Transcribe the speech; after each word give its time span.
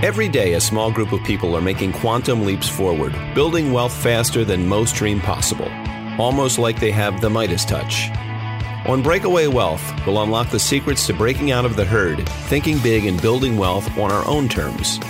Every 0.00 0.28
day, 0.28 0.52
a 0.52 0.60
small 0.60 0.92
group 0.92 1.10
of 1.10 1.24
people 1.24 1.56
are 1.56 1.60
making 1.60 1.90
quantum 1.90 2.44
leaps 2.44 2.68
forward, 2.68 3.16
building 3.34 3.72
wealth 3.72 3.92
faster 3.92 4.44
than 4.44 4.64
most 4.64 4.94
dream 4.94 5.20
possible, 5.20 5.68
almost 6.20 6.56
like 6.56 6.78
they 6.78 6.92
have 6.92 7.20
the 7.20 7.28
Midas 7.28 7.64
touch. 7.64 8.08
On 8.86 9.02
Breakaway 9.02 9.48
Wealth, 9.48 9.82
we'll 10.06 10.22
unlock 10.22 10.50
the 10.50 10.60
secrets 10.60 11.04
to 11.08 11.14
breaking 11.14 11.50
out 11.50 11.64
of 11.64 11.74
the 11.74 11.84
herd, 11.84 12.28
thinking 12.46 12.78
big, 12.78 13.06
and 13.06 13.20
building 13.20 13.56
wealth 13.56 13.98
on 13.98 14.12
our 14.12 14.24
own 14.28 14.48
terms. 14.48 15.00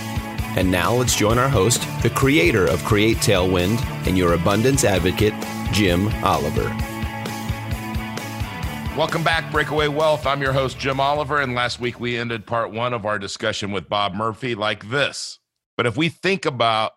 And 0.57 0.71
now 0.71 0.95
let's 0.95 1.15
join 1.15 1.37
our 1.37 1.49
host, 1.49 1.87
the 2.01 2.09
creator 2.09 2.65
of 2.65 2.83
Create 2.83 3.17
Tailwind 3.17 3.79
and 4.07 4.17
your 4.17 4.33
abundance 4.33 4.83
advocate, 4.83 5.35
Jim 5.71 6.07
Oliver. 6.23 6.67
Welcome 8.99 9.23
back, 9.23 9.49
Breakaway 9.49 9.87
Wealth. 9.87 10.27
I'm 10.27 10.41
your 10.41 10.51
host, 10.51 10.77
Jim 10.77 10.99
Oliver. 10.99 11.39
And 11.39 11.55
last 11.55 11.79
week 11.79 12.01
we 12.01 12.17
ended 12.17 12.45
part 12.45 12.73
one 12.73 12.93
of 12.93 13.05
our 13.05 13.17
discussion 13.17 13.71
with 13.71 13.87
Bob 13.87 14.13
Murphy 14.13 14.55
like 14.55 14.89
this. 14.89 15.39
But 15.77 15.85
if 15.85 15.95
we 15.95 16.09
think 16.09 16.45
about 16.45 16.91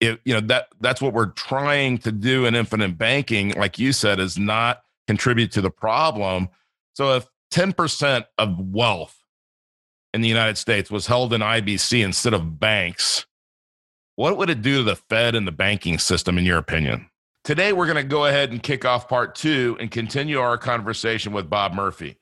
it, 0.00 0.20
you 0.24 0.32
know, 0.34 0.40
that 0.42 0.68
that's 0.78 1.02
what 1.02 1.14
we're 1.14 1.32
trying 1.32 1.98
to 1.98 2.12
do 2.12 2.44
in 2.44 2.54
infinite 2.54 2.96
banking, 2.96 3.50
like 3.54 3.76
you 3.76 3.92
said, 3.92 4.20
is 4.20 4.38
not 4.38 4.82
contribute 5.08 5.50
to 5.50 5.60
the 5.60 5.68
problem. 5.68 6.48
So 6.94 7.16
if 7.16 7.26
10% 7.50 8.24
of 8.38 8.60
wealth 8.60 9.18
in 10.14 10.20
the 10.20 10.28
United 10.28 10.58
States 10.58 10.92
was 10.92 11.08
held 11.08 11.32
in 11.32 11.40
IBC 11.40 12.04
instead 12.04 12.34
of 12.34 12.60
banks, 12.60 13.26
what 14.14 14.38
would 14.38 14.48
it 14.48 14.62
do 14.62 14.76
to 14.76 14.82
the 14.84 14.94
Fed 14.94 15.34
and 15.34 15.44
the 15.44 15.50
banking 15.50 15.98
system, 15.98 16.38
in 16.38 16.44
your 16.44 16.58
opinion? 16.58 17.10
Today, 17.46 17.72
we're 17.72 17.86
going 17.86 17.94
to 17.94 18.02
go 18.02 18.24
ahead 18.24 18.50
and 18.50 18.60
kick 18.60 18.84
off 18.84 19.08
part 19.08 19.36
two 19.36 19.76
and 19.78 19.88
continue 19.88 20.40
our 20.40 20.58
conversation 20.58 21.32
with 21.32 21.48
Bob 21.48 21.74
Murphy. 21.74 22.18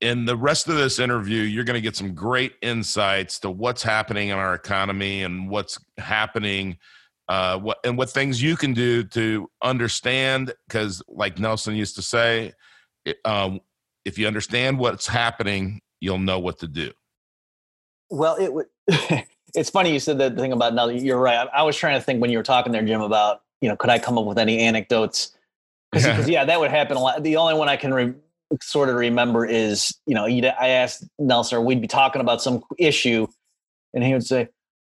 In 0.00 0.24
the 0.24 0.38
rest 0.38 0.68
of 0.68 0.76
this 0.76 0.98
interview, 0.98 1.42
you're 1.42 1.64
going 1.64 1.74
to 1.74 1.82
get 1.82 1.96
some 1.96 2.14
great 2.14 2.54
insights 2.62 3.38
to 3.40 3.50
what's 3.50 3.82
happening 3.82 4.30
in 4.30 4.38
our 4.38 4.54
economy 4.54 5.22
and 5.22 5.50
what's 5.50 5.78
happening 5.98 6.78
uh, 7.28 7.58
what 7.58 7.76
and 7.84 7.98
what 7.98 8.08
things 8.08 8.42
you 8.42 8.56
can 8.56 8.72
do 8.72 9.04
to 9.04 9.50
understand. 9.60 10.54
Because, 10.66 11.02
like 11.08 11.38
Nelson 11.38 11.76
used 11.76 11.96
to 11.96 12.02
say, 12.02 12.54
um, 13.26 13.60
if 14.06 14.16
you 14.16 14.26
understand 14.26 14.78
what's 14.78 15.06
happening, 15.06 15.82
you'll 16.00 16.16
know 16.16 16.38
what 16.38 16.58
to 16.60 16.68
do. 16.68 16.90
Well, 18.08 18.36
it 18.36 18.50
would. 18.50 18.68
it's 19.54 19.68
funny 19.68 19.92
you 19.92 20.00
said 20.00 20.16
that 20.20 20.36
thing 20.36 20.54
about 20.54 20.72
now. 20.72 20.88
You're 20.88 21.20
right. 21.20 21.46
I, 21.52 21.64
was 21.64 21.76
trying 21.76 22.00
to 22.00 22.02
think 22.02 22.22
when 22.22 22.30
you 22.30 22.38
were 22.38 22.42
talking 22.42 22.72
there, 22.72 22.82
Jim, 22.82 23.02
about 23.02 23.42
you 23.62 23.68
know, 23.68 23.76
could 23.76 23.88
I 23.88 23.98
come 23.98 24.18
up 24.18 24.26
with 24.26 24.38
any 24.38 24.58
anecdotes? 24.58 25.34
Because 25.90 26.28
yeah. 26.28 26.40
yeah. 26.40 26.44
that 26.44 26.60
would 26.60 26.70
happen 26.70 26.98
a 26.98 27.00
lot. 27.00 27.22
The 27.22 27.36
only 27.36 27.54
one 27.54 27.70
I 27.70 27.76
can 27.76 27.94
re- 27.94 28.14
sort 28.60 28.90
of 28.90 28.96
remember 28.96 29.46
is 29.46 29.96
you 30.06 30.14
know, 30.14 30.26
I 30.26 30.68
asked 30.68 31.08
Nelson, 31.18 31.64
we'd 31.64 31.80
be 31.80 31.88
talking 31.88 32.20
about 32.20 32.42
some 32.42 32.62
issue, 32.78 33.26
and 33.94 34.04
he 34.04 34.12
would 34.12 34.26
say, 34.26 34.48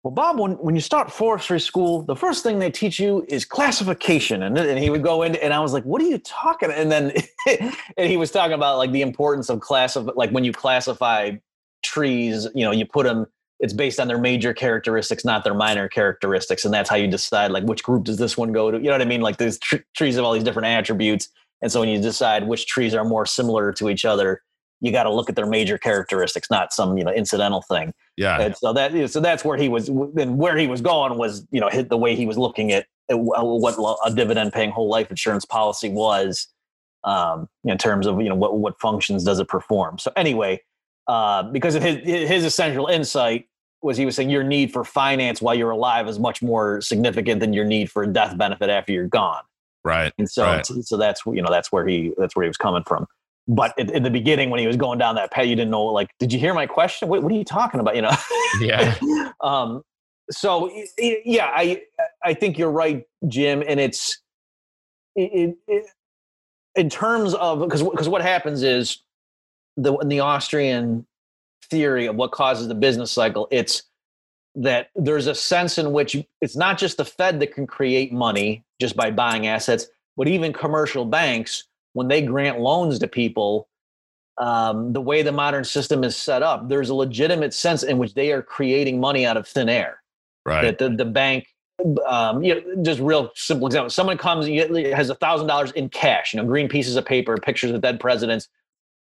well, 0.07 0.15
Bob, 0.15 0.39
when, 0.39 0.53
when 0.53 0.77
you 0.77 0.81
start 0.81 1.11
forestry 1.11 1.59
school, 1.59 2.03
the 2.03 2.15
first 2.15 2.45
thing 2.45 2.61
they 2.61 2.71
teach 2.71 3.01
you 3.01 3.27
is 3.29 3.45
classification. 3.45 4.41
And, 4.41 4.57
and 4.57 4.79
he 4.79 4.89
would 4.89 5.03
go 5.03 5.25
into, 5.25 5.43
and 5.43 5.53
I 5.53 5.59
was 5.59 5.73
like, 5.73 5.83
what 5.83 6.01
are 6.01 6.05
you 6.05 6.19
talking? 6.19 6.71
And 6.71 6.93
then, 6.93 7.13
and 7.49 8.09
he 8.09 8.17
was 8.17 8.31
talking 8.31 8.53
about 8.53 8.79
like 8.79 8.93
the 8.93 9.03
importance 9.03 9.51
of 9.51 9.59
class 9.59 9.97
of 9.97 10.09
like 10.15 10.31
when 10.31 10.45
you 10.45 10.53
classify 10.53 11.33
trees, 11.83 12.47
you 12.55 12.65
know, 12.65 12.71
you 12.71 12.87
put 12.87 13.05
them, 13.05 13.27
it's 13.59 13.73
based 13.73 13.99
on 13.99 14.09
their 14.09 14.19
major 14.19 14.53
characteristics, 14.53 15.25
not 15.25 15.45
their 15.45 15.55
minor 15.55 15.89
characteristics. 15.89 16.65
And 16.65 16.75
that's 16.75 16.91
how 16.91 16.97
you 16.97 17.09
decide 17.09 17.51
like 17.51 17.65
which 17.65 17.83
group 17.83 18.05
does 18.05 18.19
this 18.19 18.37
one 18.37 18.53
go 18.53 18.71
to? 18.71 18.77
You 18.77 18.85
know 18.85 18.93
what 18.93 19.03
I 19.03 19.07
mean? 19.07 19.23
Like 19.23 19.39
these 19.39 19.59
tr- 19.59 19.77
trees 19.97 20.17
have 20.17 20.25
all 20.25 20.33
these 20.33 20.45
different 20.45 20.67
attributes. 20.67 21.29
And 21.63 21.73
so 21.73 21.81
when 21.81 21.89
you 21.89 22.01
decide 22.01 22.47
which 22.47 22.67
trees 22.67 22.95
are 22.95 23.05
more 23.05 23.25
similar 23.25 23.73
to 23.73 23.89
each 23.89 24.05
other, 24.05 24.43
you 24.81 24.93
got 24.93 25.05
to 25.05 25.13
look 25.13 25.31
at 25.31 25.37
their 25.37 25.47
major 25.47 25.79
characteristics, 25.79 26.51
not 26.51 26.73
some 26.73 26.99
you 26.99 27.05
know 27.05 27.11
incidental 27.11 27.63
thing. 27.63 27.95
Yeah. 28.17 28.41
And 28.41 28.57
so 28.57 28.73
that 28.75 29.11
so 29.11 29.21
that's 29.21 29.45
where 29.45 29.57
he 29.57 29.69
was, 29.69 29.89
and 29.89 30.39
where 30.39 30.57
he 30.57 30.67
was 30.67 30.81
going 30.81 31.17
was 31.17 31.47
you 31.51 31.61
know 31.61 31.69
hit 31.69 31.89
the 31.89 31.97
way 31.97 32.15
he 32.15 32.27
was 32.27 32.37
looking 32.37 32.73
at, 32.73 32.87
at 33.11 33.19
what 33.19 33.99
a 34.05 34.15
dividend 34.15 34.53
paying 34.53 34.71
whole 34.71 34.89
life 34.89 35.09
insurance 35.09 35.47
policy 35.47 35.89
was, 35.89 36.49
um, 37.05 37.49
in 37.65 37.79
terms 37.79 38.07
of 38.07 38.21
you 38.21 38.29
know 38.29 38.35
what 38.35 38.59
what 38.59 38.79
functions 38.79 39.25
does 39.25 39.39
it 39.39 39.49
perform. 39.49 39.99
So 39.99 40.13
anyway, 40.15 40.61
uh, 41.09 41.45
because 41.45 41.75
of 41.75 41.83
his 41.83 41.97
his 42.05 42.45
essential 42.45 42.87
insight 42.87 43.49
was 43.83 43.97
he 43.97 44.05
was 44.05 44.17
saying 44.17 44.31
your 44.31 44.43
need 44.43 44.73
for 44.73 44.85
finance 44.85 45.41
while 45.41 45.55
you're 45.55 45.71
alive 45.71 46.09
is 46.09 46.19
much 46.19 46.43
more 46.43 46.81
significant 46.81 47.41
than 47.41 47.53
your 47.53 47.65
need 47.65 47.91
for 47.91 48.03
a 48.03 48.07
death 48.07 48.37
benefit 48.37 48.69
after 48.71 48.93
you're 48.93 49.07
gone. 49.07 49.43
Right. 49.85 50.13
And 50.19 50.29
so 50.29 50.45
right. 50.45 50.67
so 50.67 50.97
that's 50.97 51.23
you 51.27 51.43
know 51.43 51.51
that's 51.51 51.71
where 51.71 51.87
he 51.87 52.13
that's 52.19 52.35
where 52.35 52.45
he 52.45 52.49
was 52.49 52.57
coming 52.57 52.83
from 52.85 53.07
but 53.49 53.73
in, 53.79 54.03
the 54.03 54.11
beginning 54.11 54.51
when 54.51 54.61
he 54.61 54.67
was 54.67 54.77
going 54.77 54.99
down 54.99 55.15
that 55.15 55.31
path 55.31 55.47
you 55.47 55.55
didn't 55.55 55.71
know 55.71 55.85
like 55.85 56.11
did 56.19 56.33
you 56.33 56.39
hear 56.39 56.55
my 56.55 56.67
question 56.67 57.09
what, 57.09 57.23
what 57.23 57.31
are 57.31 57.37
you 57.37 57.45
talking 57.45 57.81
about 57.81 57.95
you 57.95 58.03
know 58.03 58.11
yeah 58.61 58.97
um 59.41 59.83
so 60.31 60.71
yeah 60.99 61.53
i 61.55 61.81
i 62.25 62.35
think 62.35 62.59
you're 62.59 62.71
right 62.71 63.05
jim 63.29 63.63
and 63.67 63.79
it's 63.79 64.21
it, 65.15 65.57
it, 65.69 65.87
in 66.75 66.91
terms 66.91 67.35
of 67.35 67.61
because 67.61 67.83
because 67.83 68.09
what 68.09 68.23
happens 68.23 68.63
is 68.63 68.99
the 69.77 69.97
in 69.97 70.09
the 70.09 70.21
austrian 70.21 71.07
theory 71.71 72.07
of 72.07 72.17
what 72.17 72.31
causes 72.33 72.69
the 72.69 72.75
business 72.75 73.11
cycle 73.11 73.49
it's 73.51 73.83
that 74.55 74.89
there's 74.95 75.27
a 75.27 75.35
sense 75.35 75.77
in 75.77 75.93
which 75.93 76.17
it's 76.41 76.57
not 76.57 76.79
just 76.79 76.97
the 76.97 77.05
fed 77.05 77.41
that 77.41 77.53
can 77.53 77.67
create 77.67 78.13
money 78.13 78.65
just 78.81 78.97
by 78.97 79.11
buying 79.11 79.47
assets 79.47 79.87
but 80.17 80.29
even 80.29 80.53
commercial 80.53 81.05
banks 81.05 81.65
when 81.97 82.09
they 82.09 82.21
grant 82.21 82.61
loans 82.61 82.99
to 82.99 83.09
people, 83.09 83.69
um, 84.37 84.93
the 84.93 85.01
way 85.01 85.23
the 85.23 85.33
modern 85.33 85.65
system 85.65 86.05
is 86.05 86.15
set 86.15 86.43
up, 86.43 86.69
there's 86.69 86.91
a 86.91 86.95
legitimate 86.95 87.55
sense 87.55 87.83
in 87.83 87.97
which 87.97 88.13
they 88.13 88.33
are 88.33 88.43
creating 88.43 89.01
money 89.01 89.25
out 89.25 89.39
of 89.39 89.49
thin 89.49 89.71
air. 89.71 90.03
Right. 90.45 90.61
That 90.61 90.77
the, 90.77 90.91
the 90.91 91.07
bank, 91.07 91.47
um, 92.07 92.45
you 92.45 92.55
know, 92.55 92.83
just 92.83 93.01
real 93.01 93.31
simple 93.35 93.67
example. 93.67 93.89
Someone 93.89 94.19
comes 94.19 94.47
has 94.47 95.09
a 95.09 95.15
thousand 95.15 95.47
dollars 95.47 95.73
in 95.73 95.89
cash, 95.89 96.35
you 96.35 96.41
know, 96.41 96.47
green 96.47 96.69
pieces 96.69 96.97
of 96.97 97.07
paper, 97.07 97.39
pictures 97.39 97.71
of 97.71 97.81
dead 97.81 97.99
presidents, 97.99 98.47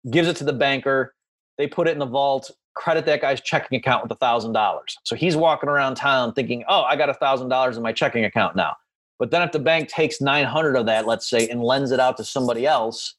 gives 0.09 0.27
it 0.27 0.35
to 0.37 0.43
the 0.43 0.53
banker. 0.53 1.13
They 1.57 1.67
put 1.67 1.87
it 1.87 1.91
in 1.91 1.99
the 1.99 2.05
vault, 2.05 2.49
credit 2.73 3.05
that 3.05 3.21
guy's 3.21 3.41
checking 3.41 3.77
account 3.77 4.03
with 4.03 4.11
a 4.11 4.15
thousand 4.15 4.53
dollars. 4.53 4.97
So 5.03 5.15
he's 5.15 5.35
walking 5.35 5.69
around 5.69 5.95
town 5.95 6.33
thinking, 6.33 6.63
"Oh, 6.67 6.81
I 6.83 6.95
got 6.95 7.09
a 7.09 7.13
thousand 7.13 7.49
dollars 7.49 7.77
in 7.77 7.83
my 7.83 7.93
checking 7.93 8.25
account 8.25 8.55
now." 8.55 8.75
But 9.19 9.29
then 9.29 9.43
if 9.43 9.51
the 9.51 9.59
bank 9.59 9.87
takes 9.87 10.19
900 10.19 10.75
of 10.75 10.87
that, 10.87 11.05
let's 11.05 11.29
say, 11.29 11.47
and 11.47 11.61
lends 11.61 11.91
it 11.91 11.99
out 11.99 12.17
to 12.17 12.23
somebody 12.23 12.65
else, 12.65 13.13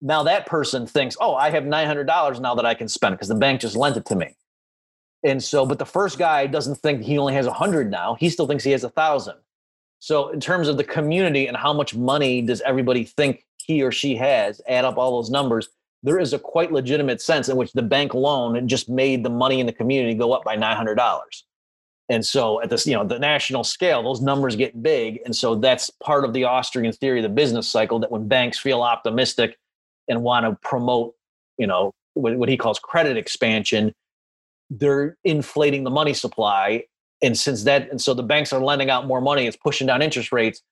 now 0.00 0.22
that 0.22 0.46
person 0.46 0.86
thinks, 0.86 1.16
oh, 1.20 1.34
I 1.34 1.50
have 1.50 1.64
$900 1.64 2.40
now 2.40 2.54
that 2.54 2.66
I 2.66 2.74
can 2.74 2.88
spend 2.88 3.14
because 3.14 3.28
the 3.28 3.34
bank 3.34 3.60
just 3.60 3.76
lent 3.76 3.96
it 3.96 4.04
to 4.06 4.16
me. 4.16 4.36
And 5.24 5.42
so, 5.42 5.66
but 5.66 5.78
the 5.78 5.86
first 5.86 6.18
guy 6.18 6.46
doesn't 6.46 6.76
think 6.76 7.02
he 7.02 7.18
only 7.18 7.34
has 7.34 7.46
100 7.46 7.90
now. 7.90 8.16
He 8.20 8.30
still 8.30 8.46
thinks 8.46 8.64
he 8.64 8.70
has 8.70 8.84
a 8.84 8.88
1,000. 8.88 9.34
So, 9.98 10.28
in 10.28 10.40
terms 10.40 10.68
of 10.68 10.76
the 10.76 10.84
community 10.84 11.46
and 11.46 11.56
how 11.56 11.72
much 11.72 11.94
money 11.94 12.42
does 12.42 12.60
everybody 12.60 13.04
think 13.04 13.45
he 13.66 13.82
or 13.82 13.90
she 13.90 14.14
has, 14.16 14.60
add 14.68 14.84
up 14.84 14.96
all 14.96 15.16
those 15.16 15.30
numbers, 15.30 15.68
there 16.02 16.18
is 16.20 16.32
a 16.32 16.38
quite 16.38 16.72
legitimate 16.72 17.20
sense 17.20 17.48
in 17.48 17.56
which 17.56 17.72
the 17.72 17.82
bank 17.82 18.14
loan 18.14 18.68
just 18.68 18.88
made 18.88 19.24
the 19.24 19.30
money 19.30 19.60
in 19.60 19.66
the 19.66 19.72
community 19.72 20.14
go 20.14 20.32
up 20.32 20.44
by 20.44 20.56
$900. 20.56 21.20
And 22.08 22.24
so 22.24 22.62
at 22.62 22.70
this, 22.70 22.86
you 22.86 22.94
know, 22.94 23.04
the 23.04 23.18
national 23.18 23.64
scale, 23.64 24.04
those 24.04 24.20
numbers 24.20 24.54
get 24.54 24.80
big. 24.80 25.20
And 25.24 25.34
so 25.34 25.56
that's 25.56 25.90
part 25.90 26.24
of 26.24 26.32
the 26.32 26.44
Austrian 26.44 26.92
theory 26.92 27.18
of 27.18 27.24
the 27.24 27.28
business 27.28 27.68
cycle 27.68 27.98
that 27.98 28.12
when 28.12 28.28
banks 28.28 28.58
feel 28.58 28.82
optimistic 28.82 29.58
and 30.06 30.22
want 30.22 30.46
to 30.46 30.56
promote, 30.62 31.14
you 31.58 31.66
know, 31.66 31.92
what, 32.14 32.36
what 32.36 32.48
he 32.48 32.56
calls 32.56 32.78
credit 32.78 33.16
expansion, 33.16 33.92
they're 34.70 35.16
inflating 35.24 35.82
the 35.82 35.90
money 35.90 36.14
supply. 36.14 36.84
And 37.20 37.36
since 37.36 37.64
that, 37.64 37.90
and 37.90 38.00
so 38.00 38.14
the 38.14 38.22
banks 38.22 38.52
are 38.52 38.60
lending 38.60 38.90
out 38.90 39.08
more 39.08 39.20
money, 39.20 39.48
it's 39.48 39.56
pushing 39.56 39.88
down 39.88 40.02
interest 40.02 40.30
rates, 40.30 40.62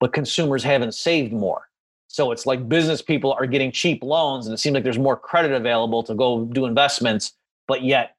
but 0.00 0.12
consumers 0.12 0.64
haven't 0.64 0.94
saved 0.94 1.32
more. 1.32 1.69
So 2.12 2.32
it's 2.32 2.44
like 2.44 2.68
business 2.68 3.00
people 3.00 3.32
are 3.34 3.46
getting 3.46 3.70
cheap 3.70 4.02
loans 4.02 4.48
and 4.48 4.52
it 4.52 4.58
seems 4.58 4.74
like 4.74 4.82
there's 4.82 4.98
more 4.98 5.16
credit 5.16 5.52
available 5.52 6.02
to 6.02 6.12
go 6.12 6.44
do 6.46 6.66
investments, 6.66 7.34
but 7.68 7.84
yet 7.84 8.16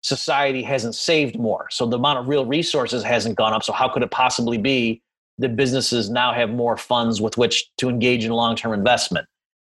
society 0.00 0.62
hasn't 0.62 0.94
saved 0.94 1.38
more. 1.38 1.68
So 1.68 1.84
the 1.84 1.98
amount 1.98 2.20
of 2.20 2.28
real 2.28 2.46
resources 2.46 3.02
hasn't 3.02 3.36
gone 3.36 3.52
up. 3.52 3.62
So 3.62 3.74
how 3.74 3.86
could 3.86 4.02
it 4.02 4.10
possibly 4.10 4.56
be 4.56 5.02
that 5.36 5.56
businesses 5.56 6.08
now 6.08 6.32
have 6.32 6.48
more 6.48 6.78
funds 6.78 7.20
with 7.20 7.36
which 7.36 7.70
to 7.76 7.90
engage 7.90 8.24
in 8.24 8.32
long-term 8.32 8.72
investment? 8.72 9.28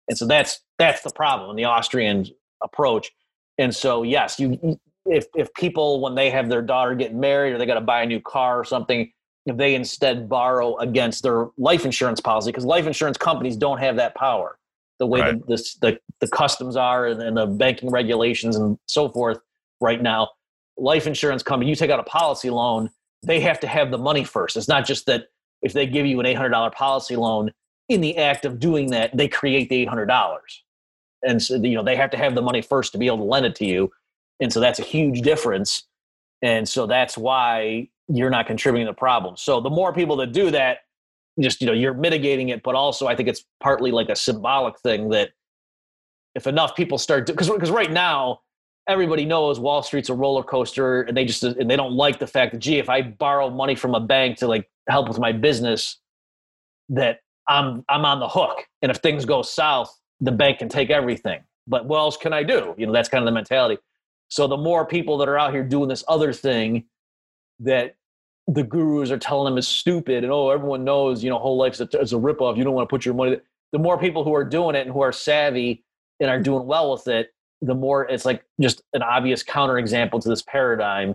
And 0.08 0.16
so 0.16 0.24
that's 0.24 0.60
that's 0.78 1.02
the 1.02 1.10
problem 1.10 1.50
in 1.50 1.56
the 1.56 1.64
Austrian 1.64 2.26
approach. 2.62 3.10
And 3.58 3.74
so 3.74 4.04
yes, 4.04 4.38
you 4.38 4.78
if 5.06 5.26
if 5.34 5.52
people 5.54 6.00
when 6.00 6.14
they 6.14 6.30
have 6.30 6.48
their 6.48 6.62
daughter 6.62 6.94
getting 6.94 7.18
married 7.18 7.54
or 7.54 7.58
they 7.58 7.66
got 7.66 7.74
to 7.74 7.80
buy 7.80 8.02
a 8.02 8.06
new 8.06 8.20
car 8.20 8.56
or 8.56 8.64
something, 8.64 9.10
they 9.46 9.74
instead 9.74 10.28
borrow 10.28 10.76
against 10.78 11.22
their 11.22 11.48
life 11.58 11.84
insurance 11.84 12.20
policy 12.20 12.50
because 12.50 12.64
life 12.64 12.86
insurance 12.86 13.18
companies 13.18 13.56
don't 13.56 13.78
have 13.78 13.96
that 13.96 14.14
power. 14.14 14.58
The 14.98 15.06
way 15.06 15.20
right. 15.20 15.46
the, 15.46 15.56
the, 15.80 15.98
the 16.20 16.28
customs 16.28 16.76
are 16.76 17.06
and, 17.06 17.20
and 17.20 17.36
the 17.36 17.46
banking 17.46 17.90
regulations 17.90 18.56
and 18.56 18.78
so 18.86 19.08
forth 19.08 19.38
right 19.80 20.00
now 20.00 20.30
life 20.78 21.06
insurance 21.06 21.42
company 21.42 21.68
you 21.68 21.76
take 21.76 21.90
out 21.90 22.00
a 22.00 22.04
policy 22.04 22.48
loan 22.48 22.90
they 23.22 23.40
have 23.40 23.58
to 23.60 23.66
have 23.66 23.90
the 23.90 23.98
money 23.98 24.22
first. 24.22 24.56
It's 24.56 24.68
not 24.68 24.86
just 24.86 25.06
that 25.06 25.28
if 25.62 25.72
they 25.72 25.86
give 25.86 26.06
you 26.06 26.20
an 26.20 26.26
$800 26.26 26.72
policy 26.72 27.16
loan 27.16 27.50
in 27.88 28.00
the 28.00 28.16
act 28.18 28.44
of 28.44 28.58
doing 28.58 28.90
that 28.90 29.16
they 29.16 29.28
create 29.28 29.68
the 29.68 29.86
$800 29.86 30.40
and 31.26 31.42
so 31.42 31.56
you 31.56 31.74
know 31.74 31.82
they 31.82 31.96
have 31.96 32.10
to 32.10 32.16
have 32.16 32.34
the 32.34 32.42
money 32.42 32.62
first 32.62 32.92
to 32.92 32.98
be 32.98 33.06
able 33.06 33.18
to 33.18 33.24
lend 33.24 33.46
it 33.46 33.54
to 33.56 33.64
you. 33.64 33.90
And 34.40 34.52
so 34.52 34.60
that's 34.60 34.78
a 34.78 34.82
huge 34.82 35.22
difference. 35.22 35.84
And 36.42 36.68
so 36.68 36.86
that's 36.86 37.16
why 37.16 37.88
you're 38.08 38.30
not 38.30 38.46
contributing 38.46 38.86
to 38.86 38.92
the 38.92 38.96
problem. 38.96 39.36
So 39.36 39.60
the 39.60 39.70
more 39.70 39.92
people 39.92 40.16
that 40.16 40.32
do 40.32 40.50
that, 40.50 40.78
just 41.40 41.60
you 41.60 41.66
know, 41.66 41.72
you're 41.72 41.94
mitigating 41.94 42.50
it. 42.50 42.62
But 42.62 42.74
also, 42.74 43.06
I 43.06 43.16
think 43.16 43.28
it's 43.28 43.44
partly 43.60 43.90
like 43.90 44.08
a 44.08 44.16
symbolic 44.16 44.78
thing 44.80 45.08
that 45.10 45.30
if 46.34 46.46
enough 46.46 46.76
people 46.76 46.98
start 46.98 47.26
because 47.26 47.48
because 47.48 47.70
right 47.70 47.90
now 47.90 48.40
everybody 48.88 49.24
knows 49.24 49.58
Wall 49.58 49.82
Street's 49.82 50.10
a 50.10 50.14
roller 50.14 50.42
coaster, 50.42 51.02
and 51.02 51.16
they 51.16 51.24
just 51.24 51.42
and 51.42 51.70
they 51.70 51.76
don't 51.76 51.94
like 51.94 52.18
the 52.18 52.26
fact 52.26 52.52
that 52.52 52.58
gee, 52.58 52.78
if 52.78 52.88
I 52.88 53.02
borrow 53.02 53.50
money 53.50 53.74
from 53.74 53.94
a 53.94 54.00
bank 54.00 54.38
to 54.38 54.46
like 54.46 54.68
help 54.88 55.08
with 55.08 55.18
my 55.18 55.32
business, 55.32 55.98
that 56.90 57.20
I'm 57.48 57.84
I'm 57.88 58.04
on 58.04 58.20
the 58.20 58.28
hook, 58.28 58.64
and 58.82 58.90
if 58.90 58.98
things 58.98 59.24
go 59.24 59.42
south, 59.42 59.96
the 60.20 60.32
bank 60.32 60.58
can 60.58 60.68
take 60.68 60.90
everything. 60.90 61.40
But 61.66 61.86
what 61.86 61.98
else 61.98 62.16
can 62.16 62.32
I 62.32 62.42
do? 62.42 62.74
You 62.76 62.86
know, 62.86 62.92
that's 62.92 63.08
kind 63.08 63.22
of 63.22 63.26
the 63.26 63.32
mentality. 63.32 63.80
So 64.28 64.46
the 64.46 64.56
more 64.56 64.86
people 64.86 65.16
that 65.18 65.28
are 65.28 65.38
out 65.38 65.52
here 65.52 65.64
doing 65.64 65.88
this 65.88 66.04
other 66.08 66.32
thing 66.32 66.84
that 67.60 67.96
the 68.46 68.62
gurus 68.62 69.10
are 69.10 69.18
telling 69.18 69.50
them 69.50 69.58
is 69.58 69.66
stupid 69.66 70.22
and 70.22 70.32
oh 70.32 70.50
everyone 70.50 70.84
knows 70.84 71.24
you 71.24 71.30
know 71.30 71.38
whole 71.38 71.56
life's 71.56 71.80
a, 71.80 71.88
is 72.00 72.12
a 72.12 72.16
ripoff 72.16 72.56
you 72.56 72.64
don't 72.64 72.74
want 72.74 72.88
to 72.88 72.92
put 72.92 73.04
your 73.04 73.14
money 73.14 73.38
the 73.72 73.78
more 73.78 73.98
people 73.98 74.22
who 74.22 74.34
are 74.34 74.44
doing 74.44 74.76
it 74.76 74.82
and 74.82 74.92
who 74.92 75.00
are 75.00 75.12
savvy 75.12 75.82
and 76.20 76.30
are 76.30 76.40
doing 76.40 76.66
well 76.66 76.92
with 76.92 77.08
it 77.08 77.32
the 77.62 77.74
more 77.74 78.04
it's 78.04 78.24
like 78.24 78.44
just 78.60 78.82
an 78.92 79.02
obvious 79.02 79.42
counterexample 79.42 80.20
to 80.20 80.28
this 80.28 80.42
paradigm. 80.42 81.14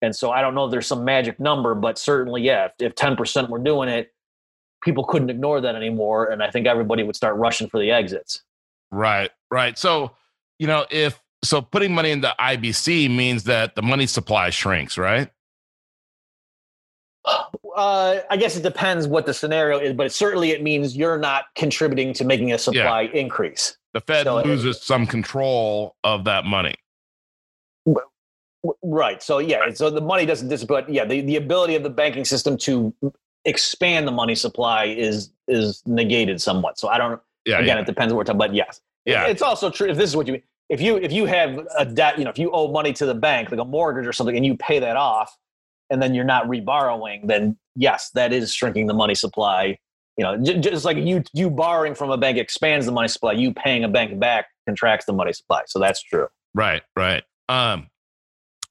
And 0.00 0.16
so 0.16 0.30
i 0.30 0.40
don't 0.40 0.54
know 0.54 0.64
if 0.64 0.70
there's 0.70 0.86
some 0.86 1.04
magic 1.04 1.38
number 1.38 1.74
but 1.74 1.98
certainly 1.98 2.42
yeah 2.42 2.66
if, 2.66 2.72
if 2.80 2.94
10% 2.94 3.48
were 3.48 3.58
doing 3.58 3.88
it 3.88 4.12
people 4.82 5.04
couldn't 5.04 5.30
ignore 5.30 5.60
that 5.60 5.76
anymore 5.76 6.30
and 6.30 6.42
i 6.42 6.50
think 6.50 6.66
everybody 6.66 7.02
would 7.02 7.14
start 7.14 7.36
rushing 7.36 7.68
for 7.68 7.78
the 7.78 7.90
exits. 7.90 8.42
Right 8.90 9.30
right. 9.50 9.78
So 9.78 10.12
you 10.58 10.66
know 10.66 10.86
if 10.90 11.22
so 11.44 11.60
putting 11.60 11.94
money 11.94 12.10
into 12.10 12.34
ibc 12.40 13.14
means 13.14 13.44
that 13.44 13.74
the 13.74 13.82
money 13.82 14.06
supply 14.06 14.50
shrinks 14.50 14.98
right 14.98 15.30
uh, 17.24 18.20
I 18.30 18.36
guess 18.36 18.56
it 18.56 18.62
depends 18.62 19.06
what 19.06 19.26
the 19.26 19.34
scenario 19.34 19.78
is, 19.78 19.94
but 19.94 20.12
certainly 20.12 20.50
it 20.50 20.62
means 20.62 20.96
you're 20.96 21.18
not 21.18 21.44
contributing 21.54 22.12
to 22.14 22.24
making 22.24 22.52
a 22.52 22.58
supply 22.58 23.02
yeah. 23.02 23.20
increase. 23.20 23.76
The 23.94 24.00
Fed 24.00 24.24
so 24.24 24.42
loses 24.42 24.76
it, 24.76 24.82
some 24.82 25.06
control 25.06 25.96
of 26.04 26.24
that 26.24 26.44
money. 26.44 26.74
Right. 28.82 29.22
So 29.22 29.38
yeah. 29.38 29.70
So 29.74 29.90
the 29.90 30.00
money 30.00 30.24
doesn't 30.24 30.48
disappear. 30.48 30.84
Yeah. 30.88 31.04
The, 31.04 31.20
the 31.20 31.36
ability 31.36 31.74
of 31.74 31.82
the 31.82 31.90
banking 31.90 32.24
system 32.24 32.56
to 32.58 32.94
expand 33.44 34.06
the 34.06 34.12
money 34.12 34.34
supply 34.34 34.84
is 34.84 35.30
is 35.48 35.82
negated 35.84 36.40
somewhat. 36.40 36.78
So 36.78 36.88
I 36.88 36.98
don't. 36.98 37.20
Yeah. 37.44 37.58
Again, 37.58 37.76
yeah. 37.76 37.82
it 37.82 37.86
depends 37.86 38.12
what 38.12 38.18
we're 38.18 38.24
talking 38.24 38.40
about. 38.40 38.54
Yes. 38.54 38.80
Yeah. 39.04 39.26
It's 39.26 39.42
also 39.42 39.68
true. 39.68 39.88
If 39.88 39.96
this 39.96 40.08
is 40.08 40.16
what 40.16 40.28
you 40.28 40.34
mean, 40.34 40.42
if 40.68 40.80
you 40.80 40.96
if 40.96 41.12
you 41.12 41.26
have 41.26 41.66
a 41.76 41.84
debt, 41.84 42.18
you 42.18 42.24
know, 42.24 42.30
if 42.30 42.38
you 42.38 42.50
owe 42.52 42.70
money 42.70 42.92
to 42.94 43.04
the 43.04 43.14
bank, 43.14 43.50
like 43.50 43.60
a 43.60 43.64
mortgage 43.64 44.06
or 44.06 44.12
something, 44.12 44.36
and 44.36 44.46
you 44.46 44.56
pay 44.56 44.78
that 44.78 44.96
off, 44.96 45.36
and 45.92 46.02
then 46.02 46.14
you're 46.14 46.24
not 46.24 46.46
reborrowing, 46.46 47.26
then 47.28 47.56
yes, 47.76 48.10
that 48.14 48.32
is 48.32 48.52
shrinking 48.52 48.86
the 48.86 48.94
money 48.94 49.14
supply. 49.14 49.78
You 50.16 50.24
know, 50.24 50.36
just 50.38 50.84
like 50.84 50.96
you 50.96 51.22
you 51.32 51.50
borrowing 51.50 51.94
from 51.94 52.10
a 52.10 52.16
bank 52.16 52.38
expands 52.38 52.86
the 52.86 52.92
money 52.92 53.08
supply, 53.08 53.32
you 53.32 53.52
paying 53.52 53.84
a 53.84 53.88
bank 53.88 54.18
back 54.18 54.46
contracts 54.66 55.06
the 55.06 55.12
money 55.12 55.32
supply. 55.32 55.62
So 55.66 55.78
that's 55.78 56.02
true. 56.02 56.28
Right, 56.54 56.82
right. 56.96 57.22
Um, 57.48 57.88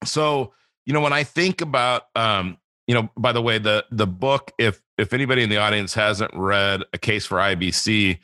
so 0.04 0.54
you 0.86 0.94
know 0.94 1.02
when 1.02 1.14
I 1.14 1.24
think 1.24 1.62
about 1.62 2.04
um, 2.16 2.58
you 2.88 2.96
know, 2.96 3.10
by 3.16 3.32
the 3.32 3.42
way, 3.42 3.58
the 3.58 3.86
the 3.92 4.08
book, 4.08 4.52
if 4.58 4.82
if 4.98 5.14
anybody 5.14 5.44
in 5.44 5.50
the 5.50 5.58
audience 5.58 5.94
hasn't 5.94 6.32
read 6.34 6.84
A 6.94 6.98
Case 6.98 7.26
for 7.26 7.38
IBC, 7.38 8.20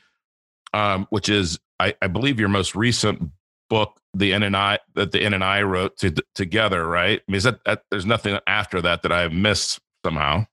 um, 0.74 1.08
which 1.10 1.30
is 1.30 1.60
I, 1.80 1.94
I 2.02 2.08
believe 2.08 2.40
your 2.40 2.50
most 2.50 2.76
recent 2.76 3.32
book 3.70 4.00
the 4.18 4.34
N 4.34 4.44
and 4.44 4.56
I 4.56 4.80
that 4.96 5.12
the 5.12 5.22
N 5.22 5.34
and 5.34 5.44
I 5.44 5.62
wrote 5.62 5.98
to, 5.98 6.14
together, 6.36 6.88
right? 6.88 7.20
I 7.20 7.32
mean, 7.32 7.38
is 7.38 7.44
that, 7.44 7.64
that, 7.66 7.84
there's 7.90 8.06
nothing 8.06 8.40
after 8.48 8.82
that 8.82 9.04
that 9.04 9.12
I've 9.12 9.34
missed 9.34 9.80
somehow. 10.06 10.46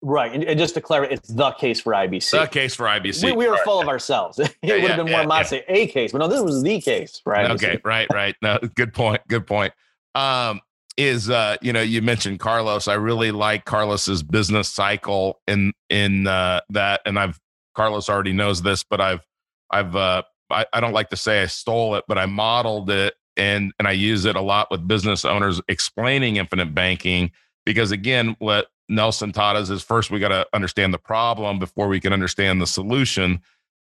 Right, 0.00 0.32
and, 0.32 0.44
and, 0.44 0.58
just 0.58 0.74
to 0.74 0.80
clarify, 0.80 1.14
it's 1.14 1.28
the 1.28 1.50
case 1.52 1.80
for 1.80 1.92
IBC. 1.92 2.30
The 2.30 2.46
case 2.46 2.74
for 2.76 2.86
IBC. 2.86 3.24
We, 3.24 3.32
we 3.32 3.48
were 3.48 3.56
full 3.64 3.80
of 3.80 3.88
ourselves. 3.88 4.38
it 4.38 4.54
yeah, 4.62 4.74
would 4.74 4.82
have 4.82 4.90
yeah, 4.90 4.96
been 4.96 5.28
more 5.28 5.36
yeah, 5.36 5.42
say 5.42 5.64
a 5.66 5.88
case, 5.88 6.12
but 6.12 6.18
no, 6.18 6.28
this 6.28 6.40
was 6.40 6.62
the 6.62 6.80
case 6.80 7.20
Right. 7.26 7.50
Okay, 7.50 7.80
right, 7.84 8.06
right. 8.12 8.36
No, 8.40 8.58
good 8.76 8.94
point. 8.94 9.22
Good 9.28 9.46
point. 9.46 9.72
Um, 10.14 10.60
is 10.96 11.30
uh, 11.30 11.56
you 11.62 11.72
know, 11.72 11.80
you 11.80 12.02
mentioned 12.02 12.38
Carlos. 12.40 12.86
I 12.86 12.94
really 12.94 13.30
like 13.30 13.64
Carlos's 13.64 14.22
business 14.22 14.68
cycle 14.68 15.40
in 15.46 15.72
in 15.90 16.26
uh, 16.26 16.60
that, 16.70 17.00
and 17.04 17.18
I've 17.18 17.40
Carlos 17.74 18.08
already 18.08 18.32
knows 18.32 18.62
this, 18.62 18.84
but 18.84 19.00
I've 19.00 19.24
I've 19.70 19.94
uh, 19.96 20.22
I, 20.50 20.66
I 20.72 20.80
don't 20.80 20.92
like 20.92 21.10
to 21.10 21.16
say 21.16 21.42
I 21.42 21.46
stole 21.46 21.94
it, 21.96 22.04
but 22.08 22.18
I 22.18 22.26
modeled 22.26 22.90
it 22.90 23.14
and 23.36 23.72
and 23.78 23.86
I 23.86 23.92
use 23.92 24.24
it 24.24 24.36
a 24.36 24.40
lot 24.40 24.70
with 24.70 24.86
business 24.86 25.24
owners 25.24 25.60
explaining 25.68 26.36
infinite 26.36 26.74
banking 26.74 27.30
because 27.64 27.92
again, 27.92 28.36
what 28.38 28.68
Nelson 28.88 29.32
taught 29.32 29.56
us 29.56 29.70
is 29.70 29.82
first 29.82 30.10
we 30.10 30.18
got 30.18 30.28
to 30.28 30.46
understand 30.52 30.92
the 30.92 30.98
problem 30.98 31.58
before 31.58 31.88
we 31.88 32.00
can 32.00 32.12
understand 32.12 32.60
the 32.60 32.66
solution 32.66 33.40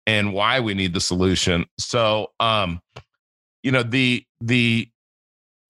and 0.07 0.33
why 0.33 0.61
we 0.61 0.75
need 0.75 0.95
the 0.95 1.01
solution. 1.01 1.67
So, 1.79 2.33
um, 2.41 2.81
you 3.63 3.71
know, 3.71 3.83
the 3.83 4.25
the 4.41 4.91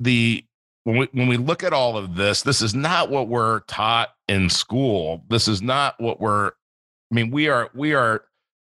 the 0.00 0.44
when 0.84 0.98
we 0.98 1.08
when 1.12 1.28
we 1.28 1.36
look 1.36 1.62
at 1.62 1.72
all 1.72 1.96
of 1.96 2.16
this, 2.16 2.42
this 2.42 2.62
is 2.62 2.74
not 2.74 3.10
what 3.10 3.28
we're 3.28 3.60
taught 3.60 4.10
in 4.28 4.48
school. 4.50 5.24
This 5.28 5.48
is 5.48 5.62
not 5.62 6.00
what 6.00 6.20
we're. 6.20 6.48
I 6.48 7.14
mean, 7.14 7.30
we 7.30 7.48
are 7.48 7.70
we 7.74 7.94
are 7.94 8.24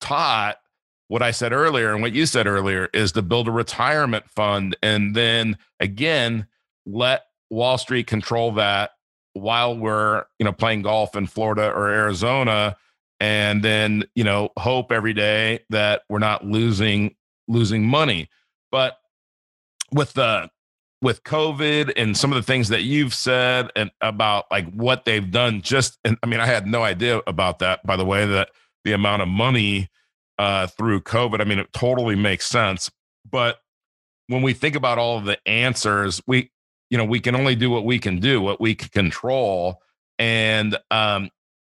taught 0.00 0.58
what 1.08 1.22
I 1.22 1.30
said 1.30 1.52
earlier 1.52 1.92
and 1.92 2.02
what 2.02 2.12
you 2.12 2.26
said 2.26 2.46
earlier 2.46 2.88
is 2.92 3.12
to 3.12 3.22
build 3.22 3.48
a 3.48 3.52
retirement 3.52 4.28
fund 4.28 4.76
and 4.82 5.14
then 5.14 5.56
again 5.80 6.46
let 6.84 7.22
Wall 7.50 7.78
Street 7.78 8.06
control 8.06 8.52
that 8.52 8.90
while 9.34 9.76
we're 9.76 10.24
you 10.38 10.44
know 10.44 10.52
playing 10.52 10.82
golf 10.82 11.16
in 11.16 11.26
Florida 11.26 11.70
or 11.70 11.88
Arizona 11.88 12.76
and 13.20 13.62
then 13.62 14.04
you 14.14 14.24
know 14.24 14.50
hope 14.58 14.92
every 14.92 15.14
day 15.14 15.60
that 15.70 16.02
we're 16.08 16.18
not 16.18 16.44
losing 16.44 17.14
losing 17.48 17.84
money. 17.84 18.28
But 18.70 18.98
with 19.92 20.14
the 20.14 20.50
with 21.02 21.22
covid 21.24 21.92
and 21.96 22.16
some 22.16 22.32
of 22.32 22.36
the 22.36 22.42
things 22.42 22.68
that 22.70 22.82
you've 22.82 23.14
said 23.14 23.70
and 23.76 23.90
about 24.00 24.46
like 24.50 24.68
what 24.72 25.04
they've 25.04 25.30
done 25.30 25.60
just 25.60 25.98
and 26.04 26.16
i 26.22 26.26
mean 26.26 26.40
i 26.40 26.46
had 26.46 26.66
no 26.66 26.82
idea 26.82 27.20
about 27.26 27.58
that 27.58 27.84
by 27.86 27.96
the 27.96 28.04
way 28.04 28.24
that 28.24 28.48
the 28.84 28.92
amount 28.92 29.20
of 29.20 29.28
money 29.28 29.90
uh, 30.38 30.66
through 30.66 31.00
COVID. 31.02 31.40
I 31.40 31.44
mean, 31.44 31.58
it 31.58 31.72
totally 31.72 32.16
makes 32.16 32.46
sense. 32.46 32.90
But 33.28 33.58
when 34.28 34.42
we 34.42 34.52
think 34.52 34.74
about 34.76 34.98
all 34.98 35.18
of 35.18 35.24
the 35.24 35.38
answers, 35.46 36.20
we, 36.26 36.50
you 36.90 36.98
know, 36.98 37.04
we 37.04 37.20
can 37.20 37.34
only 37.34 37.54
do 37.54 37.70
what 37.70 37.84
we 37.84 37.98
can 37.98 38.20
do, 38.20 38.40
what 38.40 38.60
we 38.60 38.74
can 38.74 38.88
control. 38.88 39.82
And, 40.18 40.76
um, 40.90 41.30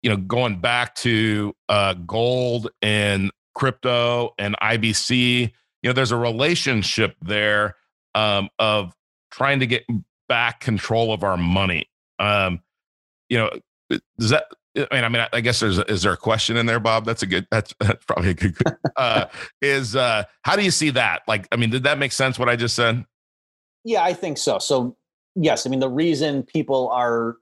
you 0.03 0.11
know, 0.11 0.17
going 0.17 0.61
back 0.61 0.95
to 0.97 1.55
uh, 1.69 1.95
gold 1.95 2.71
and 2.83 3.31
crypto 3.55 4.35
and 4.39 4.57
IBC, 4.63 5.41
you 5.83 5.89
know, 5.89 5.93
there's 5.93 6.13
a 6.13 6.17
relationship 6.17 7.17
there 7.23 7.77
um, 8.15 8.49
of 8.59 8.95
trying 9.31 9.61
to 9.61 9.67
get 9.67 9.85
back 10.29 10.61
control 10.61 11.13
of 11.13 11.23
our 11.23 11.37
money. 11.37 11.89
Um, 12.19 12.61
you 13.29 13.39
know, 13.39 13.51
does 14.19 14.31
that 14.31 14.47
I 14.77 14.95
mean, 14.95 15.05
I 15.05 15.09
mean, 15.09 15.27
I 15.33 15.41
guess 15.41 15.61
there's 15.61 15.79
is 15.79 16.03
there 16.03 16.13
a 16.13 16.17
question 16.17 16.57
in 16.57 16.67
there, 16.67 16.81
Bob? 16.81 17.05
That's 17.05 17.23
a 17.23 17.27
good. 17.27 17.47
That's, 17.51 17.75
that's 17.81 18.05
probably 18.05 18.31
a 18.31 18.35
good. 18.35 18.57
Uh, 18.97 19.27
is 19.63 19.97
uh, 19.97 20.25
how 20.43 20.57
do 20.57 20.63
you 20.63 20.71
see 20.71 20.91
that? 20.91 21.23
Like, 21.27 21.49
I 21.53 21.57
mean, 21.57 21.71
did 21.71 21.85
that 21.85 21.99
make 21.99 22.13
sense? 22.13 22.39
What 22.39 22.49
I 22.49 22.57
just 22.57 22.75
said? 22.75 23.05
Yeah, 23.85 24.03
I 24.03 24.13
think 24.13 24.39
so. 24.39 24.59
So 24.59 24.97
yes, 25.35 25.67
I 25.67 25.71
mean, 25.71 25.81
the 25.81 25.89
reason 25.89 26.43
people 26.43 26.89
are 26.91 27.37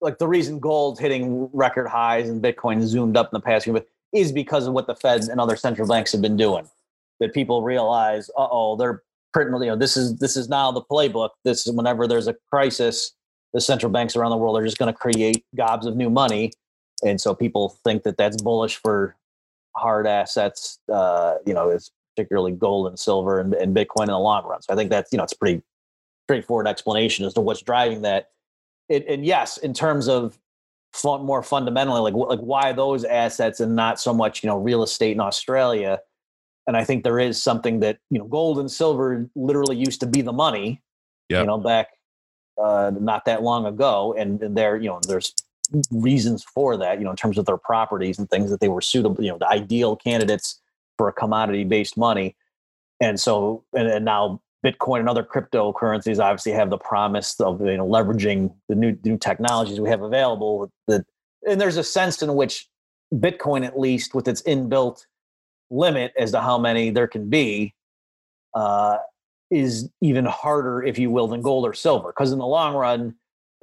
like 0.00 0.18
the 0.18 0.28
reason 0.28 0.58
gold's 0.58 1.00
hitting 1.00 1.48
record 1.52 1.88
highs 1.88 2.28
and 2.28 2.42
Bitcoin 2.42 2.82
zoomed 2.82 3.16
up 3.16 3.26
in 3.26 3.30
the 3.32 3.40
past 3.40 3.64
few 3.64 3.82
is 4.12 4.30
because 4.30 4.66
of 4.66 4.74
what 4.74 4.86
the 4.86 4.94
Feds 4.94 5.28
and 5.28 5.40
other 5.40 5.56
central 5.56 5.88
banks 5.88 6.12
have 6.12 6.22
been 6.22 6.36
doing. 6.36 6.68
That 7.20 7.32
people 7.32 7.62
realize, 7.62 8.28
uh 8.36 8.48
oh, 8.50 8.76
they're 8.76 9.02
printing. 9.32 9.54
You 9.62 9.68
know, 9.70 9.76
this 9.76 9.96
is 9.96 10.18
this 10.18 10.36
is 10.36 10.48
now 10.48 10.72
the 10.72 10.82
playbook. 10.82 11.30
This 11.44 11.66
is 11.66 11.72
whenever 11.72 12.06
there's 12.06 12.26
a 12.26 12.34
crisis 12.50 13.12
the 13.54 13.60
central 13.60 13.90
banks 13.90 14.16
around 14.16 14.32
the 14.32 14.36
world 14.36 14.58
are 14.58 14.64
just 14.64 14.78
going 14.78 14.92
to 14.92 14.98
create 14.98 15.44
gobs 15.56 15.86
of 15.86 15.96
new 15.96 16.10
money, 16.10 16.52
and 17.02 17.20
so 17.20 17.34
people 17.34 17.78
think 17.84 18.02
that 18.02 18.16
that's 18.16 18.42
bullish 18.42 18.76
for 18.76 19.16
hard 19.76 20.06
assets. 20.06 20.78
Uh, 20.92 21.36
you 21.46 21.54
know, 21.54 21.70
is 21.70 21.92
particularly 22.14 22.52
gold 22.52 22.88
and 22.88 22.98
silver 22.98 23.40
and, 23.40 23.54
and 23.54 23.74
Bitcoin 23.74 24.02
in 24.02 24.08
the 24.08 24.18
long 24.18 24.44
run. 24.44 24.60
So 24.60 24.72
I 24.72 24.76
think 24.76 24.90
that's 24.90 25.12
you 25.12 25.16
know 25.16 25.24
it's 25.24 25.32
a 25.32 25.38
pretty 25.38 25.62
straightforward 26.26 26.66
explanation 26.66 27.24
as 27.24 27.34
to 27.34 27.40
what's 27.40 27.62
driving 27.62 28.02
that. 28.02 28.30
It, 28.88 29.06
and 29.08 29.24
yes, 29.24 29.56
in 29.56 29.72
terms 29.72 30.08
of 30.08 30.38
fun, 30.92 31.24
more 31.24 31.42
fundamentally, 31.42 32.00
like 32.00 32.14
like 32.14 32.40
why 32.40 32.72
those 32.72 33.04
assets 33.04 33.60
and 33.60 33.76
not 33.76 34.00
so 34.00 34.12
much 34.12 34.42
you 34.42 34.48
know 34.48 34.58
real 34.58 34.82
estate 34.82 35.12
in 35.12 35.20
Australia. 35.20 36.00
And 36.66 36.78
I 36.78 36.84
think 36.84 37.04
there 37.04 37.20
is 37.20 37.42
something 37.42 37.80
that 37.80 37.98
you 38.10 38.18
know 38.18 38.26
gold 38.26 38.58
and 38.58 38.70
silver 38.70 39.28
literally 39.36 39.76
used 39.76 40.00
to 40.00 40.06
be 40.06 40.22
the 40.22 40.32
money. 40.32 40.82
Yep. 41.30 41.40
You 41.40 41.46
know, 41.46 41.58
back 41.58 41.88
uh, 42.62 42.92
not 42.98 43.24
that 43.24 43.42
long 43.42 43.66
ago, 43.66 44.14
and, 44.16 44.42
and 44.42 44.56
there, 44.56 44.76
you 44.76 44.88
know, 44.88 45.00
there's 45.06 45.34
reasons 45.90 46.44
for 46.44 46.76
that, 46.76 46.98
you 46.98 47.04
know, 47.04 47.10
in 47.10 47.16
terms 47.16 47.38
of 47.38 47.46
their 47.46 47.56
properties 47.56 48.18
and 48.18 48.28
things 48.30 48.50
that 48.50 48.60
they 48.60 48.68
were 48.68 48.80
suitable, 48.80 49.22
you 49.22 49.30
know, 49.30 49.38
the 49.38 49.48
ideal 49.48 49.96
candidates 49.96 50.60
for 50.96 51.08
a 51.08 51.12
commodity 51.12 51.64
based 51.64 51.96
money. 51.96 52.36
And 53.00 53.18
so, 53.18 53.64
and, 53.72 53.88
and 53.88 54.04
now 54.04 54.40
Bitcoin 54.64 55.00
and 55.00 55.08
other 55.08 55.22
cryptocurrencies 55.22 56.18
obviously 56.18 56.52
have 56.52 56.70
the 56.70 56.78
promise 56.78 57.38
of 57.38 57.60
you 57.60 57.76
know 57.76 57.86
leveraging 57.86 58.54
the 58.68 58.74
new 58.74 58.96
new 59.04 59.18
technologies 59.18 59.78
we 59.78 59.90
have 59.90 60.02
available. 60.02 60.70
That 60.88 61.04
and 61.46 61.60
there's 61.60 61.76
a 61.76 61.84
sense 61.84 62.22
in 62.22 62.34
which 62.34 62.66
Bitcoin, 63.12 63.66
at 63.66 63.78
least 63.78 64.14
with 64.14 64.26
its 64.26 64.40
inbuilt 64.42 65.04
limit 65.70 66.12
as 66.18 66.30
to 66.32 66.40
how 66.40 66.58
many 66.58 66.90
there 66.90 67.06
can 67.06 67.28
be, 67.28 67.74
uh, 68.54 68.96
is 69.50 69.88
even 70.00 70.24
harder, 70.24 70.82
if 70.82 70.98
you 70.98 71.10
will, 71.10 71.28
than 71.28 71.42
gold 71.42 71.66
or 71.66 71.72
silver. 71.72 72.08
Because 72.08 72.32
in 72.32 72.38
the 72.38 72.46
long 72.46 72.74
run, 72.74 73.14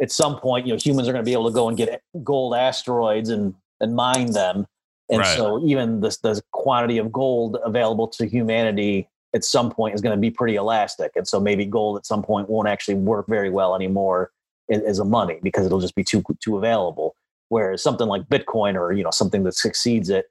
at 0.02 0.12
some 0.12 0.40
point, 0.40 0.66
you 0.66 0.74
know, 0.74 0.80
humans 0.80 1.08
are 1.08 1.12
going 1.12 1.24
to 1.24 1.30
be 1.30 1.34
able 1.34 1.50
to 1.50 1.54
go 1.54 1.68
and 1.68 1.78
get 1.78 2.02
gold 2.24 2.56
asteroids 2.56 3.30
and 3.30 3.54
and 3.80 3.96
mine 3.96 4.32
them. 4.32 4.66
And 5.10 5.20
right. 5.20 5.38
so 5.38 5.66
even 5.66 6.00
the, 6.00 6.16
the 6.22 6.42
quantity 6.52 6.98
of 6.98 7.12
gold 7.12 7.58
available 7.66 8.08
to 8.10 8.26
humanity 8.26 9.10
at 9.34 9.44
some 9.44 9.72
point 9.72 9.96
is 9.96 10.02
going 10.02 10.16
to 10.16 10.20
be 10.20 10.32
pretty 10.32 10.56
elastic. 10.56 11.12
And 11.16 11.28
so 11.28 11.40
maybe 11.40 11.66
gold 11.66 11.98
at 11.98 12.06
some 12.06 12.24
point 12.24 12.50
won't 12.50 12.68
actually 12.68 12.96
work 12.96 13.28
very 13.28 13.50
well 13.50 13.76
anymore 13.76 14.32
as 14.70 15.00
a 15.00 15.06
money 15.06 15.40
because 15.42 15.66
it'll 15.66 15.80
just 15.80 15.96
be 15.96 16.04
too 16.04 16.24
too 16.40 16.58
available. 16.58 17.16
Whereas 17.50 17.84
something 17.84 18.08
like 18.08 18.24
Bitcoin 18.30 18.76
or 18.76 18.94
you 18.94 19.04
know 19.04 19.12
something 19.12 19.44
that 19.44 19.56
succeeds 19.56 20.10
it, 20.10 20.28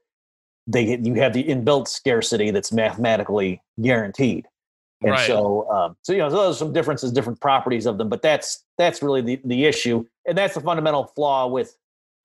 they 0.67 0.99
you 0.99 1.15
have 1.15 1.33
the 1.33 1.45
inbuilt 1.45 1.89
scarcity 1.89 2.51
that's 2.51 2.73
mathematically 2.73 3.63
guaranteed. 3.81 4.47
And 5.03 5.13
right. 5.13 5.27
so, 5.27 5.71
um, 5.71 5.97
so 6.03 6.13
you 6.13 6.19
know, 6.19 6.29
so 6.29 6.37
those 6.37 6.57
are 6.57 6.59
some 6.59 6.73
differences, 6.73 7.11
different 7.13 7.41
properties 7.41 7.87
of 7.87 7.97
them. 7.97 8.09
But 8.09 8.23
that's 8.23 8.65
that's 8.77 9.03
really 9.03 9.23
the 9.23 9.41
the 9.45 9.65
issue, 9.65 10.05
and 10.27 10.37
that's 10.37 10.55
the 10.55 10.61
fundamental 10.61 11.05
flaw 11.05 11.47
with 11.47 11.77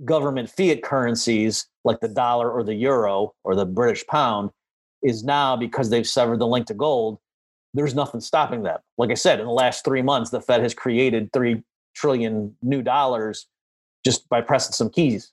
government 0.04 0.50
fiat 0.50 0.84
currencies 0.84 1.68
like 1.86 2.02
the 2.02 2.10
dollar 2.10 2.52
or 2.52 2.64
the 2.64 2.74
euro 2.74 3.34
or 3.44 3.56
the 3.56 3.66
British 3.66 4.06
pound 4.08 4.50
is 5.02 5.24
now 5.24 5.56
because 5.56 5.90
they've 5.90 6.08
severed 6.08 6.40
the 6.40 6.48
link 6.48 6.68
to 6.68 6.74
gold, 6.74 7.20
there's 7.74 7.96
nothing 7.96 8.20
stopping 8.20 8.64
them. 8.64 8.80
Like 8.98 9.12
I 9.12 9.14
said, 9.14 9.40
in 9.40 9.46
the 9.46 9.52
last 9.52 9.86
three 9.86 10.02
months, 10.02 10.32
the 10.32 10.42
Fed 10.42 10.62
has 10.62 10.74
created 10.74 11.32
three 11.32 11.64
trillion 11.96 12.56
new 12.62 12.82
dollars 12.82 13.48
just 14.04 14.28
by 14.30 14.42
pressing 14.42 14.74
some 14.74 14.90
keys. 14.90 15.32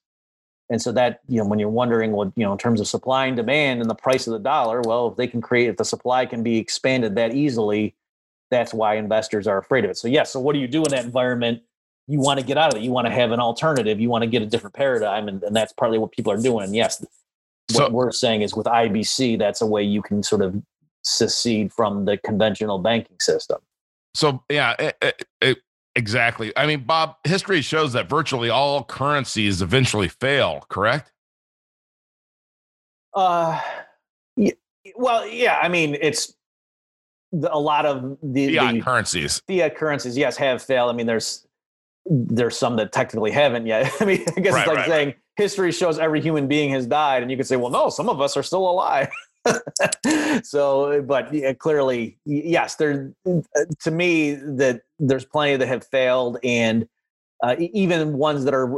And 0.70 0.80
so 0.80 0.92
that, 0.92 1.20
you 1.28 1.38
know, 1.38 1.46
when 1.46 1.58
you're 1.58 1.68
wondering 1.68 2.12
what, 2.12 2.32
you 2.36 2.44
know, 2.44 2.52
in 2.52 2.58
terms 2.58 2.80
of 2.80 2.86
supply 2.86 3.26
and 3.26 3.36
demand 3.36 3.80
and 3.80 3.90
the 3.90 3.94
price 3.94 4.26
of 4.26 4.32
the 4.32 4.38
dollar, 4.38 4.80
well, 4.82 5.08
if 5.08 5.16
they 5.16 5.26
can 5.26 5.40
create, 5.40 5.68
if 5.68 5.76
the 5.76 5.84
supply 5.84 6.24
can 6.24 6.42
be 6.42 6.56
expanded 6.58 7.14
that 7.16 7.34
easily, 7.34 7.94
that's 8.50 8.72
why 8.72 8.94
investors 8.94 9.46
are 9.46 9.58
afraid 9.58 9.84
of 9.84 9.90
it. 9.90 9.98
So, 9.98 10.08
yes. 10.08 10.14
Yeah, 10.14 10.22
so, 10.24 10.40
what 10.40 10.54
do 10.54 10.60
you 10.60 10.68
do 10.68 10.84
in 10.84 10.90
that 10.90 11.04
environment? 11.04 11.62
You 12.06 12.20
want 12.20 12.40
to 12.40 12.46
get 12.46 12.58
out 12.58 12.72
of 12.72 12.80
it. 12.80 12.84
You 12.84 12.90
want 12.90 13.06
to 13.06 13.12
have 13.12 13.32
an 13.32 13.40
alternative. 13.40 14.00
You 14.00 14.08
want 14.08 14.22
to 14.22 14.28
get 14.28 14.42
a 14.42 14.46
different 14.46 14.74
paradigm. 14.74 15.28
And, 15.28 15.42
and 15.42 15.54
that's 15.54 15.72
partly 15.72 15.98
what 15.98 16.12
people 16.12 16.32
are 16.32 16.40
doing. 16.40 16.64
And 16.64 16.74
yes, 16.74 17.04
so, 17.70 17.82
what 17.82 17.92
we're 17.92 18.12
saying 18.12 18.42
is 18.42 18.54
with 18.54 18.66
IBC, 18.66 19.38
that's 19.38 19.60
a 19.60 19.66
way 19.66 19.82
you 19.82 20.02
can 20.02 20.22
sort 20.22 20.42
of 20.42 20.62
secede 21.02 21.72
from 21.72 22.04
the 22.04 22.16
conventional 22.18 22.78
banking 22.78 23.18
system. 23.20 23.58
So 24.14 24.42
yeah, 24.48 24.74
it, 24.78 24.96
it, 25.00 25.28
it, 25.40 25.58
exactly. 25.96 26.52
I 26.56 26.66
mean, 26.66 26.84
Bob, 26.84 27.16
history 27.24 27.62
shows 27.62 27.92
that 27.92 28.08
virtually 28.08 28.50
all 28.50 28.84
currencies 28.84 29.62
eventually 29.62 30.08
fail. 30.08 30.64
Correct? 30.68 31.12
Uh, 33.14 33.60
yeah, 34.36 34.52
well, 34.96 35.26
yeah. 35.26 35.58
I 35.62 35.68
mean, 35.68 35.96
it's 36.00 36.34
a 37.32 37.58
lot 37.58 37.86
of 37.86 38.18
the 38.22 38.56
fiat 38.56 38.74
the 38.74 38.80
currencies. 38.80 39.42
Fiat 39.46 39.76
currencies, 39.76 40.16
yes, 40.16 40.36
have 40.36 40.62
failed. 40.62 40.90
I 40.90 40.94
mean, 40.94 41.06
there's 41.06 41.46
there's 42.06 42.56
some 42.56 42.76
that 42.76 42.92
technically 42.92 43.30
haven't 43.30 43.66
yet. 43.66 43.92
I 44.00 44.04
mean, 44.04 44.24
I 44.36 44.40
guess 44.40 44.54
right, 44.54 44.60
it's 44.60 44.68
like 44.68 44.76
right, 44.76 44.88
saying 44.88 45.08
right. 45.08 45.16
history 45.36 45.72
shows 45.72 45.98
every 45.98 46.20
human 46.20 46.48
being 46.48 46.70
has 46.70 46.86
died, 46.86 47.22
and 47.22 47.30
you 47.30 47.36
could 47.36 47.46
say, 47.46 47.56
well, 47.56 47.70
no, 47.70 47.90
some 47.90 48.08
of 48.08 48.20
us 48.20 48.36
are 48.36 48.42
still 48.42 48.68
alive. 48.68 49.08
so, 50.42 51.02
but 51.02 51.32
yeah, 51.32 51.52
clearly, 51.52 52.18
yes, 52.24 52.76
there. 52.76 53.12
To 53.24 53.90
me, 53.90 54.34
that 54.34 54.82
there's 54.98 55.24
plenty 55.24 55.56
that 55.56 55.68
have 55.68 55.86
failed, 55.86 56.38
and 56.44 56.86
uh, 57.42 57.56
even 57.58 58.14
ones 58.14 58.44
that 58.44 58.54
are 58.54 58.72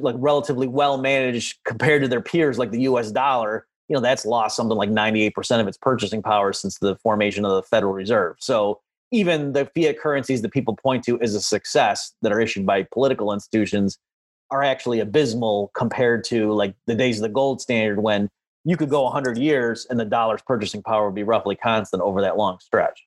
like 0.00 0.14
relatively 0.18 0.68
well 0.68 0.98
managed 0.98 1.58
compared 1.64 2.02
to 2.02 2.08
their 2.08 2.20
peers, 2.20 2.58
like 2.58 2.70
the 2.70 2.82
U.S. 2.82 3.10
dollar. 3.10 3.66
You 3.88 3.94
know, 3.94 4.00
that's 4.00 4.24
lost 4.24 4.54
something 4.54 4.76
like 4.76 4.90
98% 4.90 5.60
of 5.60 5.66
its 5.66 5.76
purchasing 5.76 6.22
power 6.22 6.52
since 6.52 6.78
the 6.78 6.94
formation 6.98 7.44
of 7.44 7.50
the 7.50 7.62
Federal 7.64 7.92
Reserve. 7.92 8.36
So, 8.38 8.80
even 9.10 9.52
the 9.52 9.68
fiat 9.74 9.98
currencies 9.98 10.42
that 10.42 10.52
people 10.52 10.76
point 10.76 11.02
to 11.04 11.20
as 11.20 11.34
a 11.34 11.40
success 11.40 12.12
that 12.22 12.30
are 12.30 12.40
issued 12.40 12.64
by 12.64 12.86
political 12.92 13.32
institutions 13.32 13.98
are 14.52 14.62
actually 14.62 15.00
abysmal 15.00 15.70
compared 15.74 16.22
to 16.24 16.52
like 16.52 16.74
the 16.86 16.94
days 16.94 17.18
of 17.18 17.22
the 17.22 17.28
gold 17.28 17.60
standard 17.60 18.00
when 18.00 18.28
you 18.64 18.76
could 18.76 18.90
go 18.90 19.02
100 19.02 19.38
years 19.38 19.86
and 19.90 19.98
the 19.98 20.04
dollar's 20.04 20.42
purchasing 20.42 20.82
power 20.82 21.06
would 21.06 21.14
be 21.14 21.22
roughly 21.22 21.56
constant 21.56 22.02
over 22.02 22.20
that 22.20 22.36
long 22.36 22.58
stretch 22.60 23.06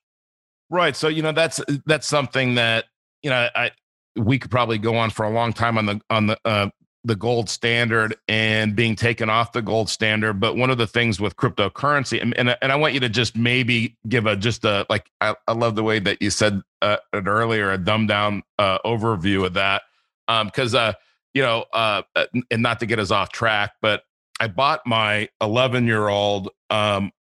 right 0.70 0.96
so 0.96 1.08
you 1.08 1.22
know 1.22 1.32
that's 1.32 1.60
that's 1.86 2.06
something 2.06 2.54
that 2.54 2.86
you 3.22 3.30
know 3.30 3.48
i 3.54 3.70
we 4.16 4.38
could 4.38 4.50
probably 4.50 4.78
go 4.78 4.96
on 4.96 5.10
for 5.10 5.24
a 5.24 5.30
long 5.30 5.52
time 5.52 5.76
on 5.78 5.86
the 5.86 6.00
on 6.10 6.26
the 6.26 6.38
uh, 6.44 6.68
the 7.04 7.14
gold 7.14 7.50
standard 7.50 8.16
and 8.28 8.74
being 8.74 8.96
taken 8.96 9.28
off 9.28 9.52
the 9.52 9.60
gold 9.60 9.90
standard. 9.90 10.40
But 10.40 10.56
one 10.56 10.70
of 10.70 10.78
the 10.78 10.86
things 10.86 11.20
with 11.20 11.36
cryptocurrency, 11.36 12.20
and, 12.20 12.36
and, 12.38 12.56
and 12.62 12.72
I 12.72 12.76
want 12.76 12.94
you 12.94 13.00
to 13.00 13.10
just 13.10 13.36
maybe 13.36 13.96
give 14.08 14.26
a 14.26 14.34
just 14.34 14.64
a 14.64 14.86
like, 14.88 15.10
I, 15.20 15.34
I 15.46 15.52
love 15.52 15.76
the 15.76 15.82
way 15.82 15.98
that 15.98 16.22
you 16.22 16.30
said 16.30 16.62
uh, 16.80 16.96
it 17.12 17.26
earlier, 17.26 17.72
a 17.72 17.78
dumbed 17.78 18.08
down 18.08 18.42
uh, 18.58 18.78
overview 18.86 19.44
of 19.44 19.54
that. 19.54 19.82
Because, 20.26 20.74
um, 20.74 20.88
uh, 20.88 20.92
you 21.34 21.42
know, 21.42 21.66
uh, 21.74 22.02
uh, 22.16 22.26
and 22.50 22.62
not 22.62 22.80
to 22.80 22.86
get 22.86 22.98
us 22.98 23.10
off 23.10 23.30
track, 23.30 23.72
but 23.82 24.04
I 24.40 24.48
bought 24.48 24.80
my 24.86 25.28
11 25.40 25.86
year 25.86 26.08
old, 26.08 26.50
um, 26.70 27.12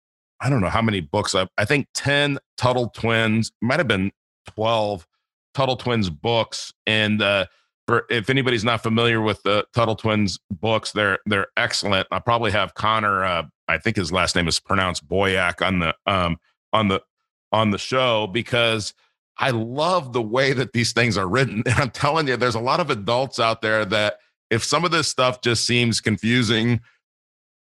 I 0.41 0.51
don't 0.51 0.61
know 0.61 0.69
how 0.69 0.83
many 0.83 1.01
books, 1.01 1.35
I, 1.35 1.47
I 1.59 1.65
think 1.65 1.87
10 1.95 2.39
Tuttle 2.57 2.89
Twins, 2.91 3.53
might 3.61 3.79
have 3.79 3.89
been 3.89 4.13
12 4.55 5.07
Tuttle 5.55 5.77
Twins 5.77 6.11
books. 6.11 6.73
And, 6.87 7.23
uh, 7.23 7.47
for 7.87 8.07
if 8.11 8.31
anybody's 8.31 8.65
not 8.65 8.83
familiar 8.83 9.21
with 9.21 9.43
the 9.43 9.67
Tuttle 9.75 9.97
Twins 9.97 10.39
books, 10.51 10.93
they're 10.93 11.19
they're 11.27 11.49
excellent. 11.57 12.07
I 12.11 12.21
probably 12.21 12.53
have 12.53 12.75
Connor. 12.75 13.25
Uh, 13.25 13.43
I 13.69 13.79
think 13.79 13.97
his 13.97 14.13
last 14.13 14.37
name 14.37 14.49
is 14.49 14.61
pronounced 14.61 15.09
Boyack 15.09 15.67
on 15.67 15.81
the 15.81 15.95
um 16.07 16.37
on 16.73 16.89
the 16.89 17.03
on 17.51 17.71
the 17.71 17.79
show 17.79 18.27
because 18.29 18.95
I 19.39 19.51
love 19.51 20.13
the 20.13 20.23
way 20.23 20.53
that 20.53 20.73
these 20.73 20.93
things 20.93 21.17
are 21.17 21.29
written. 21.29 21.63
And 21.67 21.75
I'm 21.75 21.91
telling 21.91 22.29
you, 22.29 22.37
there's 22.37 22.55
a 22.55 22.61
lot 22.61 22.81
of 22.81 22.91
adults 22.91 23.41
out 23.41 23.63
there 23.63 23.85
that 23.87 24.19
if 24.51 24.63
some 24.63 24.85
of 24.85 24.91
this 24.91 25.09
stuff 25.09 25.41
just 25.41 25.67
seems 25.67 26.01
confusing, 26.01 26.81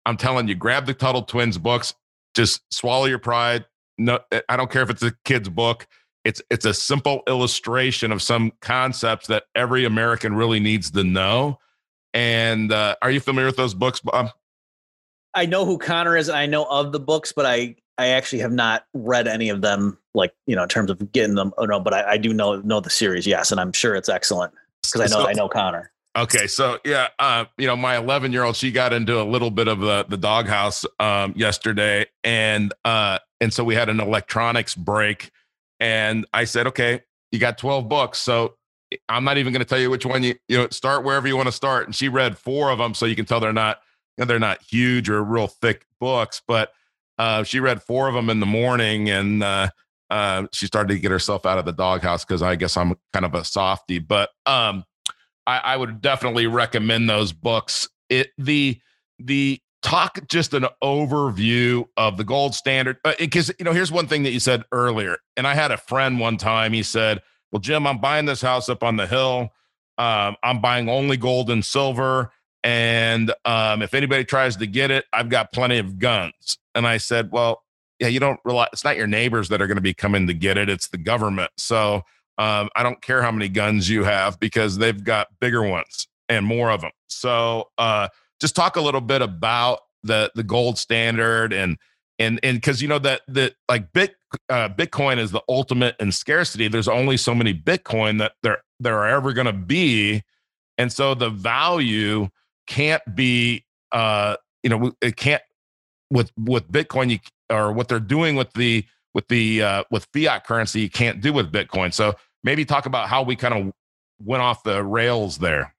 I'm 0.06 0.16
telling 0.16 0.49
you, 0.49 0.54
grab 0.54 0.87
the 0.87 0.94
Tuttle 0.94 1.23
Twins 1.23 1.59
books, 1.59 1.94
just 2.35 2.62
swallow 2.71 3.06
your 3.06 3.18
pride. 3.18 3.64
No, 3.99 4.21
I 4.49 4.56
don't 4.56 4.71
care 4.71 4.82
if 4.82 4.90
it's 4.90 5.02
a 5.02 5.12
kid's 5.25 5.49
book 5.49 5.87
it's 6.25 6.40
it's 6.50 6.64
a 6.64 6.75
simple 6.75 7.23
illustration 7.26 8.12
of 8.12 8.23
some 8.23 8.52
concepts 8.61 9.26
that 9.26 9.44
every 9.54 9.85
American 9.85 10.35
really 10.35 10.61
needs 10.61 10.90
to 10.92 11.04
know. 11.04 11.59
And 12.14 12.73
uh, 12.73 12.97
are 13.02 13.11
you 13.11 13.21
familiar 13.21 13.47
with 13.47 13.56
those 13.56 13.75
books, 13.75 14.00
Bob? 14.00 14.30
I 15.35 15.47
know 15.47 15.64
who 15.64 15.78
Connor 15.78 16.16
is. 16.16 16.28
I 16.28 16.47
know 16.47 16.64
of 16.64 16.92
the 16.92 17.00
books, 17.00 17.32
but 17.32 17.47
I 17.47 17.76
I 17.99 18.09
actually 18.09 18.40
have 18.40 18.52
not 18.52 18.85
read 18.94 19.26
any 19.26 19.49
of 19.49 19.62
them. 19.62 19.99
Like 20.14 20.32
you 20.47 20.54
know, 20.54 20.62
in 20.62 20.68
terms 20.68 20.90
of 20.90 21.12
getting 21.12 21.35
them. 21.35 21.52
Oh 21.59 21.64
no, 21.64 21.80
but 21.80 21.94
I, 21.94 22.12
I 22.12 22.16
do 22.18 22.32
know 22.32 22.61
know 22.61 22.80
the 22.80 22.90
series. 22.90 23.26
Yes, 23.26 23.50
and 23.50 23.61
I'm 23.61 23.73
sure 23.73 23.94
it's 23.94 24.09
excellent 24.09 24.52
because 24.82 25.00
I 25.00 25.04
know 25.14 25.23
so, 25.23 25.28
I 25.28 25.32
know 25.32 25.49
Connor. 25.49 25.92
Okay, 26.16 26.47
so 26.47 26.78
yeah, 26.85 27.09
uh, 27.19 27.47
you 27.57 27.66
know, 27.66 27.76
my 27.76 27.97
11 27.97 28.33
year 28.33 28.45
old, 28.45 28.54
she 28.54 28.71
got 28.71 28.92
into 28.92 29.21
a 29.21 29.25
little 29.25 29.50
bit 29.50 29.66
of 29.66 29.81
the 29.81 30.04
the 30.09 30.19
doghouse 30.19 30.85
um, 31.00 31.33
yesterday, 31.37 32.04
and 32.23 32.75
uh, 32.85 33.19
and 33.40 33.52
so 33.52 33.64
we 33.64 33.75
had 33.75 33.88
an 33.88 33.99
electronics 33.99 34.75
break 34.75 35.31
and 35.83 36.26
I 36.33 36.45
said, 36.45 36.69
okay, 36.69 37.00
you 37.33 37.40
got 37.40 37.59
12 37.59 37.88
books. 37.88 38.21
So 38.21 38.54
I'm 39.09 39.25
not 39.25 39.37
even 39.37 39.52
going 39.52 39.64
to 39.64 39.69
tell 39.69 39.81
you 39.81 39.90
which 39.90 40.07
one 40.07 40.23
you, 40.23 40.37
you 40.49 40.57
know, 40.57 40.69
start 40.71 41.02
wherever 41.02 41.26
you 41.26 41.37
want 41.37 41.49
to 41.49 41.52
start. 41.52 41.87
And 41.87 41.95
she 41.95 42.09
read 42.09 42.38
four 42.38 42.71
of 42.71 42.78
them. 42.78 42.95
So 42.95 43.04
you 43.04 43.16
can 43.16 43.25
tell 43.25 43.40
they're 43.40 43.52
not, 43.52 43.81
you 44.16 44.23
know, 44.23 44.26
they're 44.26 44.38
not 44.38 44.62
huge 44.62 45.11
or 45.11 45.25
real 45.25 45.49
thick 45.49 45.85
books, 45.99 46.40
but 46.47 46.73
uh, 47.19 47.42
she 47.42 47.59
read 47.59 47.83
four 47.83 48.07
of 48.07 48.14
them 48.14 48.31
in 48.31 48.38
the 48.38 48.47
morning 48.47 49.11
and 49.11 49.42
uh, 49.42 49.71
uh, 50.09 50.47
she 50.52 50.66
started 50.66 50.95
to 50.95 51.00
get 51.00 51.11
herself 51.11 51.47
out 51.47 51.59
of 51.59 51.64
the 51.64 51.73
doghouse 51.73 52.25
because 52.25 52.42
I 52.42 52.54
guess 52.54 52.76
I'm 52.76 52.95
kind 53.12 53.25
of 53.25 53.35
a 53.35 53.42
softy, 53.42 53.99
but 53.99 54.31
um, 54.47 54.85
I, 55.47 55.59
I 55.59 55.77
would 55.77 56.01
definitely 56.01 56.47
recommend 56.47 57.09
those 57.09 57.33
books. 57.33 57.89
It 58.09 58.31
the 58.39 58.81
the 59.19 59.61
talk 59.83 60.19
just 60.29 60.55
an 60.55 60.67
overview 60.83 61.85
of 61.97 62.17
the 62.17 62.25
gold 62.25 62.55
standard 62.55 62.97
because 63.19 63.51
uh, 63.51 63.55
you 63.59 63.65
know 63.65 63.73
here's 63.73 63.91
one 63.91 64.07
thing 64.07 64.23
that 64.23 64.31
you 64.31 64.39
said 64.39 64.63
earlier 64.71 65.19
and 65.37 65.45
i 65.45 65.55
had 65.55 65.73
a 65.73 65.77
friend 65.77 66.21
one 66.21 66.37
time 66.37 66.73
he 66.73 66.85
said 66.85 67.21
well 67.51 67.59
jim 67.59 67.87
i'm 67.87 67.99
buying 67.99 68.25
this 68.25 68.41
house 68.41 68.69
up 68.69 68.83
on 68.83 68.97
the 68.97 69.07
hill. 69.07 69.51
Um, 69.99 70.37
i'm 70.43 70.61
buying 70.61 70.89
only 70.89 71.17
gold 71.17 71.51
and 71.51 71.65
silver 71.65 72.33
and 72.65 73.33
um, 73.45 73.83
if 73.83 73.93
anybody 73.93 74.25
tries 74.25 74.57
to 74.57 74.67
get 74.69 74.93
it 74.93 75.05
i've 75.13 75.29
got 75.29 75.53
plenty 75.53 75.79
of 75.79 75.99
guns. 75.99 76.59
And 76.75 76.87
i 76.87 76.97
said 76.97 77.31
well 77.33 77.63
yeah 77.99 78.09
you 78.09 78.21
don't 78.21 78.41
rely 78.45 78.69
it's 78.73 78.85
not 78.85 78.97
your 78.97 79.09
neighbors 79.09 79.49
that 79.49 79.61
are 79.61 79.67
going 79.67 79.77
to 79.77 79.83
be 79.83 79.95
coming 79.95 80.29
to 80.29 80.35
get 80.35 80.57
it 80.57 80.69
it's 80.69 80.89
the 80.89 80.99
government. 80.99 81.51
So 81.57 82.03
um, 82.43 82.69
i 82.77 82.83
don't 82.83 83.03
care 83.03 83.23
how 83.23 83.31
many 83.31 83.49
guns 83.49 83.89
you 83.89 84.05
have 84.05 84.39
because 84.41 84.79
they've 84.79 85.05
got 85.05 85.29
bigger 85.41 85.63
ones 85.63 86.09
and 86.29 86.45
more 86.47 86.71
of 86.71 86.81
them 86.81 86.91
so 87.09 87.69
uh, 87.79 88.09
just 88.41 88.57
talk 88.57 88.77
a 88.77 88.81
little 88.81 89.01
bit 89.01 89.23
about 89.23 89.81
the 90.03 90.31
the 90.35 90.43
gold 90.43 90.79
standard 90.79 91.53
and 91.53 91.79
and 92.19 92.41
and 92.43 92.57
because 92.57 92.83
you 92.83 92.89
know 92.89 92.99
that 92.99 93.23
the 93.29 93.55
like 93.69 93.93
bit 93.93 94.17
uh, 94.49 94.69
Bitcoin 94.69 95.19
is 95.19 95.31
the 95.31 95.43
ultimate 95.49 95.97
in 96.01 96.13
scarcity. 96.13 96.69
There's 96.69 96.89
only 96.89 97.17
so 97.17 97.35
many 97.35 97.55
Bitcoin 97.55 98.19
that 98.19 98.33
there 98.43 98.59
there 98.81 98.99
are 98.99 99.09
ever 99.09 99.33
going 99.33 99.47
to 99.47 99.53
be, 99.53 100.23
and 100.79 100.93
so 100.93 101.15
the 101.15 101.31
value 101.31 102.29
can't 102.67 103.03
be 103.15 103.65
uh, 103.93 104.37
you 104.63 104.71
know 104.71 104.93
it 105.01 105.17
can't 105.17 105.43
with 106.11 106.33
with 106.37 106.71
Bitcoin 106.71 107.11
you 107.11 107.19
or 107.51 107.73
what 107.73 107.89
they're 107.89 108.01
doing 108.01 108.37
with 108.37 108.53
the 108.55 108.85
with 109.15 109.29
the 109.29 109.63
uh, 109.63 109.85
with 109.91 110.07
fiat 110.13 110.45
currency 110.45 110.81
you 110.81 110.91
can't 110.91 111.21
do 111.21 111.33
with 111.33 111.53
Bitcoin. 111.53 111.93
So 111.93 112.15
maybe 112.45 112.65
talk 112.65 112.87
about 112.87 113.09
how 113.09 113.23
we 113.23 113.37
kind 113.37 113.55
of 113.55 113.73
went 114.19 114.43
off 114.43 114.63
the 114.63 114.83
rails 114.83 115.39
there. 115.39 115.75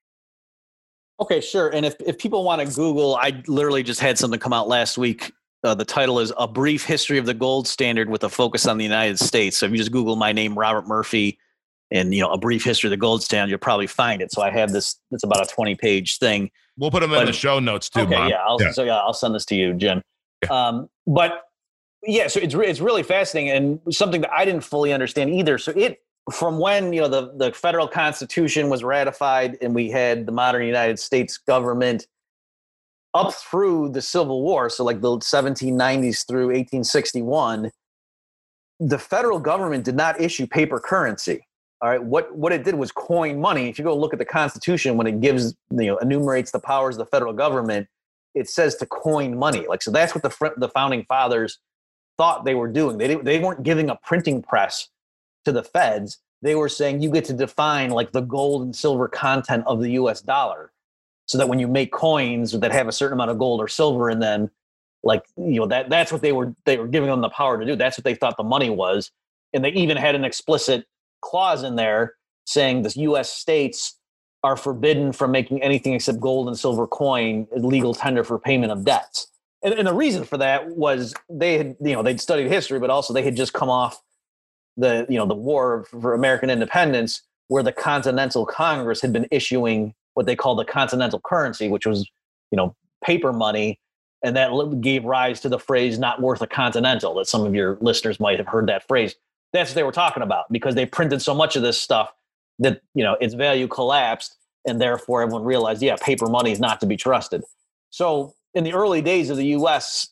Okay, 1.20 1.41
sure. 1.41 1.70
And 1.70 1.86
if, 1.86 1.96
if 2.00 2.17
people 2.17 2.43
want 2.43 2.67
to 2.67 2.75
Google, 2.75 3.15
I 3.15 3.41
literally 3.48 3.84
just 3.84 4.00
had 4.00 4.17
something 4.17 4.39
come 4.39 4.53
out 4.53 4.67
last 4.67 4.98
week. 4.98 5.32
Uh, 5.63 5.74
the 5.74 5.86
title 5.86 6.20
is 6.20 6.34
A 6.38 6.48
Brief 6.48 6.84
History 6.84 7.17
of 7.17 7.25
the 7.25 7.34
Gold 7.34 7.67
Standard 7.67 8.10
with 8.10 8.24
a 8.24 8.29
Focus 8.29 8.67
on 8.67 8.77
the 8.77 8.84
United 8.84 9.20
States. 9.20 9.58
So 9.58 9.65
if 9.65 9.72
you 9.72 9.77
just 9.77 9.91
Google 9.91 10.15
my 10.15 10.34
name, 10.34 10.58
Robert 10.58 10.88
Murphy, 10.88 11.39
and 11.91 12.13
you 12.13 12.22
know 12.22 12.32
a 12.32 12.38
brief 12.38 12.63
history 12.63 12.88
of 12.88 12.91
the 12.91 12.98
gold 12.98 13.24
standard, 13.24 13.51
you'll 13.51 13.60
probably 13.60 13.88
find 13.88 14.22
it. 14.22 14.32
So 14.32 14.41
I 14.41 14.50
have 14.50 14.72
this. 14.72 15.00
It's 15.12 15.24
about 15.24 15.41
a 15.41 15.53
twenty 15.53 15.75
page 15.75 16.17
thing. 16.17 16.50
We'll 16.77 16.91
put 16.91 17.01
them 17.01 17.12
but, 17.12 17.22
in 17.22 17.27
the 17.27 17.34
show 17.34 17.60
notes 17.60 17.88
too. 17.88 18.01
Okay, 18.01 18.15
Bob. 18.15 18.29
yeah. 18.29 18.41
I'll, 18.46 18.62
yeah. 18.62 18.72
So 18.72 18.84
yeah, 18.84 18.98
I'll 18.98 19.13
send 19.13 19.36
this 19.36 19.46
to 19.46 19.55
you, 19.55 19.74
Jim. 19.75 20.01
Yeah. 20.41 20.50
Um, 20.50 20.89
but 21.05 21.43
yeah, 22.05 22.27
so 22.27 22.39
it's 22.39 22.55
re- 22.55 22.67
it's 22.67 22.79
really 22.79 23.03
fascinating 23.03 23.51
and 23.51 23.96
something 23.96 24.22
that 24.22 24.34
I 24.34 24.43
didn't 24.43 24.62
fully 24.62 24.91
understand 24.91 25.29
either. 25.29 25.58
So 25.58 25.72
it 25.74 26.00
from 26.31 26.59
when 26.59 26.93
you 26.93 27.01
know 27.01 27.07
the 27.07 27.33
the 27.35 27.51
federal 27.51 27.87
constitution 27.87 28.69
was 28.69 28.83
ratified 28.83 29.57
and 29.61 29.75
we 29.75 29.89
had 29.89 30.25
the 30.25 30.31
modern 30.31 30.65
United 30.65 30.99
States 30.99 31.37
government 31.37 32.07
up 33.13 33.33
through 33.33 33.89
the 33.89 34.01
Civil 34.01 34.41
War, 34.41 34.69
so 34.69 34.83
like 34.83 35.01
the 35.01 35.17
1790s 35.17 36.25
through 36.27 36.47
1861, 36.47 37.71
the 38.79 38.97
federal 38.97 39.37
government 39.37 39.85
did 39.85 39.95
not 39.95 40.19
issue 40.19 40.47
paper 40.47 40.79
currency. 40.79 41.45
All 41.81 41.89
right, 41.89 42.01
what 42.01 42.33
what 42.35 42.53
it 42.53 42.63
did 42.63 42.75
was 42.75 42.91
coin 42.91 43.41
money. 43.41 43.69
If 43.69 43.77
you 43.77 43.83
go 43.83 43.95
look 43.95 44.13
at 44.13 44.19
the 44.19 44.25
Constitution, 44.25 44.95
when 44.95 45.05
it 45.05 45.19
gives 45.19 45.53
you 45.71 45.87
know 45.87 45.97
enumerates 45.97 46.51
the 46.51 46.59
powers 46.59 46.95
of 46.95 46.99
the 46.99 47.05
federal 47.07 47.33
government, 47.33 47.87
it 48.33 48.49
says 48.49 48.75
to 48.77 48.85
coin 48.85 49.37
money. 49.37 49.65
Like 49.67 49.81
so, 49.81 49.91
that's 49.91 50.15
what 50.15 50.23
the 50.23 50.53
the 50.55 50.69
founding 50.69 51.03
fathers 51.03 51.59
thought 52.17 52.45
they 52.45 52.55
were 52.55 52.69
doing. 52.69 52.97
They 52.97 53.15
they 53.15 53.39
weren't 53.39 53.63
giving 53.63 53.89
a 53.89 53.99
printing 54.01 54.41
press 54.41 54.87
to 55.45 55.51
the 55.51 55.63
feds. 55.63 56.19
They 56.41 56.55
were 56.55 56.69
saying 56.69 57.01
you 57.01 57.09
get 57.09 57.25
to 57.25 57.33
define 57.33 57.91
like 57.91 58.12
the 58.12 58.21
gold 58.21 58.63
and 58.63 58.75
silver 58.75 59.07
content 59.07 59.63
of 59.65 59.81
the 59.81 59.91
U.S. 59.91 60.21
dollar, 60.21 60.71
so 61.25 61.38
that 61.38 61.47
when 61.47 61.59
you 61.59 61.67
make 61.67 61.91
coins 61.91 62.51
that 62.51 62.71
have 62.71 62.88
a 62.88 62.91
certain 62.91 63.13
amount 63.13 63.31
of 63.31 63.39
gold 63.39 63.62
or 63.62 63.67
silver 63.67 64.09
in 64.09 64.19
them, 64.19 64.51
like 65.03 65.25
you 65.38 65.59
know 65.59 65.67
that 65.67 65.89
that's 65.89 66.12
what 66.12 66.21
they 66.21 66.31
were 66.31 66.53
they 66.65 66.77
were 66.77 66.88
giving 66.88 67.09
them 67.09 67.21
the 67.21 67.29
power 67.29 67.59
to 67.59 67.65
do. 67.65 67.75
That's 67.75 67.97
what 67.97 68.03
they 68.03 68.15
thought 68.15 68.38
the 68.38 68.43
money 68.43 68.69
was, 68.69 69.12
and 69.53 69.63
they 69.63 69.71
even 69.71 69.97
had 69.97 70.15
an 70.15 70.25
explicit 70.25 70.85
clause 71.21 71.63
in 71.63 71.75
there 71.75 72.15
saying 72.45 72.83
the 72.83 72.93
U.S. 72.97 73.31
states 73.31 73.97
are 74.43 74.57
forbidden 74.57 75.13
from 75.13 75.31
making 75.31 75.63
anything 75.63 75.93
except 75.93 76.19
gold 76.19 76.47
and 76.47 76.59
silver 76.59 76.85
coin 76.85 77.47
legal 77.55 77.93
tender 77.93 78.23
for 78.23 78.38
payment 78.38 78.71
of 78.71 78.83
debts. 78.83 79.27
And, 79.63 79.73
and, 79.73 79.88
the 79.88 79.93
reason 79.93 80.25
for 80.25 80.38
that 80.38 80.67
was 80.67 81.13
they 81.29 81.57
had, 81.57 81.77
you 81.79 81.93
know, 81.93 82.03
they'd 82.03 82.19
studied 82.19 82.50
history, 82.50 82.79
but 82.79 82.89
also 82.89 83.13
they 83.13 83.23
had 83.23 83.38
just 83.38 83.53
come 83.53 83.69
off 83.69 84.01
the, 84.77 85.05
you 85.09 85.17
know, 85.17 85.25
the 85.25 85.35
war 85.35 85.85
for 85.85 86.13
American 86.13 86.49
independence, 86.49 87.21
where 87.47 87.63
the 87.63 87.71
Continental 87.71 88.45
Congress 88.45 89.01
had 89.01 89.13
been 89.13 89.27
issuing 89.31 89.93
what 90.13 90.25
they 90.25 90.35
called 90.35 90.59
the 90.59 90.65
continental 90.65 91.19
currency, 91.19 91.69
which 91.69 91.85
was, 91.85 92.09
you 92.51 92.55
know, 92.55 92.75
paper 93.03 93.33
money. 93.33 93.79
And 94.23 94.35
that 94.37 94.51
gave 94.81 95.03
rise 95.03 95.41
to 95.41 95.49
the 95.49 95.59
phrase 95.59 95.99
not 95.99 96.21
worth 96.21 96.41
a 96.41 96.47
continental, 96.47 97.15
that 97.15 97.27
some 97.27 97.45
of 97.45 97.53
your 97.53 97.77
listeners 97.81 98.19
might 98.19 98.37
have 98.37 98.47
heard 98.47 98.67
that 98.67 98.87
phrase. 98.87 99.15
That's 99.51 99.71
what 99.71 99.75
they 99.75 99.83
were 99.83 99.91
talking 99.91 100.23
about 100.23 100.45
because 100.51 100.75
they 100.75 100.85
printed 100.85 101.21
so 101.21 101.33
much 101.33 101.55
of 101.55 101.61
this 101.61 101.81
stuff 101.81 102.13
that, 102.59 102.81
you 102.95 103.03
know, 103.03 103.17
its 103.19 103.33
value 103.33 103.67
collapsed. 103.67 104.37
And 104.65 104.79
therefore 104.79 105.21
everyone 105.23 105.43
realized, 105.43 105.81
yeah, 105.81 105.97
paper 105.97 106.27
money 106.27 106.51
is 106.51 106.59
not 106.59 106.79
to 106.79 106.86
be 106.86 106.95
trusted. 106.95 107.43
So 107.89 108.33
in 108.53 108.63
the 108.63 108.73
early 108.73 109.01
days 109.01 109.29
of 109.29 109.36
the 109.36 109.47
US, 109.47 110.07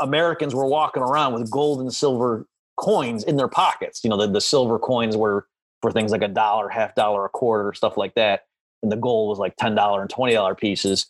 Americans 0.00 0.54
were 0.54 0.66
walking 0.66 1.02
around 1.02 1.34
with 1.34 1.50
gold 1.50 1.80
and 1.80 1.92
silver 1.92 2.46
coins 2.76 3.24
in 3.24 3.36
their 3.36 3.48
pockets. 3.48 4.02
You 4.04 4.10
know, 4.10 4.16
the, 4.16 4.26
the 4.26 4.40
silver 4.40 4.78
coins 4.78 5.16
were 5.16 5.46
for 5.82 5.92
things 5.92 6.12
like 6.12 6.22
a 6.22 6.28
dollar, 6.28 6.68
half 6.68 6.94
dollar, 6.94 7.24
a 7.24 7.28
quarter, 7.28 7.72
stuff 7.74 7.96
like 7.96 8.14
that. 8.14 8.42
And 8.82 8.90
the 8.90 8.96
gold 8.96 9.28
was 9.28 9.38
like 9.38 9.56
$10 9.56 10.00
and 10.00 10.10
$20 10.10 10.58
pieces. 10.58 11.06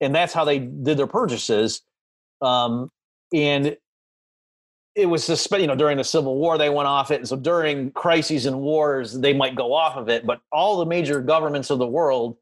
And 0.00 0.14
that's 0.14 0.32
how 0.32 0.44
they 0.44 0.58
did 0.58 0.96
their 0.96 1.06
purchases. 1.06 1.82
Um, 2.40 2.90
and 3.34 3.76
it 4.94 5.06
was 5.06 5.24
suspended, 5.24 5.62
you 5.62 5.68
know, 5.68 5.76
during 5.76 5.98
the 5.98 6.04
Civil 6.04 6.36
War, 6.36 6.58
they 6.58 6.70
went 6.70 6.88
off 6.88 7.10
it. 7.10 7.16
And 7.16 7.28
so 7.28 7.36
during 7.36 7.90
crises 7.92 8.46
and 8.46 8.60
wars, 8.60 9.18
they 9.18 9.32
might 9.32 9.54
go 9.54 9.72
off 9.72 9.96
of 9.96 10.08
it. 10.08 10.26
But 10.26 10.40
all 10.50 10.78
the 10.78 10.86
major 10.86 11.20
governments 11.20 11.70
of 11.70 11.78
the 11.78 11.86
world, 11.86 12.36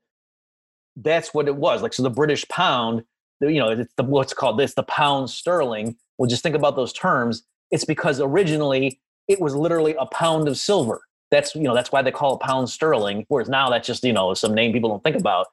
that's 0.96 1.34
what 1.34 1.48
it 1.48 1.56
was. 1.56 1.82
Like, 1.82 1.92
so 1.92 2.02
the 2.02 2.10
British 2.10 2.46
pound 2.48 3.04
you 3.40 3.60
know, 3.60 3.70
it's 3.70 3.92
the 3.96 4.02
what's 4.02 4.34
called 4.34 4.58
this 4.58 4.74
the 4.74 4.82
pound 4.84 5.30
sterling. 5.30 5.96
Well, 6.16 6.28
just 6.28 6.42
think 6.42 6.56
about 6.56 6.76
those 6.76 6.92
terms. 6.92 7.44
It's 7.70 7.84
because 7.84 8.20
originally 8.20 9.00
it 9.28 9.40
was 9.40 9.54
literally 9.54 9.94
a 9.98 10.06
pound 10.06 10.48
of 10.48 10.56
silver. 10.56 11.02
That's 11.30 11.54
you 11.54 11.62
know 11.62 11.74
that's 11.74 11.92
why 11.92 12.02
they 12.02 12.10
call 12.10 12.36
it 12.36 12.40
pound 12.40 12.70
sterling. 12.70 13.26
Whereas 13.28 13.48
now 13.48 13.68
that's 13.68 13.86
just 13.86 14.02
you 14.02 14.12
know 14.12 14.32
some 14.34 14.54
name 14.54 14.72
people 14.72 14.88
don't 14.90 15.04
think 15.04 15.16
about. 15.16 15.48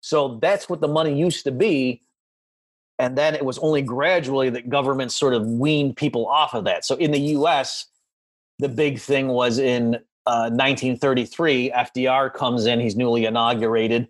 So 0.00 0.38
that's 0.40 0.68
what 0.68 0.80
the 0.80 0.88
money 0.88 1.18
used 1.18 1.44
to 1.44 1.50
be, 1.50 2.02
and 2.98 3.18
then 3.18 3.34
it 3.34 3.44
was 3.44 3.58
only 3.58 3.82
gradually 3.82 4.50
that 4.50 4.68
governments 4.68 5.16
sort 5.16 5.34
of 5.34 5.44
weaned 5.46 5.96
people 5.96 6.26
off 6.26 6.54
of 6.54 6.64
that. 6.64 6.84
So 6.84 6.94
in 6.94 7.10
the 7.10 7.18
U.S., 7.18 7.86
the 8.60 8.68
big 8.68 9.00
thing 9.00 9.28
was 9.28 9.58
in 9.58 9.96
uh, 10.26 10.50
1933. 10.50 11.72
FDR 11.72 12.32
comes 12.32 12.66
in; 12.66 12.78
he's 12.78 12.94
newly 12.94 13.24
inaugurated, 13.24 14.08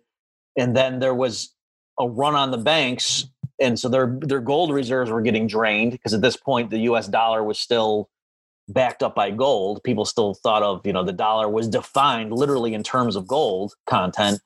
and 0.59 0.77
then 0.77 0.99
there 0.99 1.15
was 1.15 1.55
a 1.99 2.07
run 2.07 2.35
on 2.35 2.51
the 2.51 2.59
banks, 2.59 3.27
and 3.61 3.79
so 3.79 3.89
their 3.89 4.19
their 4.21 4.41
gold 4.41 4.73
reserves 4.73 5.11
were 5.11 5.23
getting 5.23 5.47
drained 5.47 5.93
because 5.93 6.15
at 6.15 6.21
this 6.21 6.37
point 6.37 6.71
the 6.71 6.79
U.S. 6.81 7.09
dollar 7.09 7.43
was 7.43 7.59
still 7.59 8.09
backed 8.69 9.03
up 9.03 9.15
by 9.15 9.31
gold. 9.31 9.83
People 9.85 10.05
still 10.05 10.35
thought 10.35 10.63
of 10.63 10.87
you 10.87 10.93
know 10.93 11.05
the 11.05 11.13
dollar 11.13 11.49
was 11.49 11.69
defined 11.69 12.33
literally 12.33 12.75
in 12.75 12.83
terms 12.83 13.17
of 13.17 13.27
gold 13.27 13.75
content, 13.87 14.41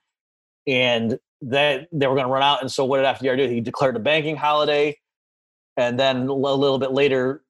and 0.66 1.18
that 1.42 1.88
they 1.92 2.06
were 2.06 2.14
going 2.14 2.26
to 2.26 2.32
run 2.32 2.42
out. 2.42 2.60
And 2.60 2.70
so 2.70 2.84
what 2.84 2.98
did 2.98 3.06
FDR 3.06 3.36
do? 3.36 3.48
He 3.48 3.60
declared 3.60 3.96
a 3.96 4.00
banking 4.00 4.36
holiday, 4.36 4.98
and 5.76 5.98
then 5.98 6.28
a 6.28 6.32
little 6.32 6.78
bit 6.78 6.92
later 6.92 7.42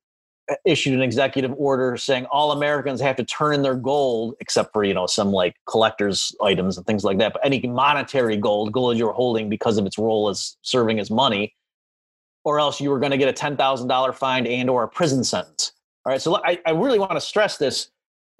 Uh, 0.48 0.54
issued 0.64 0.94
an 0.94 1.02
executive 1.02 1.52
order 1.58 1.96
saying 1.96 2.24
all 2.26 2.52
Americans 2.52 3.00
have 3.00 3.16
to 3.16 3.24
turn 3.24 3.54
in 3.54 3.62
their 3.62 3.74
gold, 3.74 4.34
except 4.40 4.72
for 4.72 4.84
you 4.84 4.94
know 4.94 5.06
some 5.06 5.32
like 5.32 5.54
collectors 5.66 6.34
items 6.42 6.76
and 6.76 6.86
things 6.86 7.04
like 7.04 7.18
that. 7.18 7.34
But 7.34 7.44
any 7.44 7.60
monetary 7.66 8.36
gold, 8.36 8.72
gold 8.72 8.96
you're 8.96 9.12
holding 9.12 9.48
because 9.48 9.78
of 9.78 9.86
its 9.86 9.98
role 9.98 10.28
as 10.28 10.56
serving 10.62 10.98
as 10.98 11.10
money, 11.10 11.54
or 12.44 12.58
else 12.58 12.80
you 12.80 12.90
were 12.90 12.98
going 12.98 13.12
to 13.12 13.18
get 13.18 13.28
a 13.28 13.32
ten 13.32 13.56
thousand 13.56 13.88
dollar 13.88 14.12
fine 14.12 14.46
and 14.46 14.70
or 14.70 14.82
a 14.82 14.88
prison 14.88 15.24
sentence. 15.24 15.72
All 16.04 16.12
right, 16.12 16.22
so 16.22 16.42
I, 16.44 16.58
I 16.66 16.70
really 16.70 16.98
want 16.98 17.12
to 17.12 17.20
stress 17.20 17.58
this 17.58 17.90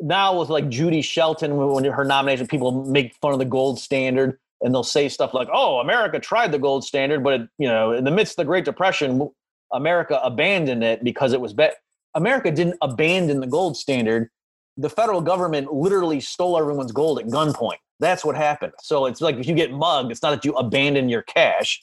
now 0.01 0.39
with 0.39 0.49
like 0.49 0.69
Judy 0.69 1.03
Shelton 1.03 1.57
when 1.57 1.85
her 1.85 2.05
nomination, 2.05 2.47
people 2.47 2.85
make 2.87 3.15
fun 3.17 3.35
of 3.35 3.39
the 3.39 3.45
gold 3.45 3.79
standard 3.79 4.39
and 4.63 4.75
they'll 4.75 4.83
say 4.83 5.09
stuff 5.09 5.35
like, 5.35 5.49
"Oh, 5.53 5.79
America 5.79 6.19
tried 6.19 6.53
the 6.53 6.59
gold 6.59 6.85
standard, 6.85 7.23
but 7.23 7.41
it, 7.41 7.49
you 7.59 7.69
know, 7.69 7.93
in 7.93 8.05
the 8.05 8.11
midst 8.11 8.33
of 8.33 8.37
the 8.37 8.45
Great 8.47 8.65
Depression." 8.65 9.31
America 9.73 10.19
abandoned 10.25 10.83
it 10.83 11.05
because 11.05 11.33
it 11.33 11.41
was 11.41 11.53
bet 11.53 11.77
America 12.15 12.51
didn't 12.51 12.77
abandon 12.83 13.41
the 13.41 13.47
gold 13.47 13.77
standard. 13.77 14.31
The 14.77 14.91
federal 14.91 15.21
government 15.21 15.73
literally 15.73 16.21
stole 16.21 16.59
everyone's 16.59 16.93
gold 16.93 17.19
at 17.19 17.27
gunpoint. 17.27 17.79
That's 17.99 18.25
what 18.25 18.37
happened. 18.37 18.73
So 18.81 19.07
it's 19.07 19.21
like 19.21 19.37
if 19.37 19.47
you 19.47 19.55
get 19.55 19.73
mugged, 19.73 20.11
it's 20.11 20.23
not 20.23 20.31
that 20.31 20.45
you 20.45 20.55
abandon 20.55 21.09
your 21.09 21.23
cash. 21.23 21.83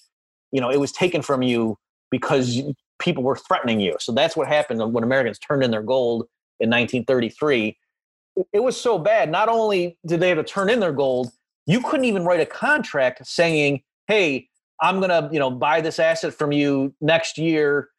You 0.51 0.61
know, 0.61 0.69
it 0.69 0.79
was 0.79 0.91
taken 0.91 1.21
from 1.21 1.43
you 1.43 1.77
because 2.09 2.61
people 2.99 3.23
were 3.23 3.35
threatening 3.35 3.79
you. 3.79 3.95
So 3.99 4.11
that's 4.11 4.35
what 4.35 4.47
happened 4.47 4.93
when 4.93 5.03
Americans 5.03 5.37
turned 5.39 5.63
in 5.63 5.71
their 5.71 5.83
gold 5.83 6.21
in 6.59 6.69
1933. 6.69 7.77
It 8.53 8.63
was 8.63 8.79
so 8.79 8.97
bad. 8.97 9.29
Not 9.29 9.49
only 9.49 9.97
did 10.05 10.19
they 10.19 10.29
have 10.29 10.37
to 10.37 10.43
turn 10.43 10.69
in 10.69 10.79
their 10.79 10.91
gold, 10.91 11.31
you 11.65 11.81
couldn't 11.81 12.05
even 12.05 12.23
write 12.23 12.39
a 12.39 12.45
contract 12.45 13.25
saying, 13.27 13.81
"Hey, 14.07 14.47
I'm 14.81 14.99
going 14.99 15.09
to, 15.09 15.29
you 15.31 15.39
know, 15.39 15.51
buy 15.51 15.81
this 15.81 15.99
asset 15.99 16.33
from 16.33 16.51
you 16.51 16.93
next 17.01 17.37
year 17.37 17.89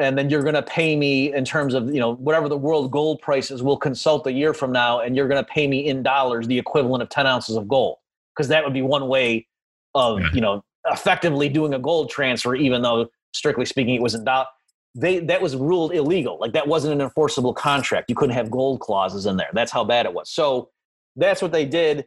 and 0.00 0.16
then 0.16 0.28
you're 0.28 0.42
going 0.42 0.54
to 0.54 0.62
pay 0.62 0.96
me 0.96 1.34
in 1.34 1.44
terms 1.44 1.74
of 1.74 1.92
you 1.92 2.00
know 2.00 2.14
whatever 2.14 2.48
the 2.48 2.56
world 2.56 2.90
gold 2.90 3.20
prices 3.20 3.62
will 3.62 3.76
consult 3.76 4.26
a 4.26 4.32
year 4.32 4.52
from 4.54 4.72
now 4.72 5.00
and 5.00 5.16
you're 5.16 5.28
going 5.28 5.42
to 5.42 5.50
pay 5.50 5.66
me 5.66 5.86
in 5.86 6.02
dollars 6.02 6.46
the 6.46 6.58
equivalent 6.58 7.02
of 7.02 7.08
10 7.08 7.26
ounces 7.26 7.56
of 7.56 7.68
gold. 7.68 7.98
Because 8.34 8.48
that 8.48 8.64
would 8.64 8.74
be 8.74 8.82
one 8.82 9.08
way 9.08 9.46
of 9.94 10.20
you 10.34 10.40
know 10.40 10.62
effectively 10.86 11.48
doing 11.48 11.74
a 11.74 11.78
gold 11.78 12.10
transfer 12.10 12.54
even 12.54 12.82
though 12.82 13.08
strictly 13.32 13.64
speaking 13.64 13.94
it 13.94 14.02
was 14.02 14.14
in 14.14 14.24
dollars 14.24 14.48
they 14.94 15.18
that 15.18 15.42
was 15.42 15.56
ruled 15.56 15.92
illegal. 15.92 16.38
Like 16.40 16.52
that 16.52 16.66
wasn't 16.68 16.94
an 16.94 17.00
enforceable 17.02 17.52
contract. 17.52 18.08
You 18.08 18.16
couldn't 18.16 18.34
have 18.34 18.50
gold 18.50 18.80
clauses 18.80 19.26
in 19.26 19.36
there. 19.36 19.50
That's 19.52 19.70
how 19.70 19.84
bad 19.84 20.06
it 20.06 20.14
was. 20.14 20.30
So 20.30 20.70
that's 21.16 21.42
what 21.42 21.52
they 21.52 21.66
did 21.66 22.06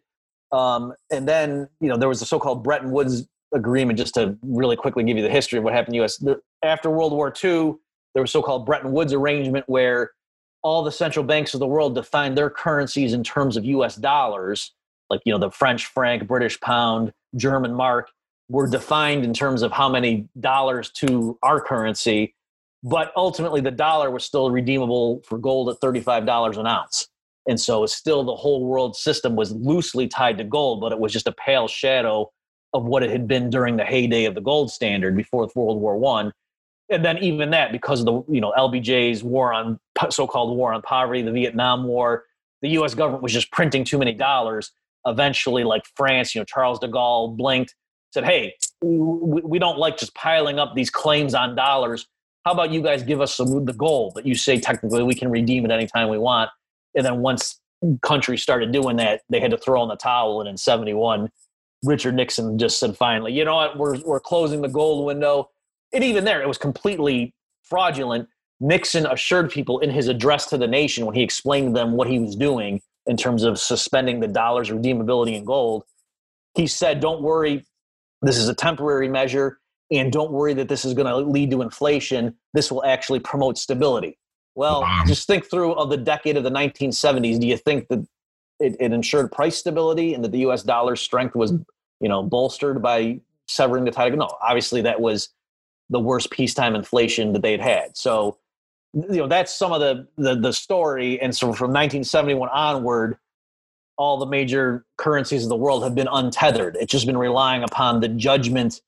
um, 0.52 0.93
and 1.12 1.28
then 1.28 1.67
you 1.80 1.88
know 1.88 1.97
there 1.97 2.10
was 2.10 2.19
the 2.19 2.25
so-called 2.25 2.63
bretton 2.63 2.91
woods 2.91 3.28
agreement, 3.54 3.98
just 3.98 4.14
to 4.16 4.38
really 4.42 4.76
quickly 4.76 5.04
give 5.04 5.18
you 5.18 5.24
the 5.24 5.30
history 5.30 5.58
of 5.58 5.64
what 5.64 5.74
happened 5.74 5.94
the 5.94 5.98
U.S. 5.98 6.24
after 6.64 6.90
World 6.90 7.14
War 7.14 7.34
II, 7.44 7.76
there 8.14 8.22
was 8.22 8.32
so-called 8.32 8.66
Bretton 8.66 8.92
Woods 8.92 9.14
arrangement 9.14 9.66
where 9.68 10.12
all 10.62 10.84
the 10.84 10.92
central 10.92 11.24
banks 11.24 11.54
of 11.54 11.60
the 11.60 11.68
world 11.68 11.96
defined 11.96 12.38
their 12.38 12.50
currencies 12.50 13.14
in 13.14 13.24
terms 13.24 13.56
of 13.56 13.66
US 13.66 13.96
dollars, 13.96 14.74
like 15.10 15.22
you 15.26 15.32
know 15.32 15.40
the 15.40 15.52
French 15.52 15.86
franc, 15.86 16.28
British 16.28 16.60
pound, 16.60 17.14
German 17.36 17.74
mark, 17.74 18.10
were 18.50 18.68
defined 18.68 19.24
in 19.24 19.34
terms 19.34 19.62
of 19.62 19.72
how 19.72 19.88
many 19.88 20.28
dollars 20.40 20.90
to 20.92 21.38
our 21.44 21.62
currency, 21.62 22.36
but 22.84 23.12
ultimately 23.16 23.62
the 23.62 23.72
dollar 23.72 24.12
was 24.12 24.26
still 24.26 24.52
redeemable 24.52 25.22
for 25.26 25.38
gold 25.38 25.70
at 25.70 25.80
$35 25.80 26.58
an 26.58 26.68
ounce. 26.68 27.08
And 27.48 27.60
so 27.60 27.86
still 27.86 28.24
the 28.24 28.36
whole 28.36 28.66
world 28.66 28.96
system 28.96 29.36
was 29.36 29.52
loosely 29.54 30.08
tied 30.08 30.38
to 30.40 30.44
gold, 30.44 30.82
but 30.82 30.92
it 30.92 31.00
was 31.00 31.14
just 31.14 31.28
a 31.28 31.32
pale 31.32 31.68
shadow 31.68 32.30
of 32.73 32.86
what 32.86 33.03
it 33.03 33.10
had 33.10 33.27
been 33.27 33.49
during 33.49 33.77
the 33.77 33.86
heyday 33.86 34.25
of 34.25 34.36
the 34.36 34.41
gold 34.41 34.71
standard 34.71 35.15
before 35.15 35.49
World 35.55 35.82
War 35.82 35.97
One. 35.97 36.34
And 36.91 37.05
then 37.05 37.17
even 37.19 37.51
that, 37.51 37.71
because 37.71 37.99
of 38.01 38.05
the 38.05 38.23
you 38.34 38.41
know 38.41 38.51
LBJ's 38.58 39.23
war 39.23 39.53
on 39.53 39.79
so-called 40.10 40.58
war 40.58 40.73
on 40.73 40.82
poverty, 40.82 41.21
the 41.21 41.32
Vietnam 41.32 41.84
War, 41.84 42.25
the 42.62 42.69
U.S. 42.69 42.93
government 42.93 43.23
was 43.23 43.34
just 43.34 43.51
printing 43.51 43.84
too 43.84 43.97
many 43.97 44.13
dollars. 44.13 44.71
Eventually, 45.05 45.63
like 45.63 45.84
France, 45.95 46.36
you 46.36 46.41
know 46.41 46.45
Charles 46.45 46.79
de 46.79 46.88
Gaulle 46.88 47.36
blinked, 47.36 47.75
said, 48.12 48.25
"Hey, 48.25 48.55
we, 48.82 49.60
don't 49.60 49.77
like 49.77 49.97
just 49.97 50.13
piling 50.15 50.60
up 50.60 50.75
these 50.75 50.89
claims 50.89 51.34
on 51.34 51.55
dollars. 51.55 52.08
How 52.45 52.51
about 52.53 52.71
you 52.71 52.82
guys 52.82 53.03
give 53.03 53.21
us 53.21 53.36
some 53.36 53.65
the 53.65 53.73
gold 53.73 54.15
that 54.15 54.25
you 54.25 54.36
say 54.36 54.60
technically 54.60 55.03
we 55.03 55.13
can 55.15 55.29
redeem 55.29 55.65
it 55.65 55.71
anytime 55.71 56.10
we 56.10 56.17
want?" 56.17 56.49
And 56.95 57.05
then 57.05 57.21
once 57.21 57.60
countries 58.01 58.41
started 58.41 58.71
doing 58.71 58.97
that, 58.97 59.21
they 59.29 59.39
had 59.39 59.51
to 59.51 59.58
throw 59.58 59.82
in 59.84 59.89
the 59.89 59.95
towel. 59.95 60.41
And 60.41 60.49
in 60.49 60.58
'71, 60.58 61.29
Richard 61.84 62.15
Nixon 62.15 62.58
just 62.58 62.80
said, 62.80 62.98
"Finally, 62.98 63.34
you 63.34 63.46
know 63.46 63.56
what? 63.56 63.78
We're 63.78 64.00
we're 64.02 64.20
closing 64.20 64.62
the 64.62 64.68
gold 64.68 65.06
window." 65.06 65.50
And 65.94 66.04
even 66.04 66.26
there, 66.26 66.42
it 66.42 66.48
was 66.48 66.58
completely 66.58 67.34
fraudulent. 67.63 68.28
Nixon 68.60 69.06
assured 69.06 69.50
people 69.50 69.80
in 69.80 69.89
his 69.89 70.08
address 70.08 70.48
to 70.48 70.58
the 70.58 70.68
nation 70.68 71.06
when 71.06 71.15
he 71.15 71.24
explained 71.24 71.74
to 71.74 71.80
them 71.80 71.94
what 71.94 72.10
he 72.10 72.20
was 72.20 72.36
doing 72.36 72.82
in 73.06 73.15
terms 73.15 73.44
of 73.44 73.58
suspending 73.58 74.20
the 74.20 74.28
dollar's 74.28 74.70
redeemability 74.70 75.36
in 75.36 75.46
gold. 75.46 75.84
He 76.56 76.68
said, 76.68 77.00
"Don't 77.00 77.22
worry, 77.22 77.65
this 78.22 78.38
is 78.38 78.50
a 78.50 78.54
temporary 78.54 79.08
measure, 79.08 79.60
and 79.92 80.12
don't 80.12 80.32
worry 80.32 80.54
that 80.56 80.68
this 80.68 80.84
is 80.84 80.94
going 80.94 81.08
to 81.08 81.15
lead 81.18 81.52
to 81.52 81.62
inflation. 81.62 82.36
This 82.54 82.72
will 82.72 82.84
actually 82.84 83.20
promote 83.20 83.58
stability." 83.58 84.18
Well, 84.56 84.82
wow. 84.82 85.04
just 85.08 85.26
think 85.26 85.50
through 85.50 85.74
of 85.74 85.89
the 85.89 85.98
decade 85.98 86.36
of 86.36 86.44
the 86.44 86.52
1970s. 86.52 87.39
Do 87.39 87.48
you 87.48 87.56
think 87.56 87.88
that 87.88 88.06
it, 88.60 88.76
it 88.80 88.91
ensured 88.91 89.32
price 89.32 89.58
stability 89.58 90.13
and 90.13 90.24
that 90.24 90.32
the 90.32 90.39
U.S. 90.39 90.63
dollar's 90.63 91.02
strength 91.02 91.36
was, 91.36 91.52
mm. 91.52 91.65
you 92.02 92.10
know, 92.10 92.24
bolstered 92.24 92.82
by 92.82 93.19
severing 93.48 93.86
the 93.86 93.91
tie? 93.91 94.10
No, 94.10 94.30
obviously 94.41 94.82
that 94.82 95.02
was 95.02 95.30
the 95.89 96.00
worst 96.00 96.32
peacetime 96.32 96.76
inflation 96.76 97.34
that 97.34 97.41
they'd 97.41 97.62
had. 97.62 97.98
So, 97.98 98.38
you 98.93 99.17
know, 99.17 99.28
that's 99.28 99.54
some 99.54 99.72
of 99.72 99.80
the 99.80 100.08
the, 100.17 100.36
the 100.36 100.54
story. 100.54 101.19
And 101.22 101.36
so, 101.36 101.48
from 101.48 101.69
1971 101.69 102.50
onward, 102.50 103.17
all 103.98 104.17
the 104.17 104.26
major 104.26 104.86
currencies 104.98 105.43
of 105.43 105.50
the 105.50 105.56
world 105.56 105.84
have 105.84 105.93
been 105.93 106.08
untethered. 106.12 106.78
It's 106.80 106.91
just 106.91 107.06
been 107.06 107.17
relying 107.17 107.63
upon 107.63 108.00
the 108.00 108.08
judgment 108.08 108.82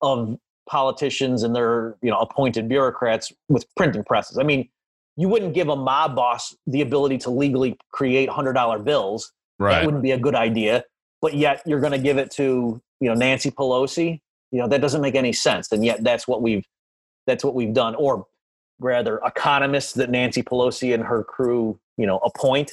of 0.00 0.38
politicians 0.68 1.42
and 1.42 1.54
their 1.54 1.96
you 2.02 2.10
know 2.10 2.18
appointed 2.18 2.68
bureaucrats 2.68 3.32
with 3.48 3.66
printing 3.74 4.04
presses. 4.04 4.38
I 4.38 4.44
mean, 4.44 4.68
you 5.16 5.28
wouldn't 5.28 5.54
give 5.54 5.68
a 5.68 5.76
mob 5.76 6.16
boss 6.16 6.56
the 6.66 6.80
ability 6.80 7.18
to 7.18 7.30
legally 7.30 7.76
create 7.92 8.28
hundred 8.28 8.54
dollar 8.54 8.78
bills. 8.78 9.32
Right. 9.58 9.76
That 9.76 9.84
wouldn't 9.84 10.02
be 10.02 10.10
a 10.10 10.18
good 10.18 10.34
idea. 10.34 10.84
But 11.22 11.34
yet 11.34 11.62
you're 11.64 11.80
going 11.80 11.92
to 11.92 11.98
give 11.98 12.18
it 12.18 12.30
to 12.32 12.80
you 13.00 13.08
know 13.08 13.14
Nancy 13.14 13.50
Pelosi 13.50 14.20
you 14.54 14.60
know 14.60 14.68
that 14.68 14.80
doesn't 14.80 15.00
make 15.00 15.16
any 15.16 15.32
sense 15.32 15.72
and 15.72 15.84
yet 15.84 16.04
that's 16.04 16.28
what 16.28 16.40
we've 16.40 16.64
that's 17.26 17.42
what 17.44 17.56
we've 17.56 17.74
done 17.74 17.96
or 17.96 18.24
rather 18.78 19.20
economists 19.26 19.92
that 19.94 20.10
nancy 20.10 20.44
pelosi 20.44 20.94
and 20.94 21.02
her 21.02 21.24
crew 21.24 21.78
you 21.96 22.06
know 22.06 22.18
appoint 22.18 22.70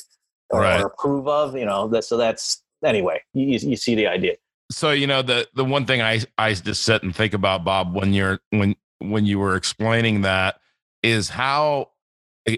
or, 0.51 0.61
right. 0.61 0.79
or 0.79 0.85
approve 0.85 1.27
of 1.27 1.57
you 1.57 1.65
know 1.65 1.87
that 1.87 2.03
so 2.03 2.17
that's 2.17 2.61
anyway 2.85 3.19
you, 3.33 3.57
you 3.57 3.75
see 3.75 3.95
the 3.95 4.05
idea 4.05 4.35
so 4.71 4.91
you 4.91 5.07
know 5.07 5.23
the 5.23 5.47
the 5.55 5.65
one 5.65 5.83
thing 5.85 6.01
i 6.03 6.21
i 6.37 6.53
just 6.53 6.83
sit 6.83 7.01
and 7.01 7.15
think 7.15 7.33
about 7.33 7.65
bob 7.65 7.95
when 7.95 8.13
you're 8.13 8.39
when 8.51 8.75
when 8.99 9.25
you 9.25 9.39
were 9.39 9.55
explaining 9.55 10.21
that 10.21 10.59
is 11.01 11.29
how 11.29 11.89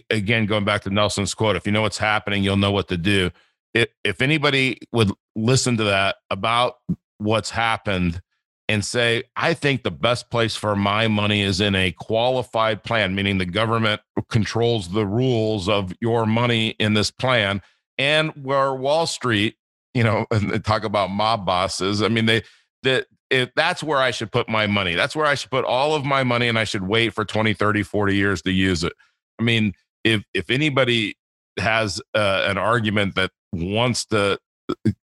again 0.10 0.46
going 0.46 0.64
back 0.64 0.82
to 0.82 0.90
nelson's 0.90 1.34
quote 1.34 1.56
if 1.56 1.66
you 1.66 1.72
know 1.72 1.82
what's 1.82 1.98
happening 1.98 2.44
you'll 2.44 2.58
know 2.58 2.72
what 2.72 2.88
to 2.88 2.98
do 2.98 3.30
it, 3.74 3.92
if 4.04 4.22
anybody 4.22 4.78
would 4.92 5.12
listen 5.36 5.78
to 5.78 5.84
that 5.86 6.18
about 6.30 6.76
what's 7.18 7.50
happened 7.50 8.22
and 8.70 8.86
say, 8.86 9.24
I 9.36 9.54
think 9.54 9.84
the 9.84 9.92
best 9.92 10.30
place 10.30 10.56
for 10.56 10.76
my 10.76 11.08
money 11.08 11.42
is 11.42 11.60
in 11.60 11.76
a 11.76 11.92
qualified 11.92 12.84
plan, 12.84 13.16
meaning 13.16 13.38
the 13.38 13.46
government 13.46 14.02
controls 14.30 14.90
the 14.90 15.06
rules 15.06 15.68
of 15.68 15.92
your 16.00 16.26
money 16.26 16.70
in 16.80 16.94
this 16.94 17.12
plan. 17.12 17.62
And 17.98 18.32
where 18.44 18.74
Wall 18.74 19.06
Street, 19.06 19.56
you 19.94 20.04
know, 20.04 20.26
talk 20.64 20.84
about 20.84 21.10
mob 21.10 21.46
bosses. 21.46 22.02
I 22.02 22.08
mean, 22.08 22.26
they 22.26 22.44
that 22.84 23.08
if 23.30 23.50
that's 23.56 23.82
where 23.82 24.00
I 24.00 24.12
should 24.12 24.32
put 24.32 24.48
my 24.48 24.68
money. 24.68 24.94
That's 24.94 25.16
where 25.16 25.26
I 25.26 25.34
should 25.36 25.50
put 25.50 25.66
all 25.66 25.96
of 25.96 26.06
my 26.06 26.24
money 26.24 26.48
and 26.48 26.60
I 26.60 26.64
should 26.66 26.88
wait 26.88 27.14
for 27.14 27.26
20, 27.26 27.54
30, 27.54 27.84
40 27.84 28.16
years 28.16 28.42
to 28.44 28.52
use 28.52 28.84
it. 28.84 28.94
I 29.40 29.44
mean, 29.44 29.74
if 30.04 30.24
if 30.34 30.50
anybody 30.50 31.16
has 31.60 32.02
uh, 32.14 32.46
an 32.48 32.58
argument 32.58 33.16
that 33.16 33.32
wants 33.54 34.06
to 34.08 34.40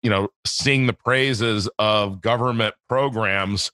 you 0.03 0.11
know, 0.11 0.29
sing 0.47 0.87
the 0.87 0.93
praises 0.93 1.69
of 1.79 2.21
government 2.21 2.75
programs. 2.89 3.71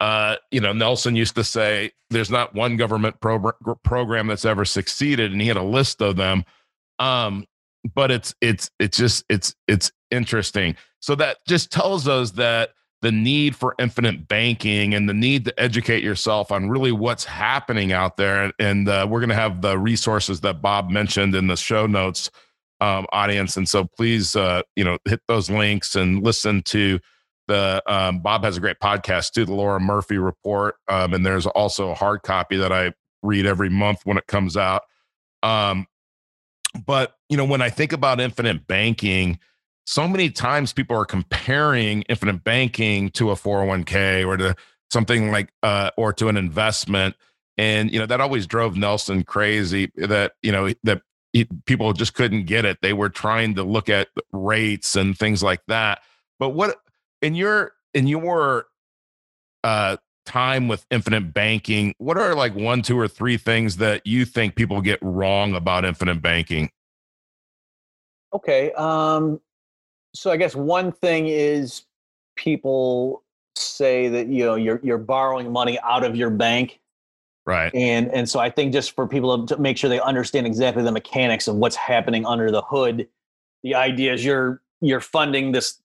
Uh, 0.00 0.36
you 0.50 0.60
know, 0.60 0.72
Nelson 0.72 1.14
used 1.14 1.34
to 1.34 1.44
say, 1.44 1.92
"There's 2.10 2.30
not 2.30 2.54
one 2.54 2.76
government 2.76 3.20
pro- 3.20 3.52
program 3.84 4.26
that's 4.26 4.44
ever 4.44 4.64
succeeded," 4.64 5.32
and 5.32 5.40
he 5.40 5.48
had 5.48 5.56
a 5.56 5.62
list 5.62 6.00
of 6.00 6.16
them. 6.16 6.44
Um, 6.98 7.46
but 7.94 8.10
it's 8.10 8.34
it's 8.40 8.70
it's 8.78 8.96
just 8.96 9.24
it's 9.28 9.54
it's 9.68 9.92
interesting. 10.10 10.76
So 11.00 11.14
that 11.16 11.38
just 11.46 11.70
tells 11.70 12.08
us 12.08 12.32
that 12.32 12.70
the 13.02 13.12
need 13.12 13.56
for 13.56 13.74
infinite 13.78 14.28
banking 14.28 14.94
and 14.94 15.08
the 15.08 15.14
need 15.14 15.44
to 15.46 15.60
educate 15.60 16.02
yourself 16.02 16.52
on 16.52 16.68
really 16.68 16.92
what's 16.92 17.24
happening 17.24 17.92
out 17.92 18.16
there. 18.16 18.52
And 18.58 18.88
uh, 18.88 19.06
we're 19.08 19.20
going 19.20 19.30
to 19.30 19.34
have 19.34 19.62
the 19.62 19.78
resources 19.78 20.40
that 20.42 20.60
Bob 20.60 20.90
mentioned 20.90 21.34
in 21.34 21.46
the 21.46 21.56
show 21.56 21.86
notes 21.86 22.30
um, 22.80 23.06
audience. 23.12 23.56
And 23.56 23.68
so 23.68 23.84
please, 23.84 24.36
uh, 24.36 24.62
you 24.76 24.84
know, 24.84 24.98
hit 25.06 25.20
those 25.28 25.50
links 25.50 25.96
and 25.96 26.22
listen 26.22 26.62
to 26.64 27.00
the 27.48 27.82
um, 27.86 28.20
Bob 28.20 28.44
has 28.44 28.56
a 28.56 28.60
great 28.60 28.78
podcast 28.80 29.32
too, 29.32 29.44
the 29.44 29.54
Lara 29.54 29.80
Murphy 29.80 30.18
Report. 30.18 30.76
Um, 30.88 31.14
and 31.14 31.26
there's 31.26 31.46
also 31.46 31.90
a 31.90 31.94
hard 31.94 32.22
copy 32.22 32.56
that 32.58 32.72
I 32.72 32.92
read 33.22 33.46
every 33.46 33.68
month 33.68 34.02
when 34.04 34.18
it 34.18 34.26
comes 34.26 34.56
out. 34.56 34.82
Um, 35.42 35.86
but 36.86 37.16
you 37.28 37.36
know, 37.36 37.44
when 37.44 37.62
I 37.62 37.70
think 37.70 37.92
about 37.92 38.20
infinite 38.20 38.66
banking, 38.66 39.38
so 39.90 40.06
many 40.06 40.30
times 40.30 40.72
people 40.72 40.96
are 40.96 41.04
comparing 41.04 42.02
infinite 42.02 42.44
banking 42.44 43.10
to 43.10 43.30
a 43.30 43.34
401k 43.34 44.26
or 44.26 44.36
to 44.36 44.54
something 44.90 45.30
like 45.30 45.52
uh, 45.62 45.90
or 45.96 46.12
to 46.12 46.28
an 46.28 46.36
investment 46.36 47.16
and 47.58 47.90
you 47.90 47.98
know 47.98 48.06
that 48.06 48.20
always 48.20 48.46
drove 48.46 48.76
nelson 48.76 49.24
crazy 49.24 49.90
that 49.96 50.32
you 50.42 50.52
know 50.52 50.72
that 50.84 51.02
people 51.64 51.92
just 51.92 52.14
couldn't 52.14 52.44
get 52.44 52.64
it. 52.64 52.78
They 52.82 52.92
were 52.92 53.08
trying 53.08 53.54
to 53.54 53.62
look 53.62 53.88
at 53.88 54.08
rates 54.32 54.96
and 54.96 55.16
things 55.16 55.42
like 55.42 55.60
that. 55.68 56.02
But 56.38 56.50
what 56.50 56.76
in 57.22 57.34
your 57.34 57.72
in 57.94 58.06
your 58.06 58.66
uh, 59.62 59.98
time 60.26 60.68
with 60.68 60.86
infinite 60.90 61.32
banking, 61.32 61.94
what 61.98 62.16
are 62.16 62.34
like 62.34 62.54
one, 62.54 62.82
two, 62.82 62.98
or 62.98 63.08
three 63.08 63.36
things 63.36 63.76
that 63.76 64.06
you 64.06 64.24
think 64.24 64.56
people 64.56 64.80
get 64.80 64.98
wrong 65.02 65.54
about 65.54 65.84
infinite 65.84 66.22
banking? 66.22 66.70
Okay. 68.32 68.72
Um, 68.72 69.40
so 70.14 70.30
I 70.30 70.36
guess 70.36 70.54
one 70.54 70.92
thing 70.92 71.26
is 71.28 71.82
people 72.36 73.22
say 73.56 74.08
that 74.08 74.28
you 74.28 74.44
know 74.44 74.54
you're 74.54 74.80
you're 74.82 74.98
borrowing 74.98 75.52
money 75.52 75.78
out 75.80 76.04
of 76.04 76.16
your 76.16 76.30
bank 76.30 76.80
Right. 77.46 77.74
And 77.74 78.12
and 78.14 78.28
so 78.28 78.38
I 78.38 78.50
think 78.50 78.72
just 78.72 78.92
for 78.92 79.06
people 79.06 79.46
to 79.46 79.56
make 79.56 79.76
sure 79.76 79.88
they 79.88 80.00
understand 80.00 80.46
exactly 80.46 80.82
the 80.82 80.92
mechanics 80.92 81.48
of 81.48 81.56
what's 81.56 81.76
happening 81.76 82.26
under 82.26 82.50
the 82.50 82.62
hood, 82.62 83.08
the 83.62 83.74
idea 83.74 84.12
is 84.12 84.24
you're 84.24 84.62
you're 84.80 85.00
funding 85.00 85.52
this 85.52 85.80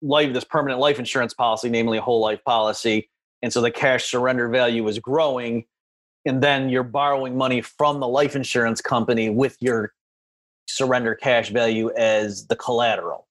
life 0.00 0.32
this 0.32 0.44
permanent 0.44 0.80
life 0.80 0.98
insurance 0.98 1.34
policy, 1.34 1.68
namely 1.68 1.98
a 1.98 2.00
whole 2.00 2.20
life 2.20 2.42
policy, 2.44 3.10
and 3.42 3.52
so 3.52 3.60
the 3.60 3.70
cash 3.70 4.10
surrender 4.10 4.48
value 4.48 4.86
is 4.88 4.98
growing, 4.98 5.66
and 6.24 6.42
then 6.42 6.68
you're 6.68 6.84
borrowing 6.84 7.36
money 7.36 7.60
from 7.60 8.00
the 8.00 8.08
life 8.08 8.36
insurance 8.36 8.80
company 8.80 9.28
with 9.30 9.56
your 9.60 9.92
surrender 10.66 11.14
cash 11.14 11.50
value 11.50 11.90
as 11.96 12.46
the 12.46 12.56
collateral. 12.56 13.26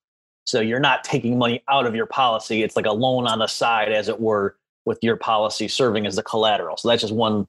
So 0.46 0.60
you're 0.60 0.80
not 0.80 1.04
taking 1.04 1.38
money 1.38 1.64
out 1.70 1.86
of 1.86 1.96
your 1.96 2.06
policy; 2.06 2.64
it's 2.64 2.76
like 2.76 2.86
a 2.86 2.92
loan 2.92 3.28
on 3.28 3.40
the 3.40 3.48
side, 3.48 3.92
as 3.92 4.10
it 4.10 4.20
were 4.20 4.58
with 4.86 5.00
your 5.02 5.16
policy 5.16 5.68
serving 5.68 6.06
as 6.06 6.16
the 6.16 6.24
collateral. 6.24 6.78
So 6.78 6.88
that's 6.90 7.02
just 7.02 7.14
one 7.14 7.48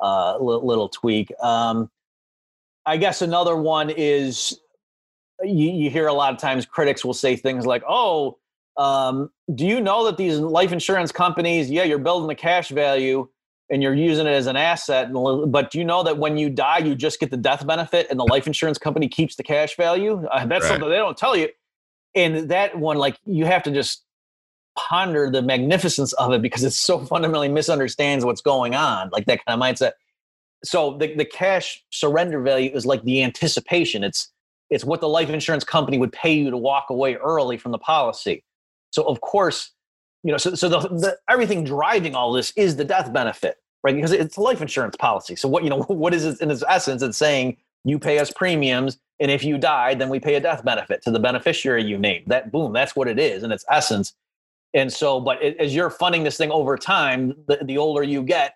uh, 0.00 0.38
little, 0.38 0.88
tweak. 0.88 1.32
Um, 1.42 1.90
I 2.86 2.96
guess 2.96 3.22
another 3.22 3.56
one 3.56 3.90
is 3.90 4.58
you, 5.42 5.70
you, 5.70 5.90
hear 5.90 6.06
a 6.06 6.12
lot 6.12 6.32
of 6.32 6.38
times 6.38 6.66
critics 6.66 7.04
will 7.04 7.14
say 7.14 7.36
things 7.36 7.66
like, 7.66 7.82
"Oh, 7.88 8.38
um, 8.76 9.30
do 9.54 9.66
you 9.66 9.80
know 9.80 10.04
that 10.06 10.16
these 10.16 10.38
life 10.38 10.72
insurance 10.72 11.12
companies? 11.12 11.70
Yeah, 11.70 11.84
you're 11.84 11.98
building 11.98 12.28
the 12.28 12.34
cash 12.34 12.70
value, 12.70 13.28
and 13.74 13.82
you're 13.82 13.92
using 13.92 14.26
it 14.26 14.30
as 14.30 14.46
an 14.46 14.56
asset. 14.56 15.12
But 15.12 15.72
do 15.72 15.78
you 15.78 15.84
know 15.84 16.04
that 16.04 16.16
when 16.16 16.38
you 16.38 16.48
die, 16.48 16.78
you 16.78 16.94
just 16.94 17.18
get 17.18 17.30
the 17.32 17.36
death 17.36 17.66
benefit 17.66 18.06
and 18.08 18.18
the 18.18 18.24
life 18.24 18.46
insurance 18.46 18.78
company 18.78 19.08
keeps 19.08 19.34
the 19.34 19.42
cash 19.42 19.76
value? 19.76 20.24
Uh, 20.30 20.46
that's 20.46 20.62
right. 20.62 20.68
something 20.70 20.88
they 20.88 20.96
don't 20.96 21.18
tell 21.18 21.36
you. 21.36 21.48
And 22.14 22.48
that 22.50 22.78
one, 22.78 22.96
like, 22.96 23.18
you 23.26 23.44
have 23.46 23.64
to 23.64 23.72
just 23.72 24.04
ponder 24.78 25.28
the 25.28 25.42
magnificence 25.42 26.12
of 26.14 26.32
it 26.32 26.40
because 26.40 26.62
it 26.62 26.70
so 26.70 27.00
fundamentally 27.00 27.48
misunderstands 27.48 28.24
what's 28.24 28.40
going 28.40 28.76
on, 28.76 29.10
like 29.12 29.26
that 29.26 29.44
kind 29.44 29.60
of 29.60 29.64
mindset. 29.64 29.92
So 30.62 30.96
the, 30.96 31.14
the 31.14 31.24
cash 31.24 31.84
surrender 31.90 32.40
value 32.40 32.70
is 32.72 32.86
like 32.86 33.02
the 33.02 33.22
anticipation. 33.22 34.04
It's 34.04 34.30
it's 34.70 34.84
what 34.84 35.00
the 35.00 35.08
life 35.08 35.28
insurance 35.28 35.62
company 35.62 35.98
would 35.98 36.12
pay 36.12 36.32
you 36.32 36.50
to 36.50 36.56
walk 36.56 36.86
away 36.90 37.16
early 37.16 37.58
from 37.58 37.72
the 37.72 37.78
policy. 37.78 38.42
So 38.90 39.02
of 39.02 39.20
course, 39.20 39.72
you 40.22 40.32
know, 40.32 40.38
so, 40.38 40.54
so 40.54 40.68
the, 40.68 40.80
the 40.80 41.18
everything 41.28 41.64
driving 41.64 42.14
all 42.14 42.32
this 42.32 42.52
is 42.56 42.76
the 42.76 42.84
death 42.84 43.12
benefit, 43.12 43.58
right? 43.84 43.94
Because 43.94 44.12
it's 44.12 44.36
a 44.36 44.40
life 44.40 44.62
insurance 44.62 44.96
policy. 44.96 45.36
So 45.36 45.46
what 45.46 45.62
you 45.62 45.70
know, 45.70 45.82
what 45.88 46.12
is 46.12 46.24
it 46.24 46.40
in 46.40 46.50
its 46.50 46.64
essence? 46.68 47.02
It's 47.02 47.18
saying 47.18 47.58
you 47.84 47.98
pay 47.98 48.18
us 48.18 48.32
premiums, 48.32 48.98
and 49.20 49.30
if 49.30 49.44
you 49.44 49.58
die, 49.58 49.94
then 49.94 50.08
we 50.08 50.18
pay 50.18 50.34
a 50.34 50.40
death 50.40 50.64
benefit 50.64 51.02
to 51.02 51.10
the 51.10 51.20
beneficiary 51.20 51.84
you 51.84 51.98
named. 51.98 52.24
That 52.26 52.50
boom, 52.50 52.72
that's 52.72 52.96
what 52.96 53.06
it 53.06 53.18
is 53.18 53.44
in 53.44 53.52
its 53.52 53.64
essence. 53.70 54.14
And 54.72 54.92
so, 54.92 55.20
but 55.20 55.40
it, 55.40 55.56
as 55.58 55.74
you're 55.74 55.90
funding 55.90 56.24
this 56.24 56.36
thing 56.36 56.50
over 56.50 56.76
time, 56.76 57.36
the, 57.46 57.60
the 57.62 57.78
older 57.78 58.02
you 58.02 58.22
get, 58.24 58.54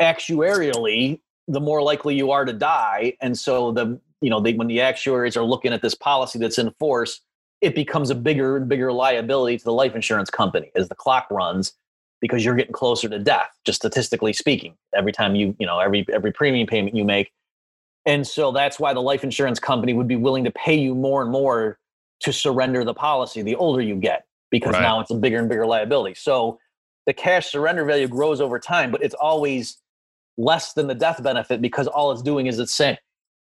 actuarially, 0.00 1.20
the 1.46 1.60
more 1.60 1.82
likely 1.82 2.14
you 2.14 2.30
are 2.30 2.46
to 2.46 2.54
die. 2.54 3.16
And 3.20 3.36
so 3.36 3.72
the 3.72 4.00
you 4.22 4.30
know 4.30 4.40
they, 4.40 4.54
when 4.54 4.68
the 4.68 4.80
actuaries 4.80 5.36
are 5.36 5.44
looking 5.44 5.72
at 5.72 5.82
this 5.82 5.94
policy 5.94 6.38
that's 6.38 6.58
in 6.58 6.70
force, 6.78 7.20
it 7.60 7.74
becomes 7.74 8.10
a 8.10 8.14
bigger 8.14 8.56
and 8.56 8.68
bigger 8.68 8.92
liability 8.92 9.58
to 9.58 9.64
the 9.64 9.72
life 9.72 9.94
insurance 9.94 10.30
company 10.30 10.70
as 10.76 10.88
the 10.88 10.94
clock 10.94 11.26
runs 11.30 11.74
because 12.20 12.44
you're 12.44 12.54
getting 12.54 12.72
closer 12.72 13.08
to 13.08 13.18
death 13.18 13.50
just 13.64 13.76
statistically 13.76 14.32
speaking 14.32 14.74
every 14.94 15.12
time 15.12 15.34
you 15.34 15.54
you 15.58 15.66
know 15.66 15.78
every 15.78 16.06
every 16.12 16.32
premium 16.32 16.66
payment 16.66 16.94
you 16.94 17.04
make 17.04 17.32
and 18.06 18.26
so 18.26 18.50
that's 18.50 18.80
why 18.80 18.92
the 18.92 19.00
life 19.00 19.22
insurance 19.24 19.58
company 19.58 19.92
would 19.92 20.08
be 20.08 20.16
willing 20.16 20.44
to 20.44 20.50
pay 20.52 20.78
you 20.78 20.94
more 20.94 21.22
and 21.22 21.30
more 21.30 21.78
to 22.20 22.32
surrender 22.32 22.84
the 22.84 22.94
policy 22.94 23.42
the 23.42 23.56
older 23.56 23.82
you 23.82 23.94
get 23.94 24.24
because 24.50 24.72
right. 24.72 24.82
now 24.82 25.00
it's 25.00 25.10
a 25.10 25.14
bigger 25.14 25.38
and 25.38 25.48
bigger 25.48 25.66
liability 25.66 26.14
so 26.14 26.58
the 27.06 27.12
cash 27.12 27.50
surrender 27.50 27.84
value 27.84 28.08
grows 28.08 28.40
over 28.40 28.58
time 28.58 28.90
but 28.90 29.02
it's 29.02 29.14
always 29.14 29.78
less 30.36 30.72
than 30.74 30.86
the 30.86 30.94
death 30.94 31.22
benefit 31.22 31.60
because 31.60 31.86
all 31.86 32.12
it's 32.12 32.22
doing 32.22 32.46
is 32.46 32.58
it's 32.58 32.74
saying 32.74 32.96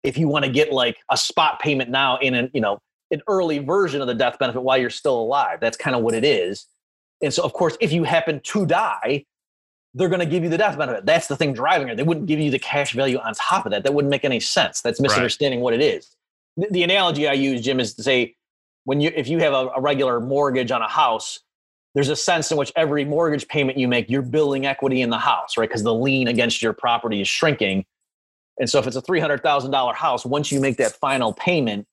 if 0.04 0.18
you 0.18 0.28
want 0.28 0.44
to 0.44 0.52
get 0.52 0.72
like 0.74 0.98
a 1.10 1.18
spot 1.18 1.60
payment 1.60 1.90
now 1.90 2.18
in 2.18 2.34
an 2.34 2.50
you 2.54 2.62
know 2.62 2.80
an 3.12 3.22
early 3.28 3.60
version 3.60 4.02
of 4.02 4.08
the 4.08 4.16
death 4.16 4.40
benefit 4.40 4.64
while 4.64 4.78
you're 4.78 4.90
still 4.90 5.20
alive. 5.20 5.60
That's 5.60 5.78
kind 5.78 5.96
of 5.96 6.02
what 6.02 6.14
it 6.14 6.24
is. 6.24 6.66
And 7.22 7.34
so, 7.34 7.44
of 7.44 7.54
course, 7.54 7.78
if 7.80 7.92
you 7.92 8.04
happen 8.04 8.40
to 8.44 8.66
die, 8.66 9.26
they're 9.94 10.10
going 10.10 10.20
to 10.20 10.26
give 10.26 10.44
you 10.44 10.50
the 10.50 10.58
death 10.58 10.78
benefit. 10.78 11.06
That's 11.06 11.28
the 11.28 11.36
thing 11.36 11.54
driving 11.54 11.90
it. 11.90 11.98
They 11.98 12.04
wouldn't 12.04 12.26
give 12.26 12.40
you 12.40 12.50
the 12.50 12.60
cash 12.60 12.94
value 12.94 13.18
on 13.20 13.34
top 13.34 13.66
of 13.66 13.72
that. 13.72 13.84
That 13.84 13.94
wouldn't 13.94 14.10
make 14.10 14.24
any 14.24 14.40
sense. 14.40 14.82
That's 14.82 15.02
misunderstanding 15.02 15.60
right. 15.60 15.64
what 15.64 15.74
it 15.74 15.82
is. 15.82 16.16
The, 16.58 16.68
the, 16.72 16.84
analogy 16.84 17.28
I 17.28 17.34
use, 17.34 17.62
Jim, 17.62 17.80
is 17.80 17.94
to 17.96 18.04
say 18.04 18.36
when 18.86 19.02
you 19.02 19.12
if 19.16 19.28
you 19.28 19.40
have 19.40 19.54
a, 19.54 19.68
a 19.76 19.82
regular 19.82 20.20
mortgage 20.20 20.72
on 20.72 20.82
a 20.82 20.88
house, 20.88 21.40
there's 21.94 22.10
a 22.10 22.16
sense 22.16 22.52
in 22.52 22.58
which 22.58 22.72
every 22.76 23.04
mortgage 23.04 23.48
payment 23.48 23.78
you 23.78 23.88
make, 23.88 24.10
you're 24.10 24.22
building 24.22 24.66
equity 24.66 25.02
in 25.02 25.10
the 25.10 25.20
house, 25.20 25.58
right? 25.58 25.68
Because 25.68 25.84
the 25.84 25.94
lien 25.94 26.28
against 26.28 26.62
your 26.62 26.74
property 26.74 27.22
is 27.22 27.28
shrinking. 27.28 27.86
And 28.60 28.70
so 28.70 28.80
if 28.80 28.88
it's 28.88 28.96
a 28.96 29.02
$300,000 29.02 29.96
house, 29.96 30.26
once 30.26 30.52
you 30.52 30.60
make 30.60 30.78
that 30.78 30.94
final 30.94 31.34
payment, 31.34 31.88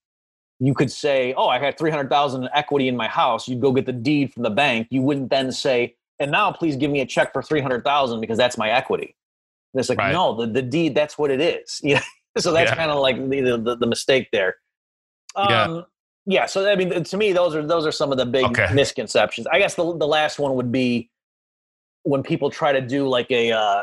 you 0.60 0.74
could 0.74 0.90
say, 0.90 1.34
"Oh, 1.36 1.48
I 1.48 1.58
had 1.58 1.78
300,000 1.78 2.48
equity 2.54 2.88
in 2.88 2.96
my 2.96 3.08
house." 3.08 3.48
You'd 3.48 3.60
go 3.60 3.72
get 3.72 3.86
the 3.86 3.92
deed 3.92 4.32
from 4.32 4.42
the 4.42 4.50
bank. 4.50 4.88
You 4.90 5.02
wouldn't 5.02 5.30
then 5.30 5.52
say, 5.52 5.96
"And 6.18 6.30
now 6.30 6.52
please 6.52 6.76
give 6.76 6.90
me 6.90 7.00
a 7.00 7.06
check 7.06 7.32
for 7.32 7.42
300,000 7.42 8.20
because 8.20 8.38
that's 8.38 8.58
my 8.58 8.70
equity." 8.70 9.14
And 9.72 9.80
it's 9.80 9.88
like, 9.88 9.98
right. 9.98 10.12
"No, 10.12 10.34
the, 10.34 10.46
the 10.46 10.62
deed 10.62 10.94
that's 10.94 11.18
what 11.18 11.30
it 11.30 11.40
is." 11.40 11.80
Yeah. 11.84 12.02
so 12.36 12.52
that's 12.52 12.70
yeah. 12.70 12.76
kind 12.76 12.90
of 12.90 12.98
like 13.00 13.16
the, 13.16 13.60
the, 13.62 13.76
the 13.76 13.86
mistake 13.86 14.28
there. 14.32 14.56
Um, 15.34 15.48
yeah. 15.50 15.80
yeah, 16.26 16.46
so 16.46 16.70
I 16.70 16.76
mean 16.76 17.02
to 17.02 17.16
me 17.16 17.32
those 17.32 17.54
are 17.54 17.66
those 17.66 17.86
are 17.86 17.92
some 17.92 18.12
of 18.12 18.18
the 18.18 18.26
big 18.26 18.44
okay. 18.46 18.68
misconceptions. 18.72 19.46
I 19.46 19.58
guess 19.58 19.74
the 19.74 19.96
the 19.96 20.06
last 20.06 20.38
one 20.38 20.54
would 20.54 20.70
be 20.70 21.10
when 22.02 22.22
people 22.22 22.50
try 22.50 22.72
to 22.72 22.80
do 22.80 23.08
like 23.08 23.30
a 23.30 23.52
uh, 23.52 23.82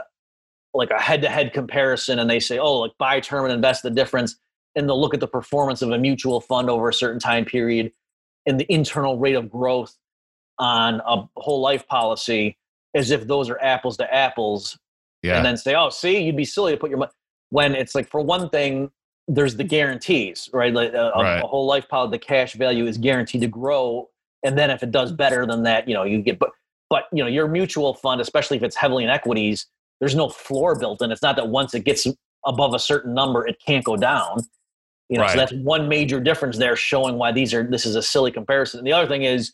like 0.73 0.91
a 0.91 0.99
head-to-head 0.99 1.53
comparison 1.53 2.19
and 2.19 2.29
they 2.29 2.39
say, 2.39 2.59
"Oh, 2.59 2.79
like 2.79 2.91
buy 2.97 3.19
term 3.19 3.45
and 3.45 3.53
invest 3.53 3.83
the 3.83 3.89
difference." 3.91 4.35
And 4.75 4.87
they'll 4.87 4.99
look 4.99 5.13
at 5.13 5.19
the 5.19 5.27
performance 5.27 5.81
of 5.81 5.91
a 5.91 5.97
mutual 5.97 6.41
fund 6.41 6.69
over 6.69 6.89
a 6.89 6.93
certain 6.93 7.19
time 7.19 7.45
period 7.45 7.91
and 8.45 8.59
the 8.59 8.71
internal 8.71 9.17
rate 9.17 9.35
of 9.35 9.49
growth 9.49 9.95
on 10.59 11.01
a 11.05 11.27
whole 11.37 11.61
life 11.61 11.87
policy 11.87 12.57
as 12.95 13.11
if 13.11 13.27
those 13.27 13.49
are 13.49 13.59
apples 13.61 13.97
to 13.97 14.13
apples 14.13 14.77
yeah. 15.21 15.35
and 15.35 15.45
then 15.45 15.57
say 15.57 15.75
oh 15.75 15.89
see 15.89 16.21
you'd 16.21 16.37
be 16.37 16.45
silly 16.45 16.71
to 16.71 16.77
put 16.77 16.89
your 16.89 16.99
money 16.99 17.11
when 17.49 17.75
it's 17.75 17.93
like 17.93 18.09
for 18.09 18.21
one 18.21 18.49
thing 18.49 18.89
there's 19.27 19.55
the 19.57 19.63
guarantees 19.63 20.49
right 20.53 20.73
like 20.73 20.93
uh, 20.93 21.11
a, 21.15 21.23
right. 21.23 21.43
a 21.43 21.47
whole 21.47 21.65
life 21.65 21.87
policy 21.89 22.11
the 22.11 22.19
cash 22.19 22.53
value 22.53 22.85
is 22.85 22.97
guaranteed 22.97 23.41
to 23.41 23.47
grow 23.47 24.09
and 24.43 24.57
then 24.57 24.69
if 24.69 24.81
it 24.83 24.91
does 24.91 25.11
better 25.11 25.45
than 25.45 25.63
that 25.63 25.87
you 25.87 25.93
know 25.93 26.03
you 26.03 26.21
get 26.21 26.39
but 26.39 26.51
but 26.89 27.05
you 27.11 27.21
know 27.21 27.29
your 27.29 27.47
mutual 27.47 27.93
fund 27.93 28.21
especially 28.21 28.55
if 28.55 28.63
it's 28.63 28.75
heavily 28.75 29.03
in 29.03 29.09
equities 29.09 29.67
there's 29.99 30.15
no 30.15 30.29
floor 30.29 30.77
built 30.77 31.01
in 31.01 31.11
it's 31.11 31.21
not 31.21 31.35
that 31.35 31.49
once 31.49 31.73
it 31.73 31.83
gets 31.83 32.07
above 32.45 32.73
a 32.73 32.79
certain 32.79 33.13
number 33.13 33.45
it 33.45 33.57
can't 33.65 33.83
go 33.83 33.97
down 33.97 34.37
you 35.09 35.17
know, 35.17 35.23
right. 35.23 35.31
so 35.31 35.37
that's 35.37 35.53
one 35.53 35.87
major 35.87 36.19
difference 36.19 36.57
there, 36.57 36.75
showing 36.75 37.17
why 37.17 37.31
these 37.31 37.53
are 37.53 37.63
this 37.63 37.85
is 37.85 37.95
a 37.95 38.01
silly 38.01 38.31
comparison. 38.31 38.79
And 38.79 38.87
the 38.87 38.93
other 38.93 39.07
thing 39.07 39.23
is, 39.23 39.53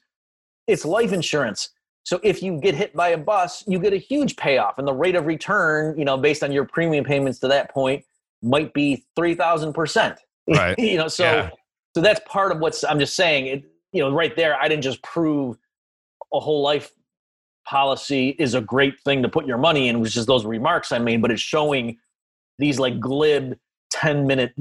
it's 0.68 0.86
life 0.86 1.12
insurance. 1.12 1.70
So 2.04 2.20
if 2.24 2.42
you 2.42 2.60
get 2.60 2.74
hit 2.74 2.96
by 2.96 3.10
a 3.10 3.18
bus, 3.18 3.64
you 3.68 3.78
get 3.80 3.94
a 3.94 3.98
huge 3.98 4.36
payoff, 4.36 4.78
and 4.78 4.88
the 4.88 4.94
rate 4.94 5.16
of 5.16 5.26
return, 5.26 5.98
you 5.98 6.06
know, 6.06 6.18
based 6.18 6.44
on 6.44 6.52
your 6.52 6.66
premium 6.66 7.04
payments 7.04 7.40
to 7.40 7.48
that 7.50 7.72
point, 7.72 8.06
might 8.42 8.74
be 8.74 9.06
three 9.16 9.36
thousand 9.36 9.74
percent. 9.74 10.20
Right. 10.48 10.76
you 10.80 10.98
know, 10.98 11.08
so 11.08 11.24
yeah. 11.24 11.50
so 11.96 12.02
that's 12.02 12.22
part 12.26 12.52
of 12.52 12.60
what's. 12.60 12.84
I'm 12.84 13.00
just 13.00 13.16
saying 13.16 13.48
it. 13.48 13.64
You 13.92 14.04
know, 14.04 14.12
right 14.12 14.36
there, 14.36 14.56
I 14.56 14.70
didn't 14.70 14.84
just 14.84 15.02
prove 15.04 15.58
a 16.34 16.40
whole 16.40 16.62
life 16.62 16.92
policy 17.66 18.30
is 18.40 18.54
a 18.54 18.62
great 18.62 19.00
thing 19.02 19.22
to 19.22 19.30
put 19.30 19.46
your 19.46 19.58
money 19.58 19.88
in, 19.88 20.00
which 20.00 20.18
is 20.18 20.26
those 20.26 20.46
remarks 20.46 20.92
I 20.92 21.00
made, 21.00 21.22
but 21.22 21.32
it's 21.32 21.42
showing 21.42 21.98
these 22.58 22.80
like 22.80 23.00
glib 23.00 23.58
10 23.92 24.28
minute 24.28 24.54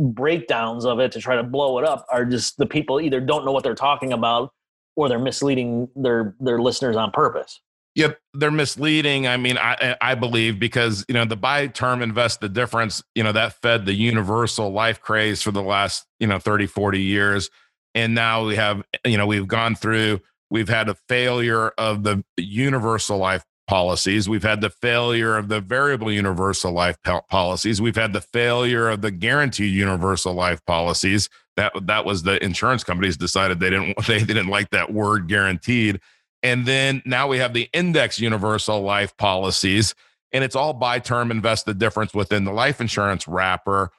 breakdowns 0.00 0.84
of 0.84 0.98
it 0.98 1.12
to 1.12 1.20
try 1.20 1.36
to 1.36 1.42
blow 1.42 1.78
it 1.78 1.84
up 1.84 2.06
are 2.10 2.24
just 2.24 2.56
the 2.56 2.66
people 2.66 3.00
either 3.00 3.20
don't 3.20 3.44
know 3.44 3.52
what 3.52 3.62
they're 3.62 3.74
talking 3.74 4.12
about 4.12 4.52
or 4.96 5.08
they're 5.08 5.18
misleading 5.18 5.88
their 5.94 6.34
their 6.40 6.58
listeners 6.58 6.96
on 6.96 7.10
purpose. 7.10 7.60
Yep, 7.96 8.18
they're 8.34 8.50
misleading. 8.50 9.26
I 9.26 9.36
mean, 9.36 9.58
I 9.58 9.96
I 10.00 10.14
believe 10.14 10.58
because 10.58 11.04
you 11.08 11.14
know 11.14 11.24
the 11.24 11.36
buy 11.36 11.66
term 11.66 12.02
invest 12.02 12.40
the 12.40 12.48
difference, 12.48 13.02
you 13.14 13.22
know, 13.22 13.32
that 13.32 13.54
fed 13.60 13.84
the 13.84 13.94
universal 13.94 14.70
life 14.70 15.00
craze 15.00 15.42
for 15.42 15.50
the 15.50 15.62
last, 15.62 16.06
you 16.18 16.26
know, 16.26 16.38
30, 16.38 16.66
40 16.66 17.00
years. 17.00 17.50
And 17.94 18.14
now 18.14 18.46
we 18.46 18.54
have, 18.54 18.84
you 19.04 19.18
know, 19.18 19.26
we've 19.26 19.48
gone 19.48 19.74
through, 19.74 20.20
we've 20.48 20.68
had 20.68 20.88
a 20.88 20.94
failure 21.08 21.70
of 21.76 22.04
the 22.04 22.24
universal 22.36 23.18
life 23.18 23.44
policies. 23.70 24.28
We've 24.28 24.42
had 24.42 24.62
the 24.62 24.68
failure 24.68 25.36
of 25.36 25.46
the 25.46 25.60
variable 25.60 26.10
universal 26.10 26.72
life 26.72 26.96
policies. 27.28 27.80
We've 27.80 27.94
had 27.94 28.12
the 28.12 28.20
failure 28.20 28.88
of 28.88 29.00
the 29.00 29.12
guaranteed 29.12 29.72
universal 29.72 30.34
life 30.34 30.60
policies. 30.66 31.28
That 31.56 31.72
that 31.86 32.04
was 32.04 32.24
the 32.24 32.42
insurance 32.44 32.82
companies 32.82 33.16
decided 33.16 33.60
they 33.60 33.70
didn't 33.70 34.04
they 34.08 34.24
didn't 34.24 34.48
like 34.48 34.70
that 34.70 34.92
word 34.92 35.28
guaranteed. 35.28 36.00
And 36.42 36.66
then 36.66 37.00
now 37.06 37.28
we 37.28 37.38
have 37.38 37.54
the 37.54 37.68
index 37.72 38.18
universal 38.18 38.80
life 38.80 39.16
policies, 39.18 39.94
and 40.32 40.42
it's 40.42 40.56
all 40.56 40.72
buy 40.72 40.98
term 40.98 41.30
invest 41.30 41.64
the 41.64 41.74
difference 41.74 42.12
within 42.12 42.42
the 42.42 42.52
life 42.52 42.80
insurance 42.80 43.28
wrapper. 43.28 43.92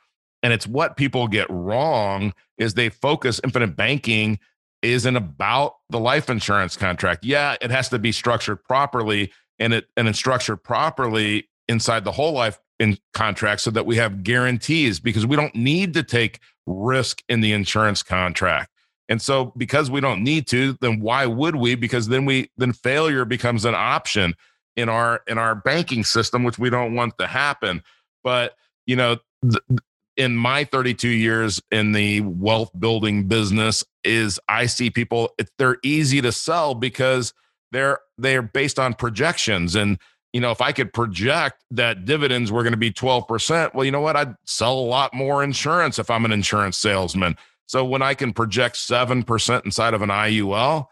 And 0.43 0.51
it's 0.51 0.67
what 0.67 0.97
people 0.97 1.29
get 1.29 1.49
wrong 1.49 2.33
is 2.57 2.73
they 2.73 2.89
focus 2.89 3.39
infinite 3.41 3.77
banking 3.77 4.37
isn't 4.81 5.15
about 5.15 5.75
the 5.89 5.99
life 5.99 6.29
insurance 6.29 6.75
contract. 6.75 7.23
Yeah, 7.23 7.55
it 7.61 7.71
has 7.71 7.87
to 7.89 7.99
be 7.99 8.11
structured 8.11 8.63
properly, 8.65 9.31
and 9.61 9.73
it 9.73 9.87
and 9.95 10.09
it's 10.09 10.17
structured 10.17 10.61
properly 10.61 11.47
inside 11.69 12.03
the 12.03 12.11
whole 12.11 12.33
life 12.33 12.59
in 12.79 12.97
contract 13.13 13.61
so 13.61 13.71
that 13.71 13.85
we 13.85 13.95
have 13.95 14.23
guarantees 14.23 14.99
because 14.99 15.25
we 15.25 15.35
don't 15.35 15.55
need 15.55 15.93
to 15.93 16.03
take 16.03 16.39
risk 16.65 17.21
in 17.29 17.39
the 17.39 17.53
insurance 17.53 18.03
contract. 18.03 18.71
And 19.07 19.21
so 19.21 19.53
because 19.55 19.91
we 19.91 20.01
don't 20.01 20.23
need 20.23 20.47
to, 20.47 20.77
then 20.81 20.99
why 20.99 21.25
would 21.25 21.55
we? 21.55 21.75
Because 21.75 22.07
then 22.07 22.25
we 22.25 22.49
then 22.57 22.73
failure 22.73 23.23
becomes 23.23 23.65
an 23.65 23.75
option 23.75 24.33
in 24.75 24.89
our 24.89 25.21
in 25.27 25.37
our 25.37 25.53
banking 25.53 26.03
system 26.03 26.43
which 26.43 26.57
we 26.57 26.69
don't 26.69 26.95
want 26.95 27.17
to 27.19 27.27
happen. 27.27 27.83
But, 28.23 28.55
you 28.85 28.95
know, 28.95 29.17
th- 29.43 29.81
in 30.17 30.35
my 30.35 30.63
32 30.63 31.07
years 31.07 31.61
in 31.71 31.91
the 31.91 32.21
wealth 32.21 32.71
building 32.77 33.27
business 33.27 33.83
is 34.03 34.39
I 34.47 34.65
see 34.65 34.89
people 34.89 35.35
they're 35.57 35.77
easy 35.83 36.21
to 36.21 36.31
sell 36.31 36.73
because 36.73 37.33
they're 37.71 37.99
they're 38.17 38.41
based 38.41 38.79
on 38.79 38.93
projections. 38.93 39.75
And 39.75 39.97
you 40.33 40.39
know 40.39 40.51
if 40.51 40.61
i 40.61 40.71
could 40.71 40.93
project 40.93 41.63
that 41.71 42.05
dividends 42.05 42.51
were 42.51 42.63
going 42.63 42.71
to 42.71 42.77
be 42.77 42.91
12% 42.91 43.73
well 43.73 43.83
you 43.83 43.91
know 43.91 44.01
what? 44.01 44.15
I'd 44.15 44.35
sell 44.45 44.73
a 44.73 44.79
lot 44.79 45.13
more 45.13 45.43
insurance 45.43 45.99
if 45.99 46.09
i'm 46.09 46.25
an 46.25 46.31
insurance 46.31 46.77
salesman. 46.77 47.35
So 47.65 47.83
when 47.83 48.01
i 48.01 48.13
can 48.13 48.33
project 48.33 48.75
7% 48.75 49.65
inside 49.65 49.93
of 49.93 50.01
an 50.01 50.09
iul 50.09 50.87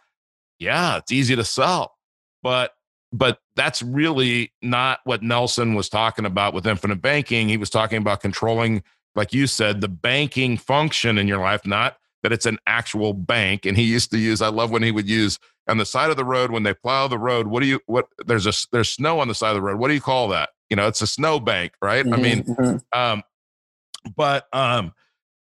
yeah 0.60 0.98
it's 0.98 1.12
easy 1.12 1.36
to 1.36 1.44
sell. 1.44 1.96
But 2.44 2.74
but 3.12 3.40
that's 3.56 3.82
really 3.82 4.54
not 4.62 5.00
what 5.04 5.24
Nelson 5.24 5.74
was 5.74 5.90
talking 5.90 6.26
about 6.26 6.54
with 6.54 6.68
infinite 6.68 7.02
banking. 7.02 7.50
He 7.50 7.58
was 7.58 7.70
talking 7.70 7.98
about 7.98 8.22
controlling, 8.22 8.84
like 9.16 9.34
you 9.34 9.48
said, 9.48 9.82
the 9.82 9.88
banking 9.88 10.58
function 10.58 11.18
in 11.18 11.28
your 11.28 11.40
life, 11.40 11.66
not 11.66 11.98
that 12.24 12.32
it's 12.32 12.46
an 12.46 12.58
actual 12.68 13.14
bank. 13.14 13.66
And 13.66 13.78
he 13.78 13.84
used 13.84 14.12
to 14.12 14.18
use, 14.18 14.42
I 14.42 14.50
love 14.50 14.72
when 14.72 14.84
he 14.84 14.92
would 14.92 15.10
use 15.10 15.40
on 15.68 15.78
the 15.78 15.86
side 15.86 16.10
of 16.10 16.18
the 16.18 16.26
road 16.26 16.52
when 16.52 16.64
they 16.64 16.74
plow 16.74 17.08
the 17.08 17.18
road. 17.20 17.48
What 17.48 17.62
do 17.62 17.68
you, 17.68 17.80
what, 17.86 18.08
there's 18.26 18.48
a, 18.48 18.54
there's 18.72 18.90
snow 18.90 19.20
on 19.20 19.28
the 19.28 19.36
side 19.36 19.50
of 19.50 19.56
the 19.56 19.62
road. 19.62 19.80
What 19.80 19.88
do 19.88 19.94
you 19.94 20.02
call 20.02 20.28
that? 20.30 20.50
You 20.70 20.76
know, 20.76 20.88
it's 20.88 21.02
a 21.02 21.08
snow 21.08 21.40
bank, 21.40 21.74
right? 21.82 22.06
Mm-hmm, 22.06 22.14
I 22.14 22.18
mean, 22.18 22.44
mm-hmm. 22.44 23.00
um, 23.00 23.24
but, 24.16 24.48
um, 24.54 24.94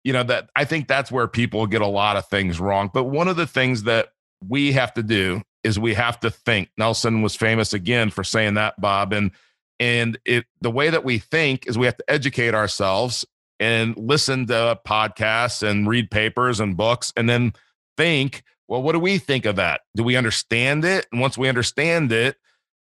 you 0.03 0.13
know, 0.13 0.23
that 0.23 0.49
I 0.55 0.63
think 0.63 0.87
that's 0.87 1.11
where 1.11 1.27
people 1.27 1.67
get 1.67 1.81
a 1.81 1.87
lot 1.87 2.15
of 2.15 2.27
things 2.27 2.59
wrong. 2.59 2.89
But 2.93 3.05
one 3.05 3.27
of 3.27 3.35
the 3.35 3.47
things 3.47 3.83
that 3.83 4.09
we 4.47 4.71
have 4.71 4.93
to 4.93 5.03
do 5.03 5.41
is 5.63 5.77
we 5.77 5.93
have 5.95 6.19
to 6.21 6.29
think. 6.29 6.69
Nelson 6.77 7.21
was 7.21 7.35
famous 7.35 7.73
again 7.73 8.09
for 8.09 8.23
saying 8.23 8.53
that, 8.53 8.79
Bob. 8.79 9.11
And 9.11 9.31
and 9.79 10.17
it 10.25 10.45
the 10.61 10.71
way 10.71 10.89
that 10.89 11.03
we 11.03 11.19
think 11.19 11.67
is 11.67 11.77
we 11.77 11.87
have 11.87 11.97
to 11.97 12.09
educate 12.09 12.53
ourselves 12.53 13.25
and 13.59 13.95
listen 13.97 14.47
to 14.47 14.79
podcasts 14.85 15.67
and 15.67 15.87
read 15.87 16.11
papers 16.11 16.59
and 16.59 16.77
books 16.77 17.11
and 17.15 17.29
then 17.29 17.53
think, 17.95 18.43
well, 18.67 18.81
what 18.81 18.93
do 18.93 18.99
we 18.99 19.17
think 19.17 19.45
of 19.45 19.55
that? 19.55 19.81
Do 19.95 20.03
we 20.03 20.15
understand 20.15 20.85
it? 20.85 21.07
And 21.11 21.21
once 21.21 21.37
we 21.37 21.49
understand 21.49 22.11
it, 22.11 22.37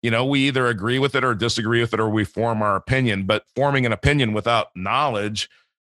you 0.02 0.10
know, 0.10 0.24
we 0.24 0.46
either 0.48 0.66
agree 0.66 0.98
with 0.98 1.14
it 1.14 1.24
or 1.24 1.34
disagree 1.34 1.80
with 1.80 1.94
it 1.94 2.00
or 2.00 2.08
we 2.08 2.24
form 2.24 2.62
our 2.62 2.76
opinion. 2.76 3.24
But 3.24 3.44
forming 3.54 3.86
an 3.86 3.92
opinion 3.92 4.32
without 4.32 4.68
knowledge 4.74 5.48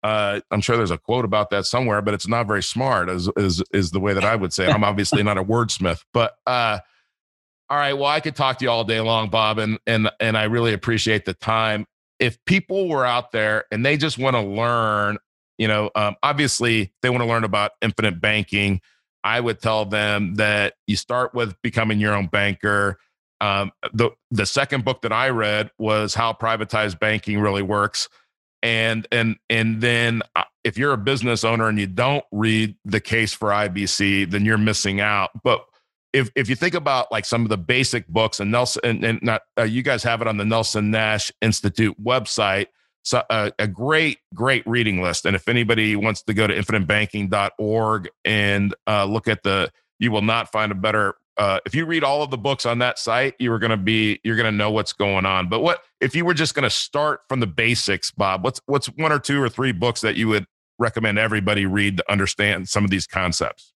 uh, 0.03 0.39
I'm 0.51 0.61
sure 0.61 0.77
there's 0.77 0.91
a 0.91 0.97
quote 0.97 1.25
about 1.25 1.49
that 1.49 1.65
somewhere, 1.65 2.01
but 2.01 2.13
it's 2.13 2.27
not 2.27 2.47
very 2.47 2.63
smart, 2.63 3.09
is 3.09 3.29
is 3.35 3.61
is 3.73 3.91
the 3.91 3.99
way 3.99 4.13
that 4.13 4.23
I 4.23 4.35
would 4.35 4.53
say. 4.53 4.67
I'm 4.67 4.83
obviously 4.83 5.23
not 5.23 5.37
a 5.37 5.43
wordsmith, 5.43 6.03
but 6.13 6.35
uh, 6.47 6.79
all 7.69 7.77
right. 7.77 7.93
Well, 7.93 8.05
I 8.05 8.19
could 8.21 8.35
talk 8.35 8.59
to 8.59 8.65
you 8.65 8.71
all 8.71 8.85
day 8.85 9.01
long, 9.01 9.29
Bob, 9.29 9.57
and 9.57 9.77
and 9.85 10.09
and 10.19 10.37
I 10.37 10.45
really 10.45 10.73
appreciate 10.73 11.25
the 11.25 11.33
time. 11.33 11.85
If 12.19 12.43
people 12.45 12.89
were 12.89 13.05
out 13.05 13.31
there 13.31 13.65
and 13.71 13.85
they 13.85 13.97
just 13.97 14.17
want 14.17 14.35
to 14.35 14.41
learn, 14.41 15.17
you 15.57 15.67
know, 15.67 15.89
um, 15.95 16.15
obviously 16.21 16.93
they 17.01 17.09
want 17.09 17.21
to 17.21 17.27
learn 17.27 17.43
about 17.43 17.71
infinite 17.81 18.19
banking. 18.21 18.81
I 19.23 19.39
would 19.39 19.61
tell 19.61 19.85
them 19.85 20.35
that 20.35 20.75
you 20.87 20.95
start 20.95 21.33
with 21.33 21.55
becoming 21.61 21.99
your 21.99 22.13
own 22.13 22.27
banker. 22.27 22.99
Um, 23.41 23.71
the 23.93 24.11
the 24.31 24.45
second 24.45 24.83
book 24.83 25.01
that 25.01 25.13
I 25.13 25.29
read 25.29 25.71
was 25.77 26.13
How 26.13 26.33
Privatized 26.33 26.99
Banking 26.99 27.39
Really 27.39 27.61
Works 27.61 28.09
and 28.61 29.07
and 29.11 29.37
and 29.49 29.81
then 29.81 30.21
uh, 30.35 30.43
if 30.63 30.77
you're 30.77 30.93
a 30.93 30.97
business 30.97 31.43
owner 31.43 31.67
and 31.67 31.79
you 31.79 31.87
don't 31.87 32.25
read 32.31 32.75
the 32.85 32.99
case 32.99 33.33
for 33.33 33.49
IBC, 33.49 34.29
then 34.29 34.45
you're 34.45 34.57
missing 34.57 34.99
out. 34.99 35.29
But 35.43 35.65
if 36.13 36.29
if 36.35 36.49
you 36.49 36.55
think 36.55 36.73
about 36.73 37.11
like 37.11 37.25
some 37.25 37.43
of 37.43 37.49
the 37.49 37.57
basic 37.57 38.07
books 38.07 38.39
and 38.39 38.51
Nelson 38.51 38.81
and, 38.83 39.03
and 39.03 39.19
not 39.21 39.41
uh, 39.57 39.63
you 39.63 39.81
guys 39.81 40.03
have 40.03 40.21
it 40.21 40.27
on 40.27 40.37
the 40.37 40.45
Nelson 40.45 40.91
Nash 40.91 41.31
Institute 41.41 41.95
website, 42.03 42.67
so 43.03 43.23
uh, 43.29 43.51
a 43.59 43.67
great 43.67 44.19
great 44.33 44.65
reading 44.65 45.01
list. 45.01 45.25
And 45.25 45.35
if 45.35 45.47
anybody 45.47 45.95
wants 45.95 46.21
to 46.23 46.33
go 46.33 46.47
to 46.47 46.53
infinitebanking.org 46.53 48.09
and 48.25 48.75
uh, 48.87 49.05
look 49.05 49.27
at 49.27 49.43
the, 49.43 49.71
you 49.99 50.11
will 50.11 50.21
not 50.21 50.51
find 50.51 50.71
a 50.71 50.75
better 50.75 51.15
uh, 51.39 51.57
if 51.65 51.73
you 51.73 51.85
read 51.85 52.03
all 52.03 52.21
of 52.21 52.29
the 52.31 52.37
books 52.37 52.65
on 52.65 52.79
that 52.79 52.99
site, 52.99 53.33
you 53.39 53.51
are 53.53 53.59
going 53.59 53.71
to 53.71 53.77
be 53.77 54.19
you're 54.25 54.35
going 54.35 54.51
to 54.51 54.55
know 54.55 54.69
what's 54.69 54.91
going 54.91 55.25
on. 55.25 55.47
But 55.47 55.61
what 55.61 55.81
if 56.01 56.13
you 56.13 56.25
were 56.25 56.33
just 56.33 56.53
going 56.53 56.63
to 56.63 56.69
start 56.69 57.21
from 57.29 57.39
the 57.39 57.47
basics, 57.47 58.11
Bob? 58.11 58.43
What's 58.43 58.59
what's 58.65 58.87
one 58.87 59.13
or 59.13 59.19
two 59.19 59.41
or 59.41 59.47
three 59.47 59.71
books 59.71 60.01
that 60.01 60.17
you 60.17 60.27
would 60.27 60.45
recommend 60.77 61.17
everybody 61.17 61.65
read 61.65 61.95
to 61.97 62.11
understand 62.11 62.67
some 62.67 62.83
of 62.83 62.91
these 62.91 63.07
concepts? 63.07 63.73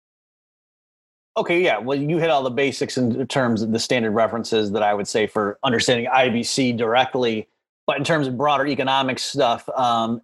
Okay, 1.35 1.63
yeah. 1.63 1.79
Well, 1.79 1.97
you 1.97 2.17
hit 2.19 2.29
all 2.29 2.43
the 2.43 2.51
basics 2.51 2.97
in 2.97 3.25
terms 3.27 3.63
of 3.63 3.71
the 3.71 3.79
standard 3.79 4.11
references 4.11 4.71
that 4.71 4.83
I 4.83 4.93
would 4.93 5.07
say 5.07 5.25
for 5.25 5.57
understanding 5.63 6.05
IBC 6.05 6.77
directly. 6.77 7.47
But 7.87 7.97
in 7.97 8.03
terms 8.03 8.27
of 8.27 8.37
broader 8.37 8.67
economic 8.67 9.19
stuff, 9.19 9.67
um, 9.69 10.21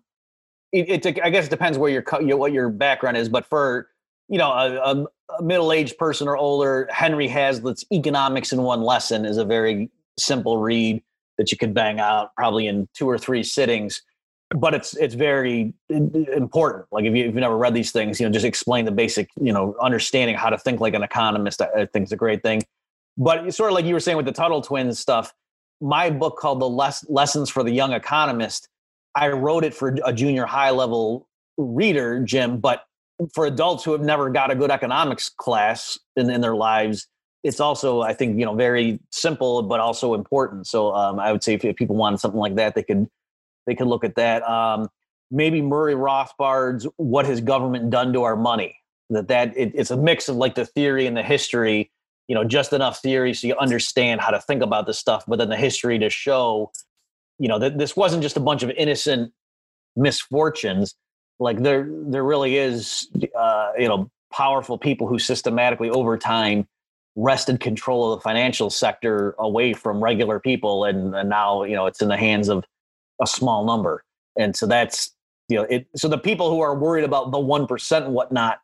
it, 0.72 1.06
it, 1.06 1.20
I 1.24 1.30
guess 1.30 1.48
it 1.48 1.50
depends 1.50 1.78
where 1.78 1.90
your 1.90 2.04
what 2.38 2.54
your 2.54 2.70
background 2.70 3.18
is. 3.18 3.28
But 3.28 3.46
for 3.46 3.90
you 4.28 4.38
know 4.38 4.52
a, 4.52 5.08
a 5.38 5.44
middle-aged 5.44 5.98
person 5.98 6.28
or 6.28 6.38
older, 6.38 6.88
Henry 6.92 7.28
Hazlitt's 7.28 7.86
Economics 7.92 8.54
in 8.54 8.62
One 8.62 8.84
Lesson 8.84 9.26
is 9.26 9.38
a 9.38 9.46
very 9.46 9.90
simple 10.18 10.58
read 10.58 11.02
that 11.38 11.52
you 11.52 11.58
could 11.58 11.74
bang 11.74 12.00
out 12.00 12.36
probably 12.36 12.68
in 12.68 12.88
two 12.94 13.10
or 13.10 13.18
three 13.18 13.44
sittings. 13.44 14.04
But 14.52 14.74
it's 14.74 14.96
it's 14.96 15.14
very 15.14 15.74
important. 15.90 16.88
Like 16.92 17.06
if, 17.06 17.16
you, 17.16 17.26
you've 17.26 17.36
never 17.36 17.58
read 17.58 17.76
these 17.76 17.92
things, 17.92 18.20
you 18.20 18.26
know, 18.26 18.32
just 18.32 18.46
explain 18.46 18.86
the 18.86 18.92
basic, 18.92 19.30
you 19.40 19.54
know, 19.54 19.76
understanding 19.80 20.36
how 20.36 20.50
to 20.50 20.58
think 20.58 20.80
like 20.80 20.96
an 20.96 21.04
economist. 21.04 21.62
I, 21.62 21.86
think 21.86 22.06
is 22.06 22.12
a 22.12 22.18
great 22.18 22.42
thing. 22.42 22.64
But 23.16 23.54
sort 23.54 23.70
of 23.70 23.76
like 23.76 23.86
you 23.86 23.94
were 23.94 24.00
saying 24.00 24.18
with 24.18 24.26
the 24.26 24.32
Tuttle 24.32 24.62
twins 24.62 24.98
stuff, 24.98 25.34
my 25.82 26.10
book 26.10 26.38
called 26.38 26.62
The 26.62 26.70
Les- 26.70 27.06
Lessons 27.10 27.50
for 27.50 27.64
the 27.64 27.72
Young 27.72 27.94
Economist, 27.94 28.68
I 29.16 29.30
wrote 29.30 29.64
it 29.64 29.74
for 29.74 29.96
a 30.04 30.14
junior 30.14 30.46
high 30.46 30.72
level 30.72 31.28
reader, 31.58 32.24
Jim, 32.24 32.60
but 32.60 32.86
for 33.34 33.46
adults 33.46 33.84
who 33.84 33.92
have 33.92 34.02
never 34.02 34.30
got 34.30 34.52
a 34.52 34.56
good 34.56 34.72
economics 34.72 35.30
class 35.30 36.00
in, 36.16 36.30
in 36.30 36.42
their 36.42 36.56
lives, 36.56 37.08
it's 37.44 37.60
also, 37.60 38.02
I 38.02 38.14
think, 38.14 38.40
you 38.40 38.46
know, 38.46 38.56
very 38.56 39.00
simple 39.12 39.62
but 39.64 39.80
also 39.80 40.14
important. 40.14 40.68
So 40.68 40.94
um, 40.94 41.20
I 41.20 41.32
would 41.32 41.44
say 41.44 41.54
if, 41.54 41.66
if, 41.66 41.76
people 41.76 41.96
wanted 41.96 42.20
something 42.20 42.40
like 42.40 42.56
that, 42.56 42.76
they 42.76 42.84
could 42.84 43.08
they 43.70 43.76
could 43.76 43.88
look 43.88 44.04
at 44.04 44.16
that. 44.16 44.48
Um, 44.50 44.90
maybe 45.32 45.62
Murray 45.62 45.96
Rothbard's 45.96 46.88
"What 46.98 47.26
Has 47.26 47.40
Government 47.40 47.90
Done 47.90 48.12
to 48.14 48.24
Our 48.24 48.36
Money?" 48.36 48.76
That 49.10 49.28
that 49.28 49.56
it, 49.56 49.72
it's 49.76 49.92
a 49.92 49.98
mix 49.98 50.28
of 50.28 50.36
like 50.36 50.56
the 50.56 50.66
theory 50.66 51.06
and 51.06 51.16
the 51.16 51.24
history. 51.24 51.92
You 52.28 52.36
know, 52.36 52.44
just 52.44 52.74
enough 52.74 53.02
theory 53.02 53.34
so 53.34 53.48
you 53.48 53.56
understand 53.58 54.22
how 54.22 54.30
to 54.30 54.40
think 54.40 54.62
about 54.62 54.86
this 54.86 55.00
stuff, 55.00 55.24
but 55.28 55.40
then 55.40 55.50
the 55.50 55.58
history 55.58 55.98
to 55.98 56.12
show, 56.12 56.72
you 57.40 57.48
know, 57.48 57.58
that 57.58 57.80
this 57.80 57.96
wasn't 57.96 58.22
just 58.22 58.38
a 58.38 58.40
bunch 58.40 58.62
of 58.62 58.70
innocent 58.72 59.34
misfortunes 59.96 60.94
like 61.40 61.62
there 61.64 61.88
there 61.90 62.24
really 62.24 62.58
is 62.58 63.08
uh, 63.38 63.72
you 63.78 63.88
know 63.88 64.10
powerful 64.32 64.78
people 64.78 65.08
who 65.08 65.18
systematically 65.18 65.90
over 65.90 66.18
time 66.18 66.68
wrested 67.16 67.60
control 67.60 68.14
of 68.14 68.20
the 68.20 68.22
financial 68.22 68.70
sector 68.70 69.36
away 69.40 69.74
from 69.74 70.02
regular 70.02 70.40
people 70.40 70.86
and, 70.86 71.16
and 71.16 71.30
now 71.30 71.64
you 71.64 71.76
know 71.76 71.86
it's 71.86 72.02
in 72.02 72.08
the 72.08 72.18
hands 72.18 72.50
of 72.50 72.64
a 73.22 73.28
small 73.28 73.66
number. 73.66 74.04
And 74.38 74.56
so 74.56 74.66
that's 74.66 75.16
you 75.48 75.58
know 75.58 75.64
it 75.64 75.88
so 75.96 76.08
the 76.08 76.18
people 76.18 76.50
who 76.50 76.62
are 76.62 76.76
worried 76.76 77.04
about 77.04 77.32
the 77.32 77.38
1% 77.38 78.06
and 78.06 78.14
whatnot 78.14 78.60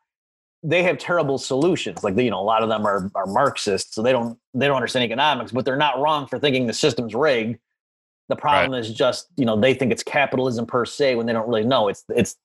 they 0.62 0.82
have 0.82 0.98
terrible 0.98 1.38
solutions. 1.38 2.02
Like 2.02 2.16
you 2.16 2.30
know 2.30 2.40
a 2.40 2.42
lot 2.42 2.62
of 2.62 2.68
them 2.68 2.86
are 2.86 3.10
are 3.14 3.26
marxists 3.26 3.94
so 3.94 4.02
they 4.02 4.12
don't 4.12 4.38
they 4.54 4.66
don't 4.66 4.76
understand 4.76 5.04
economics 5.04 5.52
but 5.52 5.64
they're 5.64 5.76
not 5.76 6.00
wrong 6.00 6.26
for 6.26 6.38
thinking 6.38 6.66
the 6.66 6.72
system's 6.72 7.14
rigged. 7.14 7.58
The 8.28 8.36
problem 8.36 8.72
right. 8.72 8.80
is 8.80 8.92
just 8.92 9.28
you 9.36 9.44
know 9.44 9.58
they 9.58 9.74
think 9.74 9.92
it's 9.92 10.02
capitalism 10.02 10.66
per 10.66 10.84
se 10.84 11.14
when 11.16 11.26
they 11.26 11.32
don't 11.32 11.48
really 11.48 11.64
know. 11.64 11.88
It's 11.88 12.04
it's 12.08 12.36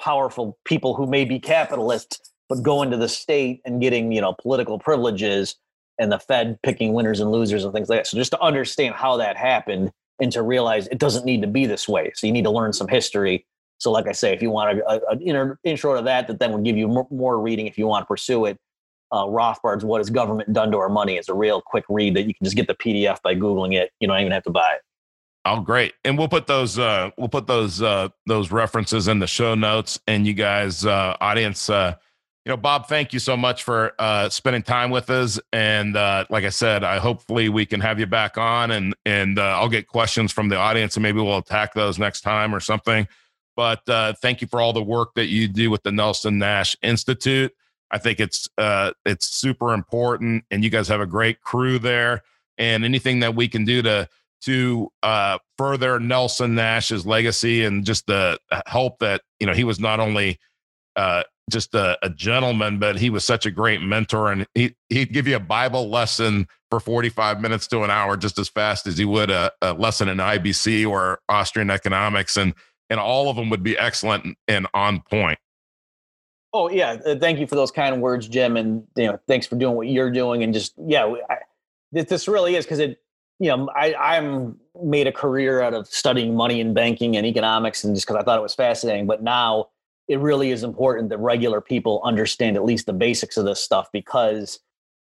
powerful 0.00 0.58
people 0.64 0.94
who 0.94 1.06
may 1.06 1.24
be 1.24 1.38
capitalists 1.38 2.32
but 2.48 2.62
going 2.62 2.90
to 2.90 2.96
the 2.96 3.08
state 3.08 3.60
and 3.64 3.80
getting 3.80 4.12
you 4.12 4.20
know 4.20 4.34
political 4.40 4.78
privileges 4.78 5.56
and 5.98 6.12
the 6.12 6.18
fed 6.18 6.58
picking 6.62 6.92
winners 6.92 7.20
and 7.20 7.32
losers 7.32 7.64
and 7.64 7.72
things 7.72 7.88
like 7.88 8.00
that. 8.00 8.06
So 8.06 8.18
just 8.18 8.32
to 8.32 8.40
understand 8.40 8.94
how 8.94 9.16
that 9.16 9.36
happened 9.36 9.90
and 10.20 10.32
to 10.32 10.42
realize 10.42 10.86
it 10.88 10.98
doesn't 10.98 11.24
need 11.24 11.42
to 11.42 11.46
be 11.46 11.66
this 11.66 11.88
way. 11.88 12.12
So 12.14 12.26
you 12.26 12.32
need 12.32 12.44
to 12.44 12.50
learn 12.50 12.72
some 12.72 12.88
history. 12.88 13.46
So 13.78 13.90
like 13.92 14.08
i 14.08 14.12
say 14.12 14.32
if 14.32 14.40
you 14.40 14.50
want 14.50 14.80
an 14.88 15.58
intro 15.62 15.96
to 15.96 16.02
that 16.02 16.28
that 16.28 16.38
then 16.38 16.52
would 16.52 16.64
give 16.64 16.78
you 16.78 17.06
more 17.10 17.38
reading 17.38 17.66
if 17.66 17.76
you 17.76 17.86
want 17.86 18.02
to 18.02 18.06
pursue 18.06 18.46
it. 18.46 18.58
Uh, 19.12 19.26
rothbard's 19.28 19.84
what 19.84 20.00
has 20.00 20.10
government 20.10 20.52
done 20.52 20.72
to 20.72 20.78
our 20.78 20.88
money 20.88 21.16
is 21.16 21.28
a 21.28 21.34
real 21.34 21.60
quick 21.60 21.84
read 21.88 22.16
that 22.16 22.22
you 22.22 22.34
can 22.34 22.42
just 22.42 22.56
get 22.56 22.66
the 22.66 22.74
pdf 22.74 23.22
by 23.22 23.34
googling 23.34 23.74
it. 23.74 23.92
You 24.00 24.08
don't 24.08 24.18
even 24.18 24.32
have 24.32 24.42
to 24.44 24.50
buy 24.50 24.72
it. 24.74 24.80
Oh, 25.44 25.60
great! 25.60 25.94
And 26.04 26.18
we'll 26.18 26.28
put 26.28 26.48
those 26.48 26.76
uh, 26.76 27.10
we'll 27.16 27.28
put 27.28 27.46
those 27.46 27.80
uh, 27.80 28.08
those 28.26 28.50
references 28.50 29.06
in 29.06 29.20
the 29.20 29.28
show 29.28 29.54
notes. 29.54 30.00
And 30.08 30.26
you 30.26 30.34
guys, 30.34 30.84
uh, 30.84 31.16
audience, 31.20 31.70
uh, 31.70 31.94
you 32.46 32.50
know, 32.50 32.56
Bob, 32.56 32.86
thank 32.86 33.12
you 33.12 33.18
so 33.18 33.36
much 33.36 33.64
for 33.64 33.92
uh, 33.98 34.28
spending 34.28 34.62
time 34.62 34.90
with 34.90 35.10
us. 35.10 35.40
And 35.52 35.96
uh, 35.96 36.26
like 36.30 36.44
I 36.44 36.50
said, 36.50 36.84
I 36.84 36.98
hopefully 37.00 37.48
we 37.48 37.66
can 37.66 37.80
have 37.80 37.98
you 37.98 38.06
back 38.06 38.38
on, 38.38 38.70
and 38.70 38.94
and 39.04 39.40
uh, 39.40 39.58
I'll 39.58 39.68
get 39.68 39.88
questions 39.88 40.30
from 40.30 40.48
the 40.48 40.56
audience, 40.56 40.94
and 40.94 41.02
maybe 41.02 41.18
we'll 41.20 41.38
attack 41.38 41.74
those 41.74 41.98
next 41.98 42.20
time 42.20 42.54
or 42.54 42.60
something. 42.60 43.08
But 43.56 43.88
uh, 43.88 44.12
thank 44.22 44.42
you 44.42 44.46
for 44.46 44.60
all 44.60 44.72
the 44.72 44.82
work 44.82 45.14
that 45.16 45.26
you 45.26 45.48
do 45.48 45.72
with 45.72 45.82
the 45.82 45.90
Nelson 45.90 46.38
Nash 46.38 46.76
Institute. 46.82 47.52
I 47.90 47.98
think 47.98 48.20
it's 48.20 48.48
uh, 48.56 48.92
it's 49.04 49.26
super 49.26 49.74
important, 49.74 50.44
and 50.48 50.62
you 50.62 50.70
guys 50.70 50.86
have 50.86 51.00
a 51.00 51.06
great 51.06 51.40
crew 51.40 51.80
there. 51.80 52.22
And 52.58 52.84
anything 52.84 53.18
that 53.20 53.34
we 53.34 53.48
can 53.48 53.64
do 53.64 53.82
to 53.82 54.08
to 54.42 54.92
uh, 55.02 55.38
further 55.58 55.98
Nelson 55.98 56.54
Nash's 56.54 57.04
legacy 57.04 57.64
and 57.64 57.84
just 57.84 58.06
the 58.06 58.38
help 58.68 59.00
that 59.00 59.22
you 59.40 59.48
know 59.48 59.52
he 59.52 59.64
was 59.64 59.80
not 59.80 59.98
only 59.98 60.38
uh, 60.94 61.24
just 61.50 61.74
a, 61.74 61.98
a, 62.02 62.10
gentleman, 62.10 62.78
but 62.78 62.98
he 62.98 63.10
was 63.10 63.24
such 63.24 63.46
a 63.46 63.50
great 63.50 63.80
mentor, 63.80 64.32
and 64.32 64.46
he 64.54 64.74
he'd 64.88 65.12
give 65.12 65.28
you 65.28 65.36
a 65.36 65.40
Bible 65.40 65.88
lesson 65.88 66.48
for 66.70 66.80
forty 66.80 67.08
five 67.08 67.40
minutes 67.40 67.66
to 67.68 67.82
an 67.82 67.90
hour 67.90 68.16
just 68.16 68.38
as 68.38 68.48
fast 68.48 68.86
as 68.86 68.98
he 68.98 69.04
would 69.04 69.30
a, 69.30 69.52
a, 69.62 69.72
lesson 69.72 70.08
in 70.08 70.18
IBC 70.18 70.88
or 70.88 71.20
Austrian 71.28 71.70
economics, 71.70 72.36
and 72.36 72.54
and 72.90 72.98
all 72.98 73.28
of 73.28 73.36
them 73.36 73.50
would 73.50 73.62
be 73.62 73.78
excellent 73.78 74.36
and 74.48 74.66
on 74.74 75.00
point. 75.00 75.38
Oh 76.52 76.68
yeah, 76.70 76.96
uh, 77.06 77.16
thank 77.16 77.38
you 77.38 77.46
for 77.46 77.54
those 77.54 77.70
kind 77.70 78.00
words, 78.00 78.28
Jim, 78.28 78.56
and 78.56 78.86
you 78.96 79.06
know 79.06 79.20
thanks 79.28 79.46
for 79.46 79.56
doing 79.56 79.76
what 79.76 79.88
you're 79.88 80.10
doing, 80.10 80.42
and 80.42 80.52
just 80.52 80.74
yeah, 80.78 81.14
I, 81.30 81.36
this 81.92 82.26
really 82.26 82.56
is 82.56 82.64
because 82.64 82.80
it 82.80 83.00
you 83.38 83.54
know, 83.54 83.68
I, 83.74 83.94
I'm 83.94 84.58
made 84.82 85.06
a 85.06 85.12
career 85.12 85.60
out 85.60 85.74
of 85.74 85.86
studying 85.86 86.34
money 86.34 86.60
and 86.60 86.74
banking 86.74 87.16
and 87.16 87.26
economics, 87.26 87.84
and 87.84 87.94
just 87.94 88.06
because 88.06 88.20
I 88.20 88.24
thought 88.24 88.38
it 88.38 88.42
was 88.42 88.54
fascinating. 88.54 89.06
But 89.06 89.22
now 89.22 89.68
it 90.08 90.20
really 90.20 90.50
is 90.50 90.62
important 90.62 91.08
that 91.10 91.18
regular 91.18 91.60
people 91.60 92.00
understand 92.04 92.56
at 92.56 92.64
least 92.64 92.86
the 92.86 92.92
basics 92.92 93.36
of 93.36 93.44
this 93.44 93.60
stuff 93.60 93.88
because 93.92 94.60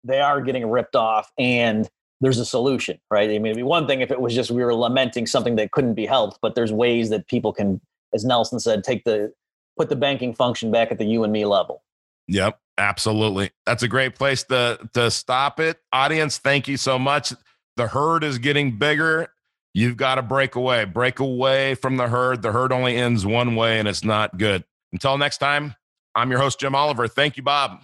they 0.04 0.20
are 0.20 0.40
getting 0.40 0.68
ripped 0.70 0.94
off 0.94 1.32
and 1.38 1.88
there's 2.20 2.38
a 2.38 2.44
solution, 2.44 2.98
right? 3.10 3.28
I 3.28 3.34
mean, 3.34 3.46
it'd 3.46 3.56
be 3.56 3.62
one 3.62 3.86
thing 3.86 4.00
if 4.00 4.10
it 4.10 4.20
was 4.20 4.34
just 4.34 4.50
we 4.50 4.64
were 4.64 4.74
lamenting 4.74 5.26
something 5.26 5.56
that 5.56 5.72
couldn't 5.72 5.94
be 5.94 6.06
helped, 6.06 6.38
but 6.40 6.54
there's 6.54 6.72
ways 6.72 7.10
that 7.10 7.26
people 7.26 7.52
can, 7.52 7.80
as 8.14 8.24
Nelson 8.24 8.60
said, 8.60 8.84
take 8.84 9.04
the 9.04 9.32
put 9.76 9.88
the 9.88 9.96
banking 9.96 10.32
function 10.32 10.70
back 10.70 10.92
at 10.92 10.98
the 10.98 11.04
you 11.04 11.24
and 11.24 11.32
me 11.32 11.44
level. 11.44 11.82
Yep, 12.28 12.58
absolutely. 12.78 13.50
That's 13.66 13.82
a 13.82 13.88
great 13.88 14.14
place 14.14 14.44
to 14.44 14.78
to 14.94 15.10
stop 15.10 15.58
it. 15.58 15.78
Audience, 15.92 16.38
thank 16.38 16.68
you 16.68 16.76
so 16.76 16.98
much. 16.98 17.32
The 17.76 17.88
herd 17.88 18.22
is 18.22 18.38
getting 18.38 18.78
bigger. 18.78 19.28
You've 19.74 19.96
got 19.96 20.14
to 20.14 20.22
break 20.22 20.54
away. 20.54 20.84
Break 20.84 21.18
away 21.18 21.74
from 21.74 21.96
the 21.96 22.06
herd. 22.06 22.42
The 22.42 22.52
herd 22.52 22.72
only 22.72 22.96
ends 22.96 23.26
one 23.26 23.56
way 23.56 23.80
and 23.80 23.88
it's 23.88 24.04
not 24.04 24.38
good. 24.38 24.64
Until 24.94 25.18
next 25.18 25.38
time, 25.38 25.74
I'm 26.14 26.30
your 26.30 26.38
host, 26.38 26.60
Jim 26.60 26.74
Oliver. 26.74 27.08
Thank 27.08 27.36
you, 27.36 27.42
Bob. 27.42 27.82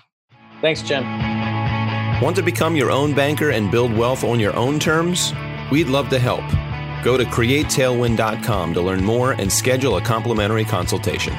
Thanks, 0.60 0.80
Jim. 0.80 1.02
Want 2.22 2.36
to 2.36 2.42
become 2.42 2.76
your 2.76 2.92
own 2.92 3.14
banker 3.14 3.50
and 3.50 3.68
build 3.68 3.92
wealth 3.92 4.22
on 4.22 4.38
your 4.38 4.54
own 4.54 4.78
terms? 4.78 5.32
We'd 5.72 5.88
love 5.88 6.08
to 6.10 6.20
help. 6.20 6.44
Go 7.04 7.16
to 7.16 7.24
createtailwind.com 7.24 8.74
to 8.74 8.80
learn 8.80 9.02
more 9.02 9.32
and 9.32 9.52
schedule 9.52 9.96
a 9.96 10.00
complimentary 10.00 10.64
consultation. 10.64 11.34